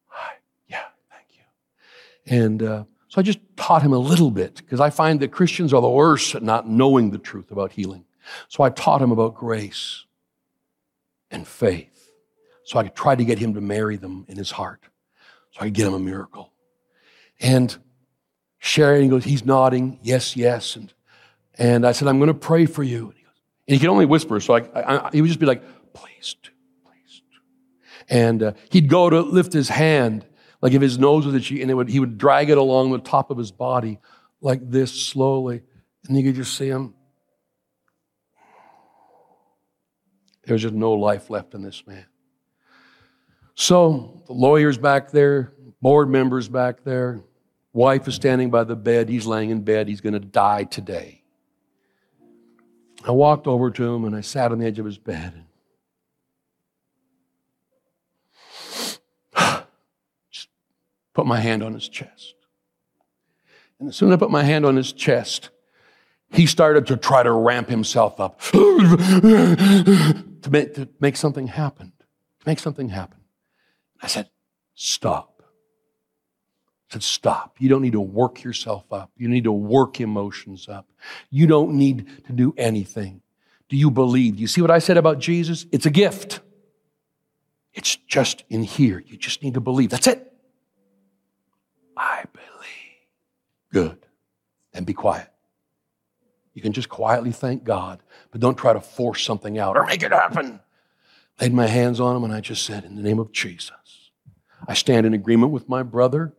hi, 0.06 0.34
yeah, 0.68 0.84
thank 1.10 1.26
you. 1.30 2.36
And 2.36 2.62
uh, 2.62 2.84
so 3.08 3.20
I 3.20 3.22
just 3.22 3.40
taught 3.56 3.82
him 3.82 3.92
a 3.92 3.98
little 3.98 4.30
bit 4.30 4.56
because 4.56 4.80
I 4.80 4.90
find 4.90 5.20
that 5.20 5.32
Christians 5.32 5.74
are 5.74 5.82
the 5.82 5.88
worst 5.88 6.34
at 6.34 6.42
not 6.42 6.68
knowing 6.68 7.10
the 7.10 7.18
truth 7.18 7.50
about 7.50 7.72
healing. 7.72 8.04
So 8.48 8.62
I 8.62 8.70
taught 8.70 9.02
him 9.02 9.10
about 9.10 9.34
grace 9.34 10.04
and 11.30 11.46
faith. 11.46 12.10
So 12.64 12.78
I 12.78 12.86
tried 12.86 13.18
to 13.18 13.24
get 13.24 13.40
him 13.40 13.54
to 13.54 13.60
marry 13.60 13.96
them 13.96 14.26
in 14.28 14.36
his 14.36 14.52
heart. 14.52 14.84
So 15.50 15.60
I 15.60 15.64
could 15.64 15.74
get 15.74 15.88
him 15.88 15.94
a 15.94 15.98
miracle. 15.98 16.52
And 17.40 17.76
sharing. 18.60 19.04
He 19.04 19.08
goes, 19.08 19.24
he's 19.24 19.44
nodding, 19.44 19.98
yes, 20.02 20.36
yes. 20.36 20.76
And, 20.76 20.92
and 21.58 21.84
I 21.84 21.90
said, 21.90 22.06
I'm 22.06 22.18
going 22.18 22.28
to 22.28 22.34
pray 22.34 22.66
for 22.66 22.84
you. 22.84 23.06
And 23.08 23.16
he, 23.16 23.22
goes, 23.24 23.34
and 23.66 23.74
he 23.74 23.80
could 23.80 23.88
only 23.88 24.06
whisper, 24.06 24.38
so 24.38 24.54
I, 24.54 24.60
I, 24.74 25.10
he 25.12 25.20
would 25.20 25.28
just 25.28 25.40
be 25.40 25.46
like, 25.46 25.62
please 25.92 26.36
do, 26.40 26.50
please 26.84 27.22
do. 27.30 27.38
And 28.08 28.42
uh, 28.42 28.52
he'd 28.70 28.88
go 28.88 29.10
to 29.10 29.20
lift 29.20 29.52
his 29.52 29.70
hand, 29.70 30.24
like 30.62 30.72
if 30.72 30.82
his 30.82 30.98
nose 30.98 31.26
was 31.26 31.34
itchy, 31.34 31.60
and 31.62 31.74
would, 31.74 31.88
he 31.88 31.98
would 31.98 32.18
drag 32.18 32.50
it 32.50 32.58
along 32.58 32.92
the 32.92 32.98
top 32.98 33.30
of 33.30 33.38
his 33.38 33.50
body 33.50 33.98
like 34.40 34.70
this 34.70 34.92
slowly. 34.92 35.62
And 36.06 36.16
you 36.16 36.22
could 36.22 36.36
just 36.36 36.56
see 36.56 36.68
him. 36.68 36.94
There 40.44 40.54
was 40.54 40.62
just 40.62 40.74
no 40.74 40.92
life 40.92 41.30
left 41.30 41.54
in 41.54 41.62
this 41.62 41.86
man. 41.86 42.06
So 43.54 44.22
the 44.26 44.32
lawyer's 44.32 44.78
back 44.78 45.10
there, 45.10 45.52
board 45.82 46.08
members 46.08 46.48
back 46.48 46.82
there, 46.82 47.22
Wife 47.72 48.08
is 48.08 48.16
standing 48.16 48.50
by 48.50 48.64
the 48.64 48.74
bed. 48.74 49.08
He's 49.08 49.26
laying 49.26 49.50
in 49.50 49.62
bed. 49.62 49.86
He's 49.88 50.00
going 50.00 50.14
to 50.14 50.20
die 50.20 50.64
today. 50.64 51.22
I 53.06 53.12
walked 53.12 53.46
over 53.46 53.70
to 53.70 53.94
him 53.94 54.04
and 54.04 54.14
I 54.14 54.20
sat 54.20 54.52
on 54.52 54.58
the 54.58 54.66
edge 54.66 54.78
of 54.78 54.84
his 54.84 54.98
bed. 54.98 55.44
Just 60.30 60.48
put 61.14 61.26
my 61.26 61.40
hand 61.40 61.62
on 61.62 61.72
his 61.74 61.88
chest. 61.88 62.34
And 63.78 63.88
as 63.88 63.96
soon 63.96 64.10
as 64.10 64.14
I 64.14 64.18
put 64.18 64.30
my 64.30 64.42
hand 64.42 64.66
on 64.66 64.76
his 64.76 64.92
chest, 64.92 65.50
he 66.32 66.46
started 66.46 66.86
to 66.88 66.96
try 66.96 67.22
to 67.22 67.32
ramp 67.32 67.68
himself 67.68 68.20
up 68.20 68.40
to 68.50 70.48
make, 70.50 70.74
to 70.74 70.88
make 71.00 71.16
something 71.16 71.46
happen. 71.46 71.92
To 71.98 72.46
make 72.46 72.58
something 72.58 72.88
happen. 72.90 73.20
I 74.02 74.08
said, 74.08 74.28
Stop 74.74 75.29
said, 76.90 77.02
Stop. 77.02 77.56
You 77.58 77.68
don't 77.68 77.82
need 77.82 77.92
to 77.92 78.00
work 78.00 78.42
yourself 78.42 78.84
up. 78.92 79.10
You 79.16 79.28
need 79.28 79.44
to 79.44 79.52
work 79.52 80.00
emotions 80.00 80.68
up. 80.68 80.88
You 81.30 81.46
don't 81.46 81.74
need 81.74 82.24
to 82.26 82.32
do 82.32 82.54
anything. 82.56 83.22
Do 83.68 83.76
you 83.76 83.90
believe? 83.90 84.36
Do 84.36 84.42
you 84.42 84.48
see 84.48 84.60
what 84.60 84.70
I 84.70 84.80
said 84.80 84.96
about 84.96 85.20
Jesus? 85.20 85.66
It's 85.70 85.86
a 85.86 85.90
gift. 85.90 86.40
It's 87.72 87.94
just 87.96 88.42
in 88.50 88.64
here. 88.64 89.02
You 89.06 89.16
just 89.16 89.42
need 89.42 89.54
to 89.54 89.60
believe. 89.60 89.90
That's 89.90 90.08
it. 90.08 90.32
I 91.96 92.24
believe. 92.32 92.48
Good. 93.72 93.98
Then 94.72 94.84
be 94.84 94.92
quiet. 94.92 95.28
You 96.52 96.62
can 96.62 96.72
just 96.72 96.88
quietly 96.88 97.30
thank 97.30 97.62
God, 97.62 98.02
but 98.32 98.40
don't 98.40 98.58
try 98.58 98.72
to 98.72 98.80
force 98.80 99.22
something 99.24 99.58
out 99.58 99.76
or 99.76 99.86
make 99.86 100.02
it 100.02 100.10
happen. 100.12 100.60
Laid 101.40 101.54
my 101.54 101.68
hands 101.68 102.00
on 102.00 102.16
him 102.16 102.24
and 102.24 102.32
I 102.32 102.40
just 102.40 102.64
said, 102.64 102.84
In 102.84 102.96
the 102.96 103.02
name 103.02 103.20
of 103.20 103.30
Jesus, 103.30 104.10
I 104.66 104.74
stand 104.74 105.06
in 105.06 105.14
agreement 105.14 105.52
with 105.52 105.68
my 105.68 105.84
brother 105.84 106.34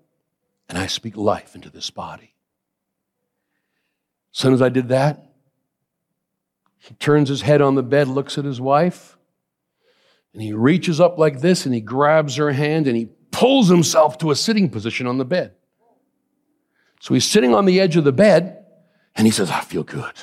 and 0.72 0.80
I 0.80 0.88
speak 0.88 1.18
life 1.18 1.54
into 1.54 1.70
this 1.70 1.90
body. 1.90 2.34
As 4.34 4.40
soon 4.40 4.54
as 4.54 4.62
I 4.62 4.70
did 4.70 4.88
that, 4.88 5.34
he 6.78 6.94
turns 6.94 7.28
his 7.28 7.42
head 7.42 7.62
on 7.62 7.76
the 7.76 7.84
bed, 7.84 8.08
looks 8.08 8.38
at 8.38 8.46
his 8.46 8.62
wife, 8.62 9.18
and 10.32 10.42
he 10.42 10.54
reaches 10.54 11.02
up 11.02 11.18
like 11.18 11.42
this 11.42 11.66
and 11.66 11.76
he 11.76 11.82
grabs 11.82 12.38
her 12.38 12.54
hand 12.54 12.88
and 12.88 12.96
he 12.96 13.10
pulls 13.32 13.68
himself 13.68 14.18
to 14.20 14.32
a 14.32 14.36
sitting 14.36 14.70
position 14.70 15.08
on 15.08 15.18
the 15.18 15.26
bed. 15.26 15.56
So 17.02 17.16
he's 17.16 17.28
sitting 17.28 17.54
on 17.54 17.66
the 17.66 17.82
edge 17.82 17.98
of 17.98 18.06
the 18.06 18.14
bed 18.14 18.66
and 19.14 19.28
he 19.28 19.32
says, 19.32 19.52
I 19.52 19.60
feel 19.60 19.84
good. 19.84 20.14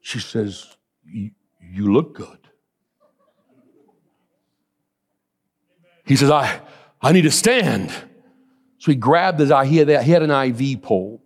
She 0.00 0.20
says, 0.20 0.74
You 1.04 1.92
look 1.92 2.14
good. 2.14 2.38
He 6.06 6.16
says, 6.16 6.30
I, 6.30 6.62
I 7.02 7.12
need 7.12 7.22
to 7.22 7.30
stand. 7.30 7.92
So 8.86 8.92
he 8.92 8.96
grabbed 8.96 9.40
his, 9.40 9.48
he 9.48 9.78
had, 9.78 9.88
he 9.88 10.12
had 10.12 10.22
an 10.22 10.30
IV 10.30 10.80
pole. 10.80 11.20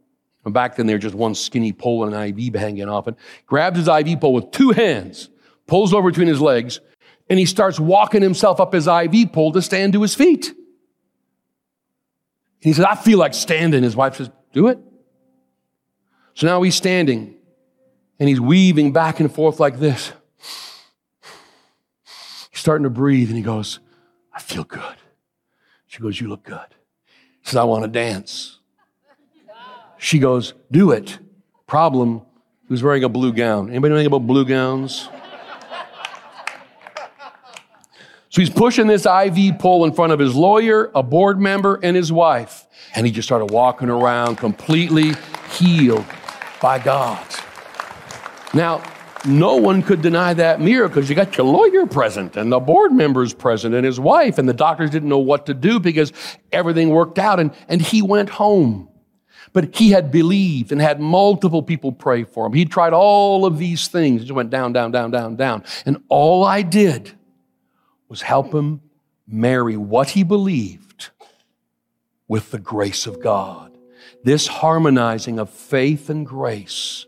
And 0.46 0.54
back 0.54 0.76
then, 0.76 0.86
was 0.86 1.02
just 1.02 1.14
one 1.14 1.34
skinny 1.34 1.74
pole 1.74 2.06
and 2.06 2.14
an 2.14 2.38
IV 2.38 2.54
hanging 2.54 2.88
off 2.88 3.06
it. 3.06 3.16
Grabs 3.46 3.76
his 3.76 3.86
IV 3.86 4.18
pole 4.18 4.32
with 4.32 4.50
two 4.50 4.70
hands, 4.70 5.28
pulls 5.66 5.92
over 5.92 6.08
between 6.08 6.26
his 6.26 6.40
legs, 6.40 6.80
and 7.28 7.38
he 7.38 7.44
starts 7.44 7.78
walking 7.78 8.22
himself 8.22 8.60
up 8.60 8.72
his 8.72 8.86
IV 8.86 9.34
pole 9.34 9.52
to 9.52 9.60
stand 9.60 9.92
to 9.92 10.00
his 10.00 10.14
feet. 10.14 10.48
And 10.48 10.56
he 12.60 12.72
says, 12.72 12.86
I 12.86 12.94
feel 12.94 13.18
like 13.18 13.34
standing. 13.34 13.82
His 13.82 13.94
wife 13.94 14.16
says, 14.16 14.30
Do 14.54 14.68
it. 14.68 14.78
So 16.32 16.46
now 16.46 16.62
he's 16.62 16.76
standing 16.76 17.34
and 18.18 18.26
he's 18.26 18.40
weaving 18.40 18.94
back 18.94 19.20
and 19.20 19.30
forth 19.30 19.60
like 19.60 19.78
this. 19.78 20.14
He's 22.50 22.60
starting 22.60 22.84
to 22.84 22.90
breathe 22.90 23.28
and 23.28 23.36
he 23.36 23.42
goes, 23.42 23.80
I 24.32 24.40
feel 24.40 24.64
good. 24.64 24.96
She 25.88 26.00
goes, 26.00 26.18
You 26.18 26.28
look 26.28 26.44
good. 26.44 26.74
Says, 27.50 27.56
I 27.56 27.64
want 27.64 27.82
to 27.82 27.88
dance. 27.88 28.58
She 29.98 30.20
goes, 30.20 30.54
Do 30.70 30.92
it. 30.92 31.18
Problem, 31.66 32.22
he 32.68 32.72
was 32.72 32.80
wearing 32.80 33.02
a 33.02 33.08
blue 33.08 33.32
gown. 33.32 33.70
Anybody 33.70 33.90
know 33.90 33.96
anything 33.96 34.06
about 34.06 34.24
blue 34.24 34.44
gowns? 34.44 35.08
So 38.28 38.40
he's 38.40 38.50
pushing 38.50 38.86
this 38.86 39.04
IV 39.04 39.58
pole 39.58 39.84
in 39.84 39.92
front 39.92 40.12
of 40.12 40.20
his 40.20 40.36
lawyer, 40.36 40.92
a 40.94 41.02
board 41.02 41.40
member, 41.40 41.80
and 41.82 41.96
his 41.96 42.12
wife. 42.12 42.68
And 42.94 43.04
he 43.04 43.10
just 43.10 43.26
started 43.26 43.46
walking 43.46 43.90
around 43.90 44.36
completely 44.36 45.14
healed 45.52 46.06
by 46.62 46.78
God. 46.78 47.26
Now, 48.54 48.80
no 49.26 49.56
one 49.56 49.82
could 49.82 50.02
deny 50.02 50.34
that 50.34 50.60
miracle 50.60 50.96
because 50.96 51.10
you 51.10 51.16
got 51.16 51.36
your 51.36 51.46
lawyer 51.46 51.86
present 51.86 52.36
and 52.36 52.50
the 52.50 52.60
board 52.60 52.92
members 52.92 53.34
present 53.34 53.74
and 53.74 53.84
his 53.84 54.00
wife, 54.00 54.38
and 54.38 54.48
the 54.48 54.54
doctors 54.54 54.90
didn't 54.90 55.08
know 55.08 55.18
what 55.18 55.46
to 55.46 55.54
do 55.54 55.78
because 55.78 56.12
everything 56.52 56.90
worked 56.90 57.18
out, 57.18 57.38
and, 57.40 57.52
and 57.68 57.82
he 57.82 58.02
went 58.02 58.30
home. 58.30 58.88
But 59.52 59.74
he 59.74 59.90
had 59.90 60.12
believed 60.12 60.70
and 60.70 60.80
had 60.80 61.00
multiple 61.00 61.62
people 61.62 61.92
pray 61.92 62.24
for 62.24 62.46
him. 62.46 62.52
He 62.52 62.64
tried 62.64 62.92
all 62.92 63.44
of 63.44 63.58
these 63.58 63.88
things. 63.88 64.22
It 64.22 64.26
just 64.26 64.34
went 64.34 64.50
down, 64.50 64.72
down, 64.72 64.92
down, 64.92 65.10
down, 65.10 65.36
down. 65.36 65.64
And 65.84 66.02
all 66.08 66.44
I 66.44 66.62
did 66.62 67.12
was 68.08 68.22
help 68.22 68.54
him 68.54 68.80
marry 69.26 69.76
what 69.76 70.10
he 70.10 70.22
believed 70.22 71.10
with 72.28 72.52
the 72.52 72.58
grace 72.58 73.06
of 73.06 73.20
God. 73.20 73.76
This 74.22 74.46
harmonizing 74.46 75.38
of 75.38 75.50
faith 75.50 76.08
and 76.08 76.24
grace 76.24 77.06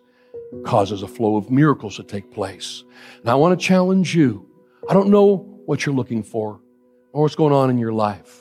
causes 0.64 1.02
a 1.02 1.08
flow 1.08 1.36
of 1.36 1.50
miracles 1.50 1.96
to 1.96 2.02
take 2.02 2.30
place. 2.30 2.84
And 3.20 3.30
I 3.30 3.34
want 3.34 3.58
to 3.58 3.66
challenge 3.66 4.14
you. 4.14 4.48
I 4.88 4.94
don't 4.94 5.10
know 5.10 5.36
what 5.66 5.86
you're 5.86 5.94
looking 5.94 6.22
for 6.22 6.60
or 7.12 7.22
what's 7.22 7.34
going 7.34 7.52
on 7.52 7.70
in 7.70 7.78
your 7.78 7.92
life. 7.92 8.40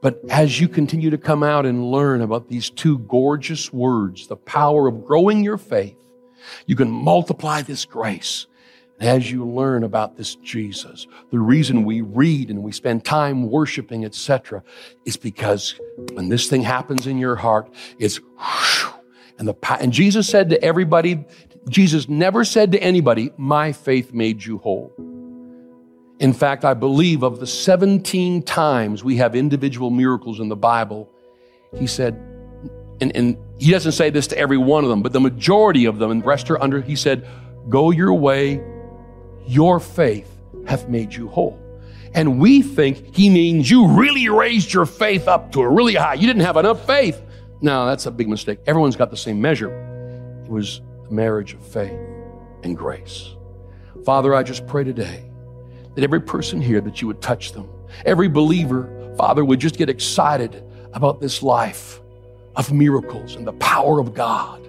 But 0.00 0.20
as 0.30 0.60
you 0.60 0.68
continue 0.68 1.10
to 1.10 1.18
come 1.18 1.42
out 1.44 1.64
and 1.64 1.90
learn 1.90 2.22
about 2.22 2.48
these 2.48 2.70
two 2.70 2.98
gorgeous 2.98 3.72
words, 3.72 4.26
the 4.26 4.36
power 4.36 4.88
of 4.88 5.04
growing 5.06 5.44
your 5.44 5.58
faith, 5.58 5.96
you 6.66 6.74
can 6.74 6.90
multiply 6.90 7.62
this 7.62 7.84
grace. 7.84 8.46
And 8.98 9.08
as 9.08 9.30
you 9.30 9.44
learn 9.46 9.84
about 9.84 10.16
this 10.16 10.34
Jesus, 10.36 11.06
the 11.30 11.38
reason 11.38 11.84
we 11.84 12.00
read 12.00 12.50
and 12.50 12.64
we 12.64 12.72
spend 12.72 13.04
time 13.04 13.48
worshiping, 13.48 14.04
etc., 14.04 14.62
is 15.04 15.16
because 15.16 15.78
when 16.14 16.28
this 16.28 16.48
thing 16.48 16.62
happens 16.62 17.06
in 17.06 17.18
your 17.18 17.36
heart, 17.36 17.72
it's 17.98 18.16
whoosh, 18.16 18.86
and 19.42 19.48
the 19.48 19.72
and 19.80 19.92
Jesus 19.92 20.28
said 20.28 20.50
to 20.50 20.64
everybody, 20.64 21.24
Jesus 21.68 22.08
never 22.08 22.44
said 22.44 22.70
to 22.72 22.82
anybody, 22.82 23.32
"My 23.36 23.72
faith 23.72 24.12
made 24.12 24.44
you 24.44 24.58
whole." 24.58 24.92
In 26.20 26.32
fact, 26.32 26.64
I 26.64 26.74
believe 26.74 27.24
of 27.24 27.40
the 27.40 27.46
17 27.48 28.42
times 28.42 29.02
we 29.02 29.16
have 29.16 29.34
individual 29.34 29.90
miracles 29.90 30.38
in 30.38 30.48
the 30.48 30.54
Bible, 30.54 31.10
he 31.76 31.88
said, 31.88 32.14
and, 33.00 33.10
and 33.16 33.36
he 33.58 33.72
doesn't 33.72 33.90
say 33.90 34.10
this 34.10 34.28
to 34.28 34.38
every 34.38 34.58
one 34.58 34.84
of 34.84 34.90
them, 34.90 35.02
but 35.02 35.12
the 35.12 35.20
majority 35.20 35.86
of 35.86 35.98
them, 35.98 36.12
and 36.12 36.24
rest 36.24 36.48
are 36.52 36.62
under, 36.62 36.80
he 36.80 36.94
said, 36.94 37.26
Go 37.68 37.90
your 37.90 38.14
way, 38.14 38.62
your 39.44 39.80
faith 39.80 40.30
hath 40.68 40.88
made 40.88 41.12
you 41.12 41.26
whole. 41.26 41.58
And 42.14 42.38
we 42.38 42.62
think 42.62 43.16
he 43.16 43.28
means 43.28 43.68
you 43.68 43.88
really 43.88 44.28
raised 44.28 44.72
your 44.72 44.86
faith 44.86 45.26
up 45.26 45.50
to 45.52 45.62
a 45.62 45.68
really 45.68 45.96
high. 45.96 46.14
You 46.14 46.28
didn't 46.28 46.42
have 46.42 46.56
enough 46.56 46.86
faith. 46.86 47.20
No, 47.62 47.86
that's 47.86 48.06
a 48.06 48.10
big 48.10 48.28
mistake. 48.28 48.58
Everyone's 48.66 48.96
got 48.96 49.10
the 49.10 49.16
same 49.16 49.40
measure. 49.40 49.70
It 50.44 50.50
was 50.50 50.80
a 51.08 51.12
marriage 51.12 51.54
of 51.54 51.64
faith 51.64 51.98
and 52.64 52.76
grace. 52.76 53.36
Father, 54.04 54.34
I 54.34 54.42
just 54.42 54.66
pray 54.66 54.82
today 54.82 55.22
that 55.94 56.02
every 56.02 56.20
person 56.20 56.60
here 56.60 56.80
that 56.80 57.00
you 57.00 57.06
would 57.06 57.22
touch 57.22 57.52
them. 57.52 57.68
Every 58.04 58.28
believer, 58.28 59.14
Father, 59.16 59.44
would 59.44 59.60
just 59.60 59.76
get 59.76 59.88
excited 59.88 60.64
about 60.92 61.20
this 61.20 61.40
life 61.40 62.00
of 62.56 62.72
miracles 62.72 63.36
and 63.36 63.46
the 63.46 63.52
power 63.54 64.00
of 64.00 64.12
God. 64.12 64.60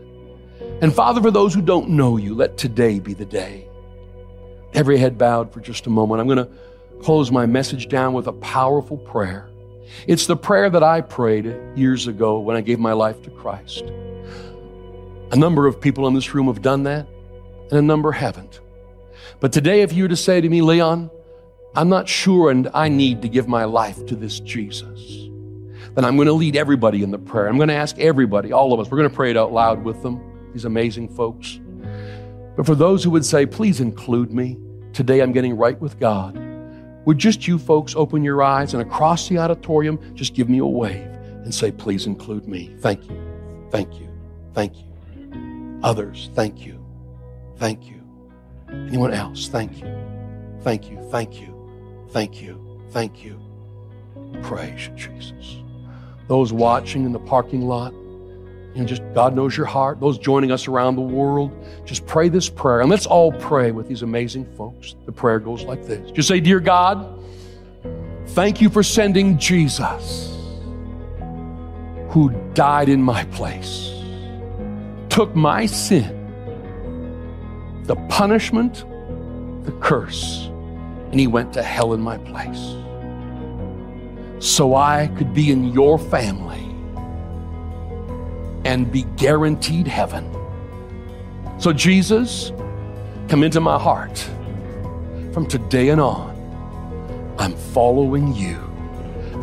And 0.82 0.94
Father, 0.94 1.20
for 1.20 1.32
those 1.32 1.54
who 1.54 1.64
don't 1.64 1.90
know 1.90 2.18
you, 2.18 2.36
let 2.36 2.58
today 2.58 3.00
be 3.00 3.16
the 3.16 3.26
day. 3.26 3.68
Every 4.74 4.98
head 4.98 5.18
bowed 5.18 5.52
for 5.52 5.62
just 5.62 5.88
a 5.88 5.90
moment. 5.90 6.22
I'm 6.22 6.28
going 6.28 6.38
to 6.38 6.50
close 7.02 7.32
my 7.32 7.48
message 7.48 7.88
down 7.88 8.14
with 8.14 8.28
a 8.28 8.34
powerful 8.34 8.98
prayer. 8.98 9.50
It's 10.08 10.26
the 10.26 10.36
prayer 10.36 10.70
that 10.70 10.84
I 10.84 11.02
prayed 11.02 11.56
years 11.76 12.08
ago 12.08 12.40
when 12.40 12.56
I 12.56 12.62
gave 12.62 12.80
my 12.80 12.94
life 12.94 13.22
to 13.24 13.30
Christ. 13.30 13.84
A 15.32 15.36
number 15.36 15.68
of 15.68 15.80
people 15.80 16.08
in 16.08 16.14
this 16.14 16.34
room 16.34 16.48
have 16.48 16.62
done 16.62 16.84
that, 16.84 17.08
and 17.70 17.80
a 17.80 17.82
number 17.82 18.12
haven't. 18.12 18.60
But 19.40 19.52
today, 19.52 19.82
if 19.82 19.94
you 19.94 20.04
were 20.04 20.10
to 20.10 20.16
say 20.16 20.42
to 20.42 20.48
me, 20.48 20.62
Leon, 20.62 21.10
I'm 21.76 21.90
not 21.90 22.08
sure 22.08 22.52
and 22.52 22.70
I 22.74 22.88
need 22.90 23.24
to 23.24 23.28
give 23.28 23.48
my 23.48 23.66
life 23.66 24.06
to 24.06 24.16
this 24.16 24.40
Jesus, 24.40 25.28
then 25.96 26.06
I'm 26.06 26.16
going 26.16 26.28
to 26.28 26.34
lead 26.34 26.56
everybody 26.56 27.02
in 27.04 27.12
the 27.12 27.18
prayer. 27.18 27.48
I'm 27.48 27.58
going 27.58 27.70
to 27.70 27.76
ask 27.76 27.98
everybody, 27.98 28.52
all 28.52 28.74
of 28.74 28.80
us, 28.80 28.92
we're 28.92 28.98
going 28.98 29.10
to 29.10 29.16
pray 29.16 29.32
it 29.32 29.38
out 29.38 29.52
loud 29.52 29.84
with 29.84 30.02
them, 30.04 30.22
these 30.54 30.66
amazing 30.66 31.10
folks. 31.10 31.60
But 32.56 32.66
for 32.66 32.76
those 32.76 33.04
who 33.04 33.10
would 33.12 33.26
say, 33.26 33.46
please 33.46 33.80
include 33.80 34.32
me, 34.32 34.60
today 34.94 35.22
I'm 35.22 35.32
getting 35.32 35.58
right 35.58 35.80
with 35.80 36.00
God, 36.00 36.38
would 37.06 37.18
just 37.18 37.48
you 37.48 37.60
folks 37.60 37.96
open 37.96 38.24
your 38.24 38.42
eyes 38.42 38.74
and 38.74 38.82
across 38.82 39.28
the 39.28 39.38
auditorium, 39.38 40.00
just 40.16 40.34
give 40.34 40.50
me 40.50 40.60
a 40.60 40.66
wave 40.66 41.06
and 41.44 41.54
say, 41.54 41.72
please 41.72 42.06
include 42.06 42.48
me. 42.48 42.76
Thank 42.80 43.10
you. 43.10 43.68
Thank 43.72 44.00
you. 44.00 44.10
Thank 44.54 44.78
you. 44.78 45.80
Others, 45.84 46.30
thank 46.34 46.66
you. 46.66 46.84
Thank 47.58 47.86
you. 47.86 48.02
Anyone 48.70 49.14
else? 49.14 49.50
Thank 49.50 49.80
you. 49.82 49.88
Thank 50.62 50.90
you. 50.90 51.02
Thank 51.12 51.42
you. 51.42 52.08
Thank 52.10 52.42
you. 52.42 52.82
Thank 52.92 53.24
you. 53.24 53.40
Praise 54.42 54.90
Jesus. 54.96 55.58
Those 56.28 56.54
watching 56.54 57.06
in 57.06 57.12
the 57.12 57.20
parking 57.20 57.62
lot, 57.62 57.94
know, 58.82 58.88
just 58.88 59.04
God 59.14 59.36
knows 59.36 59.56
your 59.56 59.66
heart. 59.66 60.00
Those 60.00 60.18
joining 60.18 60.52
us 60.52 60.68
around 60.68 60.96
the 60.96 61.02
world, 61.02 61.52
just 61.86 62.06
pray 62.06 62.30
this 62.30 62.50
prayer. 62.50 62.82
And 62.82 62.90
let's 62.90 63.06
all 63.06 63.32
pray 63.32 63.72
with 63.72 63.88
these 63.88 64.02
amazing 64.02 64.46
folks. 64.56 64.96
The 65.06 65.12
prayer 65.12 65.40
goes 65.40 65.64
like 65.64 65.86
this 65.86 66.12
Just 66.12 66.28
say, 66.28 66.40
Dear 66.40 66.60
God, 66.60 67.24
thank 68.30 68.62
you 68.62 68.70
for 68.70 68.82
sending 68.82 69.38
Jesus, 69.38 70.36
who 72.10 72.32
died 72.54 72.90
in 72.90 73.02
my 73.02 73.26
place, 73.26 73.92
took 75.10 75.36
my 75.36 75.66
sin 75.66 76.20
the 77.86 77.96
punishment, 78.08 78.86
the 79.66 79.74
curse, 79.82 80.46
and 81.12 81.20
he 81.20 81.28
went 81.28 81.52
to 81.54 81.62
hell 81.62 81.94
in 81.94 82.02
my 82.02 82.18
place. 82.18 82.76
So 84.40 84.76
I 84.76 85.08
could 85.18 85.34
be 85.34 85.52
in 85.52 85.66
your 85.74 86.00
family 86.00 86.73
and 88.66 88.92
be 88.92 89.04
guaranteed 89.18 89.88
heaven. 89.88 90.30
So, 91.60 91.74
Jesus, 91.74 92.52
come 93.28 93.44
into 93.44 93.60
my 93.60 93.78
heart. 93.80 94.18
From 95.34 95.48
today 95.48 95.90
and 95.90 96.00
on, 96.00 97.36
I'm 97.40 97.56
following 97.56 98.34
you 98.36 98.60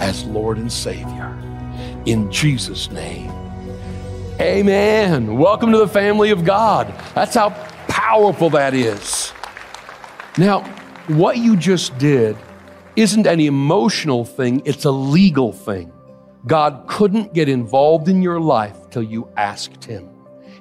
as 0.00 0.24
Lord 0.24 0.58
and 0.58 0.72
Savior. 0.72 1.36
In 2.06 2.30
Jesus' 2.30 2.90
name. 2.90 3.30
Amen. 4.40 5.36
Welcome 5.36 5.72
to 5.72 5.78
the 5.78 5.88
family 5.88 6.30
of 6.30 6.44
God. 6.44 6.94
That's 7.14 7.34
how 7.34 7.50
powerful 7.88 8.48
that 8.50 8.72
is. 8.72 9.32
Now, 10.38 10.62
what 11.08 11.38
you 11.38 11.56
just 11.56 11.98
did 11.98 12.36
isn't 12.96 13.26
an 13.26 13.40
emotional 13.40 14.24
thing, 14.24 14.62
it's 14.64 14.84
a 14.84 14.90
legal 14.90 15.52
thing. 15.52 15.92
God 16.46 16.84
couldn't 16.86 17.34
get 17.34 17.48
involved 17.48 18.08
in 18.08 18.22
your 18.22 18.40
life 18.40 18.76
till 18.90 19.02
you 19.02 19.28
asked 19.36 19.84
Him. 19.84 20.08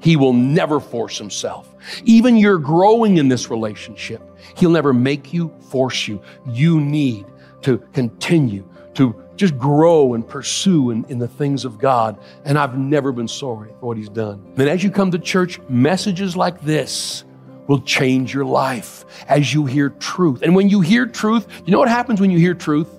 He 0.02 0.16
will 0.16 0.34
never 0.34 0.80
force 0.80 1.18
Himself. 1.18 1.74
Even 2.04 2.36
you're 2.36 2.58
growing 2.58 3.18
in 3.18 3.28
this 3.28 3.50
relationship, 3.50 4.22
He'll 4.56 4.72
never 4.72 4.94
make 4.94 5.34
you, 5.34 5.54
force 5.70 6.08
you. 6.08 6.22
You 6.48 6.80
need 6.80 7.26
to 7.62 7.78
continue 7.94 8.68
to 8.96 9.16
just 9.36 9.58
grow 9.58 10.14
and 10.14 10.28
pursue 10.28 10.92
in, 10.92 11.06
in, 11.06 11.20
the 11.20 11.28
things 11.28 11.64
of 11.64 11.78
God. 11.78 12.20
And 12.44 12.58
I've 12.58 12.78
never 12.78 13.14
been 13.14 13.28
sorry 13.28 13.70
for 13.80 13.88
what 13.88 13.98
He's 13.98 14.10
done. 14.10 14.54
And 14.58 14.68
as 14.68 14.84
you 14.84 14.92
come 14.92 15.12
to 15.12 15.20
church, 15.20 15.60
messages 15.70 16.36
like 16.36 16.60
this 16.62 17.24
will 17.68 17.82
change 17.82 18.34
your 18.34 18.46
life 18.46 19.06
as 19.28 19.54
you 19.54 19.66
hear 19.66 19.92
truth. 19.92 20.42
And 20.42 20.56
when 20.56 20.70
you 20.70 20.82
hear 20.82 21.06
truth, 21.06 21.48
you 21.66 21.72
know 21.72 21.80
what 21.80 21.88
happens 21.88 22.20
when 22.20 22.32
you 22.32 22.40
hear 22.40 22.54
truth? 22.54 22.90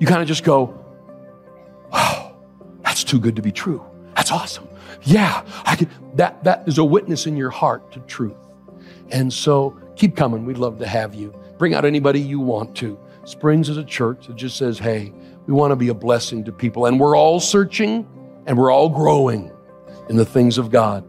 You 0.00 0.06
kind 0.06 0.22
of 0.22 0.28
just 0.28 0.44
go, 0.44 0.77
wow, 1.92 2.36
that's 2.82 3.04
too 3.04 3.20
good 3.20 3.36
to 3.36 3.42
be 3.42 3.52
true. 3.52 3.84
That's 4.16 4.30
awesome. 4.30 4.68
Yeah, 5.02 5.44
I 5.64 5.76
can, 5.76 5.88
that, 6.14 6.42
that 6.44 6.66
is 6.66 6.78
a 6.78 6.84
witness 6.84 7.26
in 7.26 7.36
your 7.36 7.50
heart 7.50 7.92
to 7.92 8.00
truth. 8.00 8.36
And 9.10 9.32
so 9.32 9.78
keep 9.96 10.16
coming. 10.16 10.44
We'd 10.44 10.58
love 10.58 10.78
to 10.78 10.86
have 10.86 11.14
you. 11.14 11.34
Bring 11.56 11.74
out 11.74 11.84
anybody 11.84 12.20
you 12.20 12.40
want 12.40 12.76
to. 12.76 12.98
Springs 13.24 13.68
is 13.68 13.76
a 13.76 13.84
church 13.84 14.26
that 14.26 14.36
just 14.36 14.56
says, 14.56 14.78
hey, 14.78 15.12
we 15.46 15.54
want 15.54 15.70
to 15.70 15.76
be 15.76 15.88
a 15.88 15.94
blessing 15.94 16.44
to 16.44 16.52
people. 16.52 16.86
And 16.86 16.98
we're 17.00 17.16
all 17.16 17.40
searching 17.40 18.06
and 18.46 18.58
we're 18.58 18.70
all 18.70 18.88
growing 18.88 19.50
in 20.08 20.16
the 20.16 20.24
things 20.24 20.58
of 20.58 20.70
God. 20.70 21.07